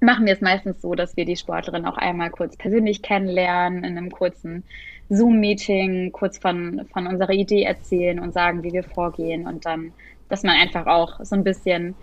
machen 0.00 0.24
wir 0.24 0.32
es 0.32 0.40
meistens 0.40 0.80
so, 0.80 0.94
dass 0.94 1.16
wir 1.16 1.24
die 1.24 1.36
Sportlerin 1.36 1.84
auch 1.84 1.98
einmal 1.98 2.30
kurz 2.30 2.56
persönlich 2.56 3.02
kennenlernen, 3.02 3.84
in 3.84 3.98
einem 3.98 4.10
kurzen 4.10 4.64
Zoom-Meeting, 5.08 6.12
kurz 6.12 6.38
von, 6.38 6.86
von 6.92 7.06
unserer 7.06 7.32
Idee 7.32 7.64
erzählen 7.64 8.20
und 8.20 8.32
sagen, 8.32 8.62
wie 8.62 8.72
wir 8.72 8.84
vorgehen 8.84 9.46
und 9.46 9.66
dann, 9.66 9.94
dass 10.28 10.44
man 10.44 10.56
einfach 10.56 10.86
auch 10.86 11.20
so 11.22 11.34
ein 11.36 11.44
bisschen, 11.44 11.96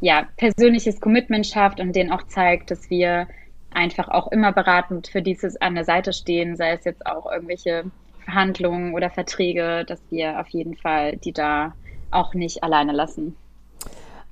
ja, 0.00 0.28
persönliches 0.36 1.00
Commitment 1.00 1.46
schafft 1.46 1.78
und 1.78 1.94
denen 1.94 2.10
auch 2.10 2.26
zeigt, 2.26 2.70
dass 2.70 2.88
wir 2.90 3.28
einfach 3.70 4.08
auch 4.08 4.32
immer 4.32 4.52
beratend 4.52 5.08
für 5.08 5.22
dieses 5.22 5.60
an 5.60 5.74
der 5.74 5.84
Seite 5.84 6.12
stehen, 6.12 6.56
sei 6.56 6.72
es 6.72 6.84
jetzt 6.84 7.06
auch 7.06 7.30
irgendwelche 7.30 7.92
Verhandlungen 8.30 8.94
oder 8.94 9.10
Verträge, 9.10 9.84
dass 9.84 10.00
wir 10.10 10.40
auf 10.40 10.48
jeden 10.48 10.76
Fall 10.76 11.16
die 11.16 11.32
da 11.32 11.72
auch 12.10 12.34
nicht 12.34 12.62
alleine 12.62 12.92
lassen. 12.92 13.36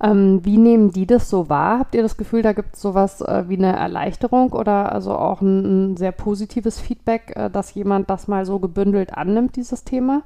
Ähm, 0.00 0.44
wie 0.44 0.58
nehmen 0.58 0.92
die 0.92 1.06
das 1.06 1.28
so 1.28 1.48
wahr? 1.48 1.80
Habt 1.80 1.94
ihr 1.96 2.02
das 2.02 2.16
Gefühl, 2.16 2.42
da 2.42 2.52
gibt 2.52 2.76
es 2.76 2.82
sowas 2.82 3.20
äh, 3.20 3.48
wie 3.48 3.56
eine 3.56 3.74
Erleichterung 3.74 4.52
oder 4.52 4.92
also 4.92 5.12
auch 5.12 5.40
ein, 5.40 5.92
ein 5.92 5.96
sehr 5.96 6.12
positives 6.12 6.80
Feedback, 6.80 7.32
äh, 7.34 7.50
dass 7.50 7.74
jemand 7.74 8.08
das 8.08 8.28
mal 8.28 8.46
so 8.46 8.60
gebündelt 8.60 9.14
annimmt, 9.14 9.56
dieses 9.56 9.82
Thema? 9.82 10.22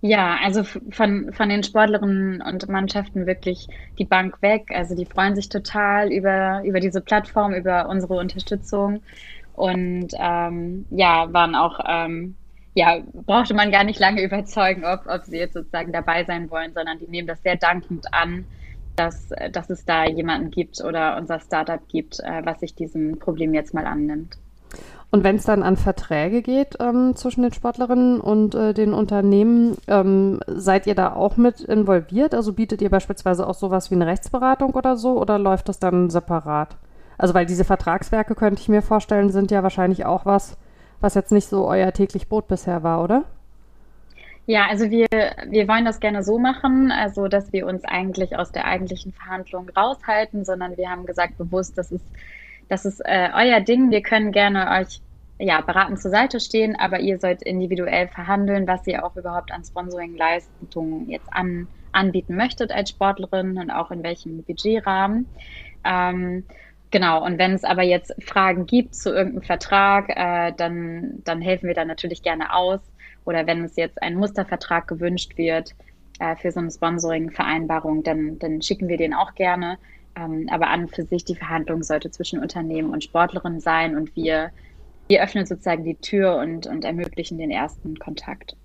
Ja, 0.00 0.38
also 0.42 0.64
von, 0.64 1.32
von 1.32 1.48
den 1.48 1.62
Sportlerinnen 1.62 2.40
und 2.40 2.68
Mannschaften 2.68 3.26
wirklich 3.26 3.68
die 3.98 4.04
Bank 4.04 4.42
weg. 4.42 4.70
Also 4.74 4.96
die 4.96 5.06
freuen 5.06 5.36
sich 5.36 5.48
total 5.48 6.12
über, 6.12 6.62
über 6.64 6.80
diese 6.80 7.00
Plattform, 7.00 7.52
über 7.52 7.88
unsere 7.88 8.14
Unterstützung 8.14 9.02
und 9.58 10.08
ähm, 10.16 10.86
ja, 10.90 11.32
waren 11.32 11.56
auch, 11.56 11.80
ähm, 11.84 12.36
ja, 12.78 12.98
brauchte 13.26 13.54
man 13.54 13.72
gar 13.72 13.82
nicht 13.82 13.98
lange 13.98 14.22
überzeugen, 14.24 14.84
ob, 14.84 15.06
ob 15.06 15.24
sie 15.24 15.38
jetzt 15.38 15.54
sozusagen 15.54 15.92
dabei 15.92 16.24
sein 16.24 16.48
wollen, 16.50 16.72
sondern 16.72 16.98
die 16.98 17.08
nehmen 17.08 17.26
das 17.26 17.42
sehr 17.42 17.56
dankend 17.56 18.06
an, 18.14 18.44
dass, 18.94 19.30
dass 19.52 19.68
es 19.68 19.84
da 19.84 20.06
jemanden 20.06 20.50
gibt 20.50 20.80
oder 20.82 21.16
unser 21.16 21.40
Startup 21.40 21.80
gibt, 21.88 22.20
äh, 22.20 22.42
was 22.44 22.60
sich 22.60 22.74
diesem 22.74 23.18
Problem 23.18 23.52
jetzt 23.52 23.74
mal 23.74 23.86
annimmt. 23.86 24.38
Und 25.10 25.24
wenn 25.24 25.36
es 25.36 25.44
dann 25.44 25.62
an 25.62 25.76
Verträge 25.76 26.42
geht 26.42 26.76
ähm, 26.80 27.16
zwischen 27.16 27.42
den 27.42 27.52
Sportlerinnen 27.52 28.20
und 28.20 28.54
äh, 28.54 28.74
den 28.74 28.92
Unternehmen, 28.92 29.76
ähm, 29.86 30.40
seid 30.46 30.86
ihr 30.86 30.94
da 30.94 31.14
auch 31.14 31.36
mit 31.36 31.60
involviert? 31.60 32.34
Also 32.34 32.52
bietet 32.52 32.82
ihr 32.82 32.90
beispielsweise 32.90 33.46
auch 33.46 33.54
sowas 33.54 33.90
wie 33.90 33.94
eine 33.94 34.06
Rechtsberatung 34.06 34.74
oder 34.74 34.96
so 34.96 35.18
oder 35.18 35.38
läuft 35.38 35.68
das 35.68 35.78
dann 35.78 36.10
separat? 36.10 36.76
Also 37.16 37.32
weil 37.34 37.46
diese 37.46 37.64
Vertragswerke, 37.64 38.34
könnte 38.34 38.60
ich 38.60 38.68
mir 38.68 38.82
vorstellen, 38.82 39.30
sind 39.30 39.50
ja 39.50 39.62
wahrscheinlich 39.62 40.04
auch 40.04 40.26
was, 40.26 40.58
was 41.00 41.14
jetzt 41.14 41.32
nicht 41.32 41.48
so 41.48 41.66
euer 41.68 41.92
täglich 41.92 42.28
Brot 42.28 42.48
bisher 42.48 42.82
war, 42.82 43.02
oder? 43.02 43.24
Ja, 44.46 44.66
also 44.68 44.90
wir, 44.90 45.06
wir 45.10 45.68
wollen 45.68 45.84
das 45.84 46.00
gerne 46.00 46.22
so 46.22 46.38
machen, 46.38 46.90
also 46.90 47.28
dass 47.28 47.52
wir 47.52 47.66
uns 47.66 47.84
eigentlich 47.84 48.38
aus 48.38 48.50
der 48.50 48.64
eigentlichen 48.64 49.12
Verhandlung 49.12 49.68
raushalten, 49.68 50.44
sondern 50.44 50.76
wir 50.76 50.88
haben 50.88 51.04
gesagt 51.04 51.36
bewusst, 51.36 51.76
das 51.76 51.92
ist 51.92 52.04
das 52.68 52.84
ist 52.84 53.00
äh, 53.00 53.30
euer 53.34 53.60
Ding. 53.60 53.90
Wir 53.90 54.02
können 54.02 54.32
gerne 54.32 54.70
euch 54.80 55.00
ja, 55.38 55.60
beratend 55.60 56.00
zur 56.00 56.10
Seite 56.10 56.40
stehen, 56.40 56.76
aber 56.76 57.00
ihr 57.00 57.18
sollt 57.18 57.42
individuell 57.42 58.08
verhandeln, 58.08 58.66
was 58.66 58.86
ihr 58.86 59.04
auch 59.04 59.16
überhaupt 59.16 59.52
an 59.52 59.64
Sponsoring-Leistungen 59.64 61.08
jetzt 61.08 61.32
an, 61.32 61.68
anbieten 61.92 62.36
möchtet 62.36 62.72
als 62.72 62.90
Sportlerin 62.90 63.56
und 63.58 63.70
auch 63.70 63.90
in 63.90 64.02
welchem 64.02 64.42
Budgetrahmen. 64.42 65.26
Ähm, 65.84 66.44
genau, 66.90 67.24
und 67.24 67.38
wenn 67.38 67.52
es 67.52 67.64
aber 67.64 67.82
jetzt 67.82 68.14
Fragen 68.22 68.66
gibt 68.66 68.94
zu 68.94 69.10
irgendeinem 69.10 69.42
Vertrag, 69.42 70.08
äh, 70.10 70.52
dann, 70.56 71.22
dann 71.24 71.40
helfen 71.40 71.66
wir 71.66 71.74
da 71.74 71.84
natürlich 71.84 72.22
gerne 72.22 72.54
aus. 72.54 72.80
Oder 73.24 73.46
wenn 73.46 73.64
es 73.64 73.76
jetzt 73.76 74.00
ein 74.02 74.16
Mustervertrag 74.16 74.88
gewünscht 74.88 75.36
wird 75.36 75.74
äh, 76.18 76.36
für 76.36 76.50
so 76.50 76.60
eine 76.60 76.70
Sponsoring-Vereinbarung, 76.70 78.02
dann, 78.02 78.38
dann 78.38 78.62
schicken 78.62 78.88
wir 78.88 78.96
den 78.96 79.14
auch 79.14 79.34
gerne. 79.34 79.78
Ähm, 80.16 80.48
aber 80.50 80.68
an 80.68 80.82
und 80.82 80.94
für 80.94 81.04
sich 81.04 81.24
die 81.24 81.36
Verhandlung 81.36 81.82
sollte 81.82 82.10
zwischen 82.10 82.40
Unternehmen 82.40 82.90
und 82.90 83.04
Sportlerinnen 83.04 83.60
sein 83.60 83.96
und 83.96 84.16
wir, 84.16 84.50
wir 85.08 85.22
öffnen 85.22 85.46
sozusagen 85.46 85.84
die 85.84 85.96
Tür 85.96 86.36
und, 86.36 86.66
und 86.66 86.84
ermöglichen 86.84 87.38
den 87.38 87.50
ersten 87.50 87.98
Kontakt. 87.98 88.56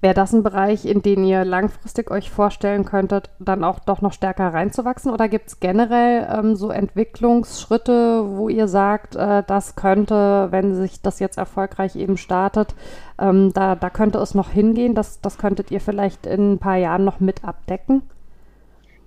Wäre 0.00 0.14
das 0.14 0.32
ein 0.32 0.42
Bereich, 0.42 0.84
in 0.84 1.02
den 1.02 1.24
ihr 1.24 1.44
langfristig 1.44 2.10
euch 2.10 2.30
vorstellen 2.30 2.84
könntet, 2.84 3.30
dann 3.38 3.64
auch 3.64 3.78
doch 3.78 4.02
noch 4.02 4.12
stärker 4.12 4.52
reinzuwachsen? 4.52 5.10
Oder 5.10 5.28
gibt 5.28 5.48
es 5.48 5.60
generell 5.60 6.28
ähm, 6.30 6.56
so 6.56 6.70
Entwicklungsschritte, 6.70 8.24
wo 8.36 8.48
ihr 8.48 8.68
sagt, 8.68 9.16
äh, 9.16 9.42
das 9.46 9.76
könnte, 9.76 10.48
wenn 10.50 10.74
sich 10.74 11.00
das 11.00 11.20
jetzt 11.20 11.38
erfolgreich 11.38 11.96
eben 11.96 12.16
startet, 12.16 12.74
ähm, 13.18 13.52
da, 13.54 13.76
da 13.76 13.90
könnte 13.90 14.18
es 14.18 14.34
noch 14.34 14.50
hingehen? 14.50 14.94
Das, 14.94 15.20
das 15.20 15.38
könntet 15.38 15.70
ihr 15.70 15.80
vielleicht 15.80 16.26
in 16.26 16.54
ein 16.54 16.58
paar 16.58 16.76
Jahren 16.76 17.04
noch 17.04 17.20
mit 17.20 17.44
abdecken? 17.44 18.02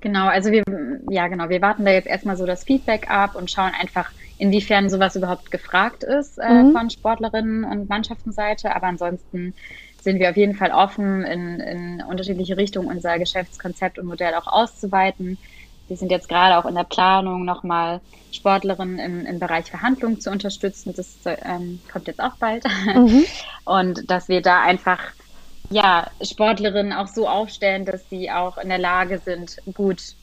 Genau, 0.02 0.28
also 0.28 0.52
wir, 0.52 0.64
ja 1.10 1.28
genau, 1.28 1.50
wir 1.50 1.62
warten 1.62 1.84
da 1.84 1.92
jetzt 1.92 2.08
erstmal 2.08 2.38
so 2.38 2.46
das 2.46 2.64
Feedback 2.64 3.10
ab 3.10 3.36
und 3.36 3.50
schauen 3.50 3.72
einfach, 3.80 4.12
inwiefern 4.38 4.90
sowas 4.90 5.16
überhaupt 5.16 5.50
gefragt 5.52 6.04
ist 6.04 6.38
äh, 6.38 6.64
mhm. 6.64 6.72
von 6.72 6.90
Sportlerinnen 6.90 7.64
und 7.64 7.90
Mannschaftenseite. 7.90 8.76
Aber 8.76 8.88
ansonsten 8.88 9.54
sind 10.08 10.22
wir 10.22 10.30
auf 10.30 10.38
jeden 10.38 10.56
Fall 10.56 10.72
offen, 10.72 11.26
in, 11.26 11.60
in 11.60 12.02
unterschiedliche 12.02 12.56
Richtungen 12.56 12.88
unser 12.88 13.20
Geschäftskonzept 13.20 14.00
und 14.00 14.06
Modell 14.06 14.36
auch 14.36 14.48
auszuweiten. 14.48 15.38
Wir 15.90 15.98
sind 15.98 16.12
jetzt 16.12 16.30
gerade 16.30 16.58
auch 16.58 16.66
in 16.66 16.76
der 16.76 16.86
Planung, 16.86 17.44
nochmal 17.44 18.00
Sportlerinnen 18.32 19.00
im, 19.00 19.26
im 19.26 19.38
Bereich 19.38 19.66
Verhandlungen 19.70 20.22
zu 20.22 20.32
unterstützen. 20.32 20.94
Das 20.96 21.18
ähm, 21.26 21.82
kommt 21.92 22.08
jetzt 22.08 22.22
auch 22.22 22.38
bald. 22.38 22.64
Mhm. 22.86 23.26
Und 23.66 24.10
dass 24.10 24.30
wir 24.30 24.42
da 24.42 24.62
einfach 24.62 25.00
ja, 25.70 26.10
Sportlerinnen 26.22 26.94
auch 26.94 27.08
so 27.08 27.28
aufstellen, 27.28 27.84
dass 27.84 28.10
sie 28.10 28.32
auch 28.32 28.58
in 28.58 28.70
der 28.70 28.78
Lage 28.78 29.20
sind, 29.20 29.58
gut, 29.74 30.16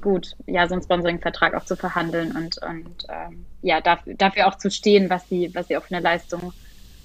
gut, 0.00 0.36
ja, 0.46 0.66
so 0.68 0.72
einen 0.72 0.82
Sponsoring-Vertrag 0.82 1.52
auch 1.52 1.66
zu 1.66 1.76
verhandeln 1.76 2.34
und, 2.34 2.56
und 2.62 3.04
ähm, 3.10 3.44
ja, 3.60 3.82
dafür, 3.82 4.14
dafür 4.14 4.48
auch 4.48 4.56
zu 4.56 4.70
stehen, 4.70 5.10
was 5.10 5.28
sie, 5.28 5.54
was 5.54 5.68
sie 5.68 5.76
auch 5.76 5.82
für 5.82 5.94
eine 5.94 6.02
Leistung 6.02 6.54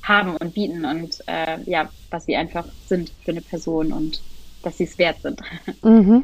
haben 0.08 0.36
und 0.38 0.54
bieten 0.54 0.86
und 0.86 1.24
äh, 1.28 1.60
ja, 1.66 1.90
was 2.10 2.26
sie 2.26 2.36
einfach 2.36 2.66
sind 2.88 3.12
für 3.24 3.32
eine 3.32 3.42
Person 3.42 3.92
und 3.92 4.22
dass 4.64 4.78
sie 4.78 4.86
es 4.86 4.98
wert 4.98 5.22
sind. 5.22 5.42
Mhm. 5.84 6.24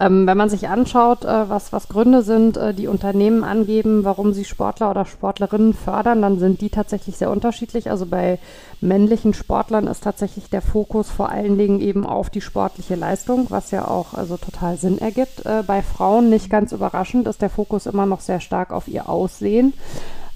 Ähm, 0.00 0.26
wenn 0.26 0.38
man 0.38 0.48
sich 0.48 0.68
anschaut, 0.68 1.26
äh, 1.26 1.48
was, 1.50 1.74
was 1.74 1.88
Gründe 1.88 2.22
sind, 2.22 2.56
äh, 2.56 2.72
die 2.72 2.86
Unternehmen 2.86 3.44
angeben, 3.44 4.02
warum 4.04 4.32
sie 4.32 4.46
Sportler 4.46 4.90
oder 4.90 5.04
Sportlerinnen 5.04 5.74
fördern, 5.74 6.22
dann 6.22 6.38
sind 6.38 6.62
die 6.62 6.70
tatsächlich 6.70 7.18
sehr 7.18 7.30
unterschiedlich. 7.30 7.90
Also 7.90 8.06
bei 8.06 8.38
männlichen 8.80 9.34
Sportlern 9.34 9.86
ist 9.86 10.02
tatsächlich 10.02 10.48
der 10.48 10.62
Fokus 10.62 11.10
vor 11.10 11.28
allen 11.28 11.58
Dingen 11.58 11.80
eben 11.82 12.06
auf 12.06 12.30
die 12.30 12.40
sportliche 12.40 12.94
Leistung, 12.94 13.46
was 13.50 13.72
ja 13.72 13.86
auch 13.86 14.14
also 14.14 14.38
total 14.38 14.78
Sinn 14.78 14.96
ergibt. 14.96 15.44
Äh, 15.44 15.62
bei 15.66 15.82
Frauen 15.82 16.30
nicht 16.30 16.48
ganz 16.48 16.72
überraschend 16.72 17.28
ist 17.28 17.42
der 17.42 17.50
Fokus 17.50 17.84
immer 17.84 18.06
noch 18.06 18.20
sehr 18.20 18.40
stark 18.40 18.72
auf 18.72 18.88
ihr 18.88 19.06
Aussehen 19.06 19.74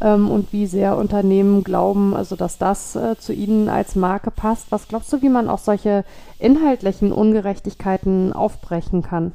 ähm, 0.01 0.31
und 0.31 0.53
wie 0.53 0.67
sehr 0.67 0.97
Unternehmen 0.97 1.65
glauben, 1.65 2.15
also 2.15 2.37
dass 2.37 2.59
das 2.59 2.97
äh, 2.97 3.17
zu 3.19 3.33
ihnen 3.33 3.69
als 3.69 3.97
Marke 3.97 4.31
passt. 4.31 4.71
Was 4.71 4.89
glaubst 4.89 5.13
du, 5.13 5.23
wie 5.23 5.29
man 5.29 5.49
auch 5.49 5.59
solche 5.59 6.05
inhaltlichen 6.39 7.13
Ungerechtigkeiten 7.13 8.33
aufbrechen 8.33 9.03
kann? 9.03 9.33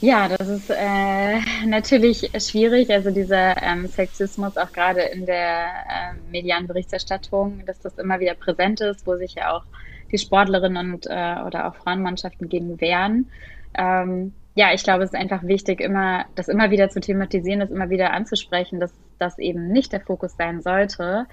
Ja, 0.00 0.28
das 0.28 0.48
ist 0.48 0.70
äh, 0.70 1.38
natürlich 1.66 2.30
schwierig. 2.38 2.90
Also 2.90 3.10
dieser 3.10 3.62
ähm, 3.62 3.86
Sexismus 3.86 4.56
auch 4.56 4.72
gerade 4.72 5.00
in 5.00 5.26
der 5.26 5.66
äh, 5.66 6.30
medialen 6.30 6.66
Berichterstattung, 6.66 7.64
dass 7.66 7.80
das 7.80 7.96
immer 7.98 8.20
wieder 8.20 8.34
präsent 8.34 8.80
ist, 8.80 9.06
wo 9.06 9.16
sich 9.16 9.34
ja 9.34 9.56
auch 9.56 9.64
die 10.12 10.18
Sportlerinnen 10.18 10.94
und 10.94 11.06
äh, 11.06 11.36
oder 11.46 11.68
auch 11.68 11.76
Frauenmannschaften 11.76 12.48
gegen 12.48 12.80
wehren. 12.80 13.30
Ähm, 13.74 14.32
ja, 14.56 14.72
ich 14.72 14.82
glaube, 14.82 15.04
es 15.04 15.10
ist 15.10 15.18
einfach 15.18 15.44
wichtig, 15.44 15.80
immer 15.80 16.24
das 16.34 16.48
immer 16.48 16.70
wieder 16.70 16.88
zu 16.88 17.00
thematisieren, 17.00 17.60
das 17.60 17.70
immer 17.70 17.90
wieder 17.90 18.12
anzusprechen, 18.12 18.80
dass 18.80 18.92
das 19.18 19.38
eben 19.38 19.68
nicht 19.68 19.92
der 19.92 20.00
Fokus 20.00 20.34
sein 20.36 20.62
sollte, 20.62 21.26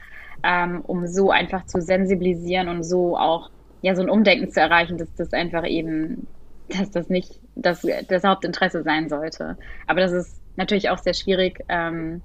ähm, 0.43 0.82
um 0.82 1.07
so 1.07 1.32
einfach 1.32 1.65
zu 1.65 1.82
sensibilisieren 1.82 2.67
und 2.67 2.84
so 2.84 3.17
auch 3.17 3.49
ja 3.82 3.95
so 3.95 4.01
ein 4.01 4.09
Umdenken 4.09 4.51
zu 4.51 4.59
erreichen, 4.59 4.97
dass 4.97 5.13
das 5.15 5.34
einfach 5.34 5.65
eben 5.65 6.28
dass 6.69 6.91
das 6.91 7.09
nicht 7.09 7.39
das, 7.55 7.86
das 8.07 8.24
Hauptinteresse 8.24 8.84
sein 8.84 9.09
sollte. 9.09 9.57
Aber 9.88 10.01
das 10.01 10.11
ist 10.11 10.41
natürlich 10.55 10.89
auch 10.89 10.97
sehr 10.97 11.13
schwierig 11.13 11.63
ähm, 11.69 12.21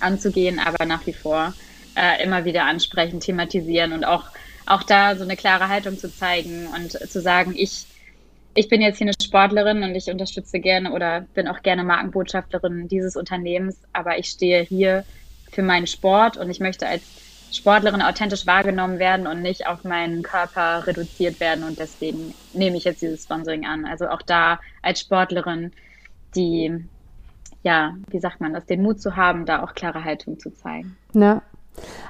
anzugehen, 0.00 0.58
aber 0.58 0.84
nach 0.86 1.06
wie 1.06 1.12
vor 1.12 1.54
äh, 1.96 2.22
immer 2.22 2.44
wieder 2.44 2.64
ansprechen, 2.64 3.20
thematisieren 3.20 3.92
und 3.92 4.04
auch, 4.04 4.24
auch 4.66 4.82
da 4.82 5.16
so 5.16 5.24
eine 5.24 5.36
klare 5.36 5.68
Haltung 5.68 5.98
zu 5.98 6.12
zeigen 6.12 6.68
und 6.74 6.92
zu 6.92 7.20
sagen, 7.20 7.54
ich, 7.56 7.86
ich 8.56 8.68
bin 8.68 8.80
jetzt 8.80 8.98
hier 8.98 9.06
eine 9.06 9.14
Sportlerin 9.22 9.82
und 9.82 9.94
ich 9.94 10.10
unterstütze 10.10 10.58
gerne 10.60 10.92
oder 10.92 11.20
bin 11.34 11.46
auch 11.46 11.62
gerne 11.62 11.84
Markenbotschafterin 11.84 12.88
dieses 12.88 13.14
Unternehmens, 13.14 13.82
aber 13.92 14.18
ich 14.18 14.28
stehe 14.28 14.62
hier 14.62 15.04
für 15.52 15.62
meinen 15.62 15.86
Sport 15.86 16.36
und 16.38 16.50
ich 16.50 16.58
möchte 16.58 16.86
als 16.86 17.02
Sportlerin 17.52 18.02
authentisch 18.02 18.46
wahrgenommen 18.46 18.98
werden 18.98 19.26
und 19.26 19.42
nicht 19.42 19.66
auf 19.66 19.84
meinen 19.84 20.22
Körper 20.22 20.86
reduziert 20.86 21.38
werden. 21.38 21.64
Und 21.64 21.78
deswegen 21.78 22.34
nehme 22.52 22.76
ich 22.76 22.84
jetzt 22.84 23.02
dieses 23.02 23.24
Sponsoring 23.24 23.66
an. 23.66 23.84
Also 23.84 24.08
auch 24.08 24.22
da 24.22 24.58
als 24.82 25.00
Sportlerin 25.00 25.72
die, 26.34 26.84
ja, 27.62 27.94
wie 28.08 28.18
sagt 28.18 28.40
man 28.40 28.52
das, 28.52 28.66
den 28.66 28.82
Mut 28.82 29.00
zu 29.00 29.16
haben, 29.16 29.46
da 29.46 29.62
auch 29.62 29.74
klare 29.74 30.02
Haltung 30.02 30.38
zu 30.38 30.50
zeigen. 30.50 30.96
Ja, 31.14 31.42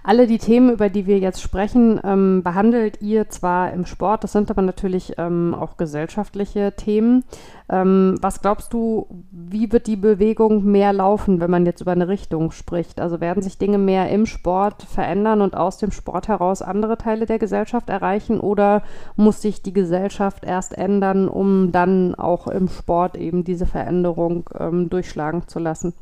alle 0.03 0.27
die 0.27 0.39
Themen, 0.39 0.71
über 0.71 0.89
die 0.89 1.07
wir 1.07 1.19
jetzt 1.19 1.43
sprechen, 1.43 2.01
ähm, 2.05 2.43
behandelt 2.43 3.03
ihr 3.03 3.29
zwar 3.29 3.73
im 3.73 3.87
Sport, 3.87 4.25
das 4.25 4.33
sind 4.33 4.51
aber 4.51 4.62
natürlich 4.62 5.14
ähm, 5.19 5.55
auch 5.59 5.77
gesellschaftliche 5.77 6.75
Themen. 6.77 7.25
Ähm, 7.69 8.17
was 8.21 8.41
glaubst 8.41 8.73
du, 8.73 9.09
wie 9.33 9.73
wird 9.73 9.89
die 9.89 9.97
Bewegung 9.97 10.64
mehr 10.64 10.93
laufen, 10.93 11.41
wenn 11.41 11.51
man 11.51 11.67
jetzt 11.67 11.81
über 11.81 11.93
eine 11.93 12.07
Richtung 12.07 12.53
spricht? 12.53 13.01
Also 13.01 13.21
werden 13.21 13.43
sich 13.43 13.59
Dinge 13.59 13.79
mehr 13.79 14.09
im 14.11 14.27
Sport 14.27 14.85
verändern 14.85 15.41
und 15.41 15.57
aus 15.57 15.79
dem 15.79 15.91
Sport 15.91 16.29
heraus 16.29 16.62
andere 16.62 16.97
Teile 16.97 17.27
der 17.27 17.41
Gesellschaft 17.41 17.89
erreichen 17.91 18.39
oder 18.39 18.83
muss 19.17 19.43
sich 19.43 19.62
die 19.62 19.73
Gesellschaft 19.73 20.45
erst 20.45 20.79
ändern, 20.79 21.29
um 21.29 21.73
dann 21.73 22.14
auch 22.14 22.47
im 22.47 22.69
Sport 22.69 23.17
eben 23.17 23.43
diese 23.43 23.67
Veränderung 23.67 24.49
ähm, 24.59 24.89
durchschlagen 24.89 25.49
zu 25.49 25.59
lassen? 25.59 25.95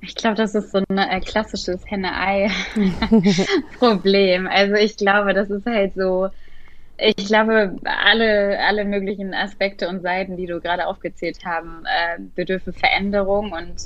Ich 0.00 0.14
glaube, 0.14 0.36
das 0.36 0.54
ist 0.54 0.70
so 0.70 0.78
ein 0.88 0.98
äh, 0.98 1.20
klassisches 1.20 1.82
Henne-Ei-Problem. 1.90 2.48
also 4.50 4.74
ich 4.74 4.96
glaube, 4.96 5.34
das 5.34 5.50
ist 5.50 5.66
halt 5.66 5.94
so, 5.94 6.28
Ich 6.98 7.26
glaube, 7.28 7.76
alle, 7.84 8.58
alle 8.60 8.84
möglichen 8.86 9.34
Aspekte 9.34 9.88
und 9.88 10.02
Seiten, 10.02 10.36
die 10.36 10.46
du 10.46 10.60
gerade 10.60 10.86
aufgezählt 10.88 11.44
haben, 11.44 11.84
äh, 11.86 12.20
bedürfen 12.36 12.74
Veränderung. 12.74 13.52
Und 13.52 13.82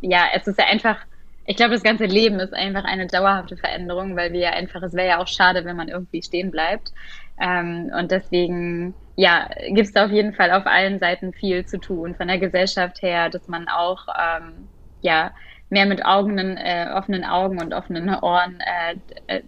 ja, 0.00 0.26
es 0.34 0.46
ist 0.48 0.58
ja 0.58 0.66
einfach, 0.66 0.98
ich 1.46 1.56
glaube, 1.56 1.74
das 1.74 1.84
ganze 1.84 2.06
Leben 2.06 2.40
ist 2.40 2.54
einfach 2.54 2.84
eine 2.84 3.08
dauerhafte 3.08 3.56
Veränderung, 3.58 4.16
weil 4.16 4.32
wir 4.32 4.52
einfach, 4.54 4.82
es 4.82 4.94
wäre 4.94 5.08
ja 5.08 5.18
auch 5.20 5.28
schade, 5.28 5.64
wenn 5.66 5.76
man 5.76 5.88
irgendwie 5.88 6.22
stehen 6.22 6.50
bleibt. 6.52 6.92
Ähm, 7.40 7.92
und 7.98 8.10
deswegen, 8.12 8.96
ja, 9.16 9.48
gibt 9.68 9.88
es 9.88 9.92
da 9.94 10.06
auf 10.06 10.12
jeden 10.12 10.34
Fall 10.34 10.52
auf 10.52 10.66
allen 10.66 10.98
Seiten 11.00 11.32
viel 11.34 11.66
zu 11.66 11.80
tun. 11.80 12.16
Von 12.16 12.28
der 12.28 12.38
Gesellschaft 12.40 13.02
her, 13.02 13.30
dass 13.30 13.48
man 13.48 13.68
auch, 13.68 14.06
ähm, 14.20 14.71
ja, 15.02 15.32
mehr 15.68 15.86
mit 15.86 16.04
Augen, 16.04 16.38
äh, 16.38 16.88
offenen 16.94 17.24
Augen 17.24 17.60
und 17.60 17.72
offenen 17.72 18.08
Ohren 18.08 18.60
äh, 18.60 18.96
äh, 19.26 19.42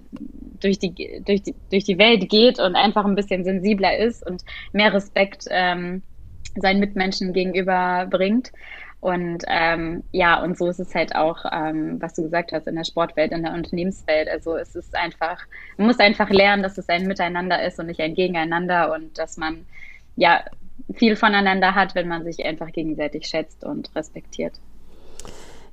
durch, 0.60 0.78
die, 0.78 1.22
durch, 1.24 1.42
die, 1.42 1.54
durch 1.70 1.84
die 1.84 1.98
Welt 1.98 2.28
geht 2.28 2.58
und 2.58 2.76
einfach 2.76 3.04
ein 3.04 3.14
bisschen 3.14 3.44
sensibler 3.44 3.96
ist 3.98 4.26
und 4.26 4.42
mehr 4.72 4.92
Respekt 4.92 5.44
ähm, 5.50 6.02
seinen 6.56 6.80
Mitmenschen 6.80 7.32
gegenüber 7.32 8.06
bringt. 8.10 8.52
Und 9.00 9.44
ähm, 9.48 10.02
ja, 10.12 10.42
und 10.42 10.56
so 10.56 10.66
ist 10.66 10.80
es 10.80 10.94
halt 10.94 11.14
auch, 11.14 11.44
ähm, 11.52 12.00
was 12.00 12.14
du 12.14 12.22
gesagt 12.22 12.52
hast, 12.52 12.66
in 12.66 12.74
der 12.74 12.84
Sportwelt, 12.84 13.32
in 13.32 13.42
der 13.42 13.52
Unternehmenswelt. 13.52 14.30
Also 14.30 14.56
es 14.56 14.74
ist 14.74 14.96
einfach, 14.96 15.44
man 15.76 15.88
muss 15.88 15.98
einfach 15.98 16.30
lernen, 16.30 16.62
dass 16.62 16.78
es 16.78 16.88
ein 16.88 17.06
Miteinander 17.06 17.62
ist 17.62 17.78
und 17.78 17.88
nicht 17.88 18.00
ein 18.00 18.14
Gegeneinander 18.14 18.94
und 18.94 19.18
dass 19.18 19.36
man 19.36 19.66
ja 20.16 20.42
viel 20.94 21.16
voneinander 21.16 21.74
hat, 21.74 21.94
wenn 21.94 22.08
man 22.08 22.24
sich 22.24 22.46
einfach 22.46 22.72
gegenseitig 22.72 23.26
schätzt 23.26 23.62
und 23.62 23.94
respektiert. 23.94 24.54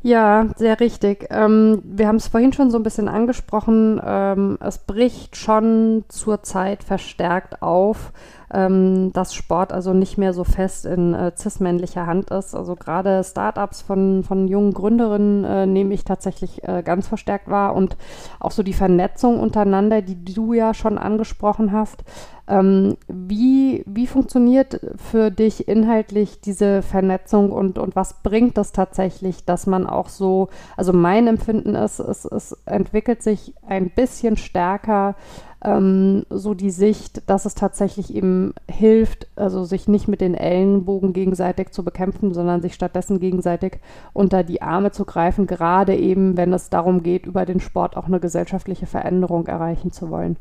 Ja, 0.03 0.47
sehr 0.55 0.79
richtig. 0.79 1.27
Ähm, 1.29 1.81
wir 1.83 2.07
haben 2.07 2.15
es 2.15 2.27
vorhin 2.27 2.53
schon 2.53 2.71
so 2.71 2.77
ein 2.77 2.83
bisschen 2.83 3.07
angesprochen. 3.07 4.01
Ähm, 4.03 4.57
es 4.59 4.79
bricht 4.79 5.35
schon 5.35 6.05
zurzeit 6.07 6.83
verstärkt 6.83 7.61
auf, 7.61 8.11
ähm, 8.53 9.11
dass 9.13 9.33
Sport 9.33 9.71
also 9.71 9.93
nicht 9.93 10.17
mehr 10.17 10.33
so 10.33 10.43
fest 10.43 10.85
in 10.85 11.13
äh, 11.13 11.31
cis-männlicher 11.37 12.05
Hand 12.05 12.31
ist. 12.31 12.55
Also 12.55 12.75
gerade 12.75 13.23
Startups 13.23 13.81
von, 13.81 14.23
von 14.23 14.47
jungen 14.47 14.73
Gründerinnen 14.73 15.43
äh, 15.43 15.65
nehme 15.65 15.93
ich 15.93 16.03
tatsächlich 16.03 16.63
äh, 16.63 16.83
ganz 16.83 17.07
verstärkt 17.07 17.49
wahr 17.49 17.75
und 17.75 17.97
auch 18.39 18.51
so 18.51 18.63
die 18.63 18.73
Vernetzung 18.73 19.39
untereinander, 19.39 20.01
die 20.01 20.23
du 20.23 20.53
ja 20.53 20.73
schon 20.73 20.97
angesprochen 20.97 21.71
hast. 21.71 22.03
Ähm, 22.47 22.97
wie, 23.07 23.83
wie 23.85 24.07
funktioniert 24.07 24.81
für 24.97 25.31
dich 25.31 25.69
inhaltlich 25.69 26.41
diese 26.41 26.81
Vernetzung 26.81 27.51
und, 27.51 27.77
und 27.77 27.95
was 27.95 28.21
bringt 28.23 28.57
das 28.57 28.73
tatsächlich, 28.73 29.45
dass 29.45 29.67
man 29.67 29.87
auch 29.87 30.09
so, 30.09 30.49
also 30.75 30.91
mein 30.91 31.27
Empfinden 31.27 31.75
ist, 31.75 31.99
es, 31.99 32.25
es 32.25 32.57
entwickelt 32.65 33.23
sich 33.23 33.53
ein 33.65 33.89
bisschen 33.91 34.35
stärker 34.35 35.15
ähm, 35.63 36.25
so 36.29 36.53
die 36.53 36.71
Sicht, 36.71 37.29
dass 37.29 37.45
es 37.45 37.55
tatsächlich 37.55 38.13
eben 38.13 38.53
hilft, 38.69 39.27
also 39.35 39.63
sich 39.63 39.87
nicht 39.87 40.07
mit 40.07 40.21
den 40.21 40.33
Ellenbogen 40.33 41.13
gegenseitig 41.13 41.71
zu 41.71 41.83
bekämpfen, 41.83 42.33
sondern 42.33 42.61
sich 42.61 42.73
stattdessen 42.73 43.19
gegenseitig 43.19 43.79
unter 44.13 44.43
die 44.43 44.61
Arme 44.61 44.91
zu 44.91 45.05
greifen, 45.05 45.47
gerade 45.47 45.95
eben, 45.95 46.37
wenn 46.37 46.53
es 46.53 46.69
darum 46.69 47.03
geht, 47.03 47.25
über 47.25 47.45
den 47.45 47.59
Sport 47.59 47.97
auch 47.97 48.05
eine 48.05 48.19
gesellschaftliche 48.19 48.85
Veränderung 48.85 49.47
erreichen 49.47 49.91
zu 49.91 50.09
wollen. 50.09 50.37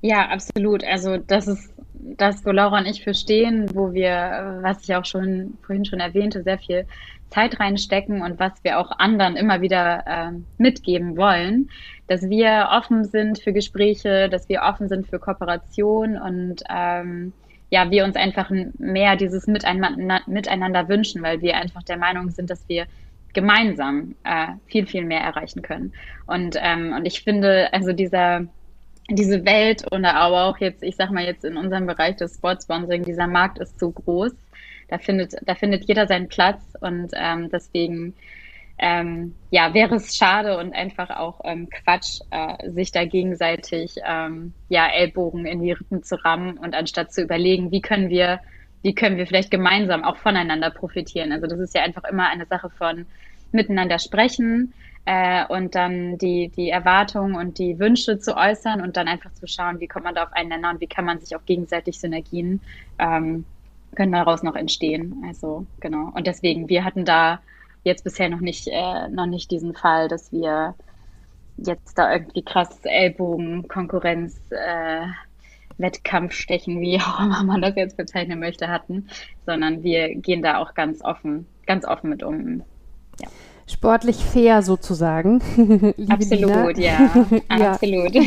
Ja, 0.00 0.28
absolut. 0.28 0.84
Also 0.84 1.16
das 1.16 1.48
ist 1.48 1.70
das, 2.00 2.44
wo 2.44 2.50
Laura 2.50 2.78
und 2.78 2.86
ich 2.86 3.02
verstehen, 3.02 3.70
wo 3.74 3.92
wir, 3.92 4.58
was 4.62 4.82
ich 4.84 4.94
auch 4.94 5.04
schon 5.04 5.58
vorhin 5.62 5.84
schon 5.84 6.00
erwähnte, 6.00 6.42
sehr 6.42 6.58
viel 6.58 6.86
Zeit 7.30 7.60
reinstecken 7.60 8.22
und 8.22 8.38
was 8.38 8.52
wir 8.64 8.78
auch 8.78 8.90
anderen 8.98 9.36
immer 9.36 9.60
wieder 9.60 10.04
äh, 10.06 10.32
mitgeben 10.56 11.16
wollen, 11.16 11.68
dass 12.06 12.22
wir 12.22 12.68
offen 12.72 13.04
sind 13.04 13.38
für 13.40 13.52
Gespräche, 13.52 14.28
dass 14.28 14.48
wir 14.48 14.62
offen 14.62 14.88
sind 14.88 15.06
für 15.08 15.18
Kooperation 15.18 16.16
und 16.16 16.62
ähm, 16.70 17.32
ja, 17.70 17.90
wir 17.90 18.04
uns 18.04 18.16
einfach 18.16 18.50
mehr 18.78 19.16
dieses 19.16 19.46
Miteinander, 19.46 20.88
wünschen, 20.88 21.22
weil 21.22 21.42
wir 21.42 21.56
einfach 21.56 21.82
der 21.82 21.98
Meinung 21.98 22.30
sind, 22.30 22.48
dass 22.48 22.66
wir 22.68 22.86
gemeinsam 23.34 24.14
äh, 24.24 24.46
viel, 24.66 24.86
viel 24.86 25.04
mehr 25.04 25.20
erreichen 25.20 25.60
können. 25.60 25.92
Und, 26.26 26.56
ähm, 26.58 26.94
und 26.96 27.04
ich 27.04 27.22
finde, 27.22 27.68
also 27.72 27.92
dieser 27.92 28.46
diese 29.10 29.44
Welt 29.44 29.90
oder 29.90 30.14
aber 30.14 30.44
auch 30.44 30.58
jetzt, 30.58 30.82
ich 30.82 30.96
sag 30.96 31.10
mal 31.10 31.24
jetzt 31.24 31.44
in 31.44 31.56
unserem 31.56 31.86
Bereich 31.86 32.16
des 32.16 32.34
Sportsponsoring, 32.34 33.04
dieser 33.04 33.26
Markt 33.26 33.58
ist 33.58 33.78
so 33.78 33.90
groß. 33.90 34.32
Da 34.88 34.98
findet, 34.98 35.34
da 35.42 35.54
findet 35.54 35.84
jeder 35.84 36.06
seinen 36.06 36.28
Platz 36.28 36.62
und 36.80 37.12
ähm, 37.14 37.50
deswegen 37.50 38.14
ähm, 38.78 39.34
ja, 39.50 39.74
wäre 39.74 39.96
es 39.96 40.16
schade 40.16 40.56
und 40.58 40.72
einfach 40.72 41.10
auch 41.10 41.40
ähm, 41.44 41.68
Quatsch, 41.68 42.20
äh, 42.30 42.70
sich 42.70 42.92
da 42.92 43.04
gegenseitig 43.04 43.96
ähm, 44.06 44.52
ja, 44.68 44.86
Ellbogen 44.86 45.46
in 45.46 45.60
die 45.60 45.72
Rippen 45.72 46.02
zu 46.02 46.22
rammen 46.24 46.58
und 46.58 46.74
anstatt 46.74 47.12
zu 47.12 47.22
überlegen, 47.22 47.72
wie 47.72 47.80
können 47.80 48.08
wir, 48.08 48.40
wie 48.82 48.94
können 48.94 49.16
wir 49.16 49.26
vielleicht 49.26 49.50
gemeinsam 49.50 50.04
auch 50.04 50.16
voneinander 50.16 50.70
profitieren. 50.70 51.32
Also 51.32 51.46
das 51.48 51.58
ist 51.58 51.74
ja 51.74 51.82
einfach 51.82 52.04
immer 52.04 52.28
eine 52.28 52.46
Sache 52.46 52.70
von 52.70 53.06
miteinander 53.50 53.98
sprechen, 53.98 54.72
äh, 55.08 55.46
und 55.46 55.74
dann 55.74 56.18
die, 56.18 56.50
die 56.50 56.68
Erwartungen 56.68 57.34
und 57.34 57.56
die 57.56 57.78
Wünsche 57.78 58.18
zu 58.18 58.36
äußern 58.36 58.82
und 58.82 58.98
dann 58.98 59.08
einfach 59.08 59.32
zu 59.32 59.46
schauen, 59.46 59.80
wie 59.80 59.86
kommt 59.88 60.04
man 60.04 60.14
da 60.14 60.24
auf 60.24 60.34
einen 60.34 60.50
Nenner 60.50 60.68
und 60.68 60.82
wie 60.82 60.86
kann 60.86 61.06
man 61.06 61.18
sich 61.18 61.34
auch 61.34 61.46
gegenseitig 61.46 61.98
Synergien 61.98 62.60
ähm, 62.98 63.46
können 63.96 64.12
daraus 64.12 64.42
noch 64.42 64.54
entstehen. 64.54 65.24
Also 65.26 65.64
genau. 65.80 66.12
Und 66.14 66.26
deswegen, 66.26 66.68
wir 66.68 66.84
hatten 66.84 67.06
da 67.06 67.40
jetzt 67.84 68.04
bisher 68.04 68.28
noch 68.28 68.40
nicht, 68.40 68.68
äh, 68.68 69.08
noch 69.08 69.24
nicht 69.24 69.50
diesen 69.50 69.72
Fall, 69.72 70.08
dass 70.08 70.30
wir 70.30 70.74
jetzt 71.56 71.96
da 71.96 72.12
irgendwie 72.12 72.42
krass 72.42 72.78
Ellbogen, 72.82 73.66
Konkurrenz, 73.66 74.38
äh, 74.50 75.06
Wettkampfstechen, 75.78 76.82
wie 76.82 77.00
auch 77.00 77.20
immer 77.20 77.44
man 77.44 77.62
das 77.62 77.76
jetzt 77.76 77.96
bezeichnen 77.96 78.40
möchte, 78.40 78.68
hatten, 78.68 79.08
sondern 79.46 79.82
wir 79.82 80.14
gehen 80.16 80.42
da 80.42 80.58
auch 80.58 80.74
ganz 80.74 81.02
offen, 81.02 81.46
ganz 81.64 81.86
offen 81.86 82.10
mit 82.10 82.22
um. 82.22 82.62
Ja 83.22 83.28
sportlich 83.68 84.16
fair 84.16 84.62
sozusagen. 84.62 85.40
absolut, 86.08 86.78
ja, 86.78 87.10
ja, 87.58 87.72
absolut. 87.72 88.14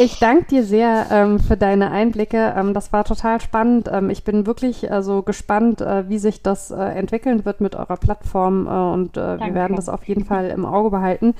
Ich 0.00 0.20
danke 0.20 0.44
dir 0.44 0.62
sehr 0.62 1.06
ähm, 1.10 1.40
für 1.40 1.56
deine 1.56 1.90
Einblicke. 1.90 2.54
Ähm, 2.56 2.72
das 2.72 2.92
war 2.92 3.04
total 3.04 3.40
spannend. 3.40 3.90
Ähm, 3.92 4.10
ich 4.10 4.22
bin 4.22 4.46
wirklich 4.46 4.92
also 4.92 5.22
gespannt, 5.22 5.80
äh, 5.80 6.08
wie 6.08 6.18
sich 6.18 6.42
das 6.42 6.70
äh, 6.70 6.76
entwickeln 6.76 7.44
wird 7.44 7.60
mit 7.60 7.74
eurer 7.74 7.96
Plattform 7.96 8.66
äh, 8.66 8.70
und 8.70 9.16
äh, 9.16 9.40
wir 9.40 9.54
werden 9.54 9.74
das 9.74 9.88
auf 9.88 10.04
jeden 10.04 10.24
Fall 10.24 10.50
im 10.50 10.64
Auge 10.64 10.90
behalten. 10.90 11.34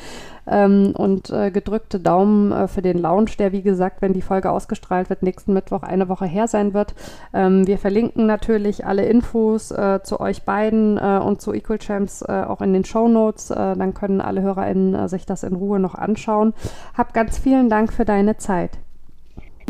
Ähm, 0.50 0.92
und 0.96 1.30
äh, 1.30 1.50
gedrückte 1.50 2.00
Daumen 2.00 2.52
äh, 2.52 2.68
für 2.68 2.82
den 2.82 2.98
Lounge, 2.98 3.32
der 3.38 3.52
wie 3.52 3.62
gesagt, 3.62 4.02
wenn 4.02 4.12
die 4.12 4.22
Folge 4.22 4.50
ausgestrahlt 4.50 5.10
wird, 5.10 5.22
nächsten 5.22 5.52
Mittwoch 5.52 5.82
eine 5.82 6.08
Woche 6.08 6.26
her 6.26 6.48
sein 6.48 6.74
wird. 6.74 6.94
Ähm, 7.34 7.66
wir 7.66 7.78
verlinken 7.78 8.26
natürlich 8.26 8.86
alle 8.86 9.04
Infos 9.06 9.68
zu 9.68 10.20
euch 10.20 10.42
beiden 10.42 10.98
und 10.98 11.40
zu 11.40 11.52
Equal 11.52 11.78
Champs 11.78 12.22
auch 12.22 12.60
in 12.60 12.72
den 12.72 12.84
Show 12.84 13.08
Notes. 13.08 13.48
dann 13.48 13.94
können 13.94 14.20
alle 14.20 14.42
HörerInnen 14.42 15.08
sich 15.08 15.26
das 15.26 15.42
in 15.42 15.54
Ruhe 15.54 15.78
noch 15.78 15.94
anschauen. 15.94 16.54
Hab 16.96 17.12
ganz 17.12 17.38
vielen 17.38 17.68
Dank 17.68 17.92
für 17.92 18.04
deine 18.04 18.36
Zeit. 18.36 18.78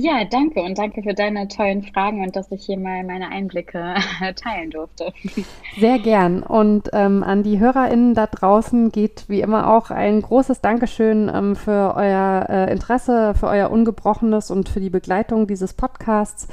Ja, 0.00 0.24
danke 0.24 0.62
und 0.62 0.78
danke 0.78 1.02
für 1.02 1.12
deine 1.12 1.48
tollen 1.48 1.82
Fragen 1.82 2.22
und 2.22 2.36
dass 2.36 2.52
ich 2.52 2.64
hier 2.64 2.78
mal 2.78 3.02
meine 3.02 3.30
Einblicke 3.30 3.94
teilen 4.36 4.70
durfte. 4.70 5.12
Sehr 5.76 5.98
gern. 5.98 6.44
Und 6.44 6.90
ähm, 6.92 7.24
an 7.24 7.42
die 7.42 7.58
HörerInnen 7.58 8.14
da 8.14 8.26
draußen 8.26 8.92
geht 8.92 9.24
wie 9.28 9.40
immer 9.40 9.74
auch 9.74 9.90
ein 9.90 10.22
großes 10.22 10.60
Dankeschön 10.60 11.28
ähm, 11.34 11.56
für 11.56 11.94
euer 11.96 12.46
äh, 12.48 12.72
Interesse, 12.72 13.34
für 13.34 13.48
euer 13.48 13.70
Ungebrochenes 13.70 14.52
und 14.52 14.68
für 14.68 14.80
die 14.80 14.90
Begleitung 14.90 15.48
dieses 15.48 15.74
Podcasts. 15.74 16.46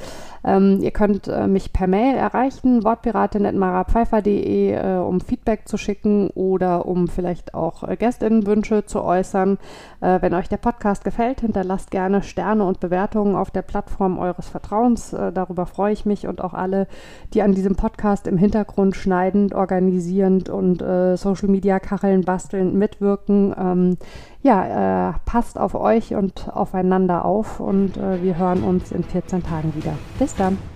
Ähm, 0.46 0.78
ihr 0.80 0.92
könnt 0.92 1.28
äh, 1.28 1.46
mich 1.46 1.72
per 1.72 1.86
Mail 1.86 2.16
erreichen, 2.16 2.84
wortpiratin.marapfeifer.de, 2.84 4.72
äh, 4.72 4.98
um 4.98 5.20
Feedback 5.20 5.68
zu 5.68 5.76
schicken 5.76 6.30
oder 6.30 6.86
um 6.86 7.08
vielleicht 7.08 7.54
auch 7.54 7.82
äh, 7.82 7.96
Gästinnenwünsche 7.96 8.86
zu 8.86 9.02
äußern. 9.02 9.58
Äh, 10.00 10.22
wenn 10.22 10.34
euch 10.34 10.48
der 10.48 10.58
Podcast 10.58 11.04
gefällt, 11.04 11.40
hinterlasst 11.40 11.90
gerne 11.90 12.22
Sterne 12.22 12.64
und 12.64 12.78
Bewertungen 12.78 13.35
auf 13.36 13.50
der 13.50 13.62
Plattform 13.62 14.18
eures 14.18 14.48
Vertrauens. 14.48 15.12
Äh, 15.12 15.32
darüber 15.32 15.66
freue 15.66 15.92
ich 15.92 16.06
mich 16.06 16.26
und 16.26 16.42
auch 16.42 16.54
alle, 16.54 16.86
die 17.34 17.42
an 17.42 17.52
diesem 17.52 17.76
Podcast 17.76 18.26
im 18.26 18.38
Hintergrund 18.38 18.96
schneidend, 18.96 19.54
organisierend 19.54 20.48
und 20.48 20.82
äh, 20.82 21.16
Social 21.16 21.48
Media 21.48 21.78
Kacheln 21.78 22.22
bastelnd 22.22 22.74
mitwirken. 22.74 23.54
Ähm, 23.58 23.96
ja, 24.42 25.10
äh, 25.10 25.12
passt 25.24 25.58
auf 25.58 25.74
euch 25.74 26.14
und 26.14 26.48
aufeinander 26.52 27.24
auf 27.24 27.60
und 27.60 27.96
äh, 27.96 28.22
wir 28.22 28.38
hören 28.38 28.62
uns 28.62 28.92
in 28.92 29.04
14 29.04 29.42
Tagen 29.42 29.74
wieder. 29.74 29.92
Bis 30.18 30.34
dann. 30.34 30.75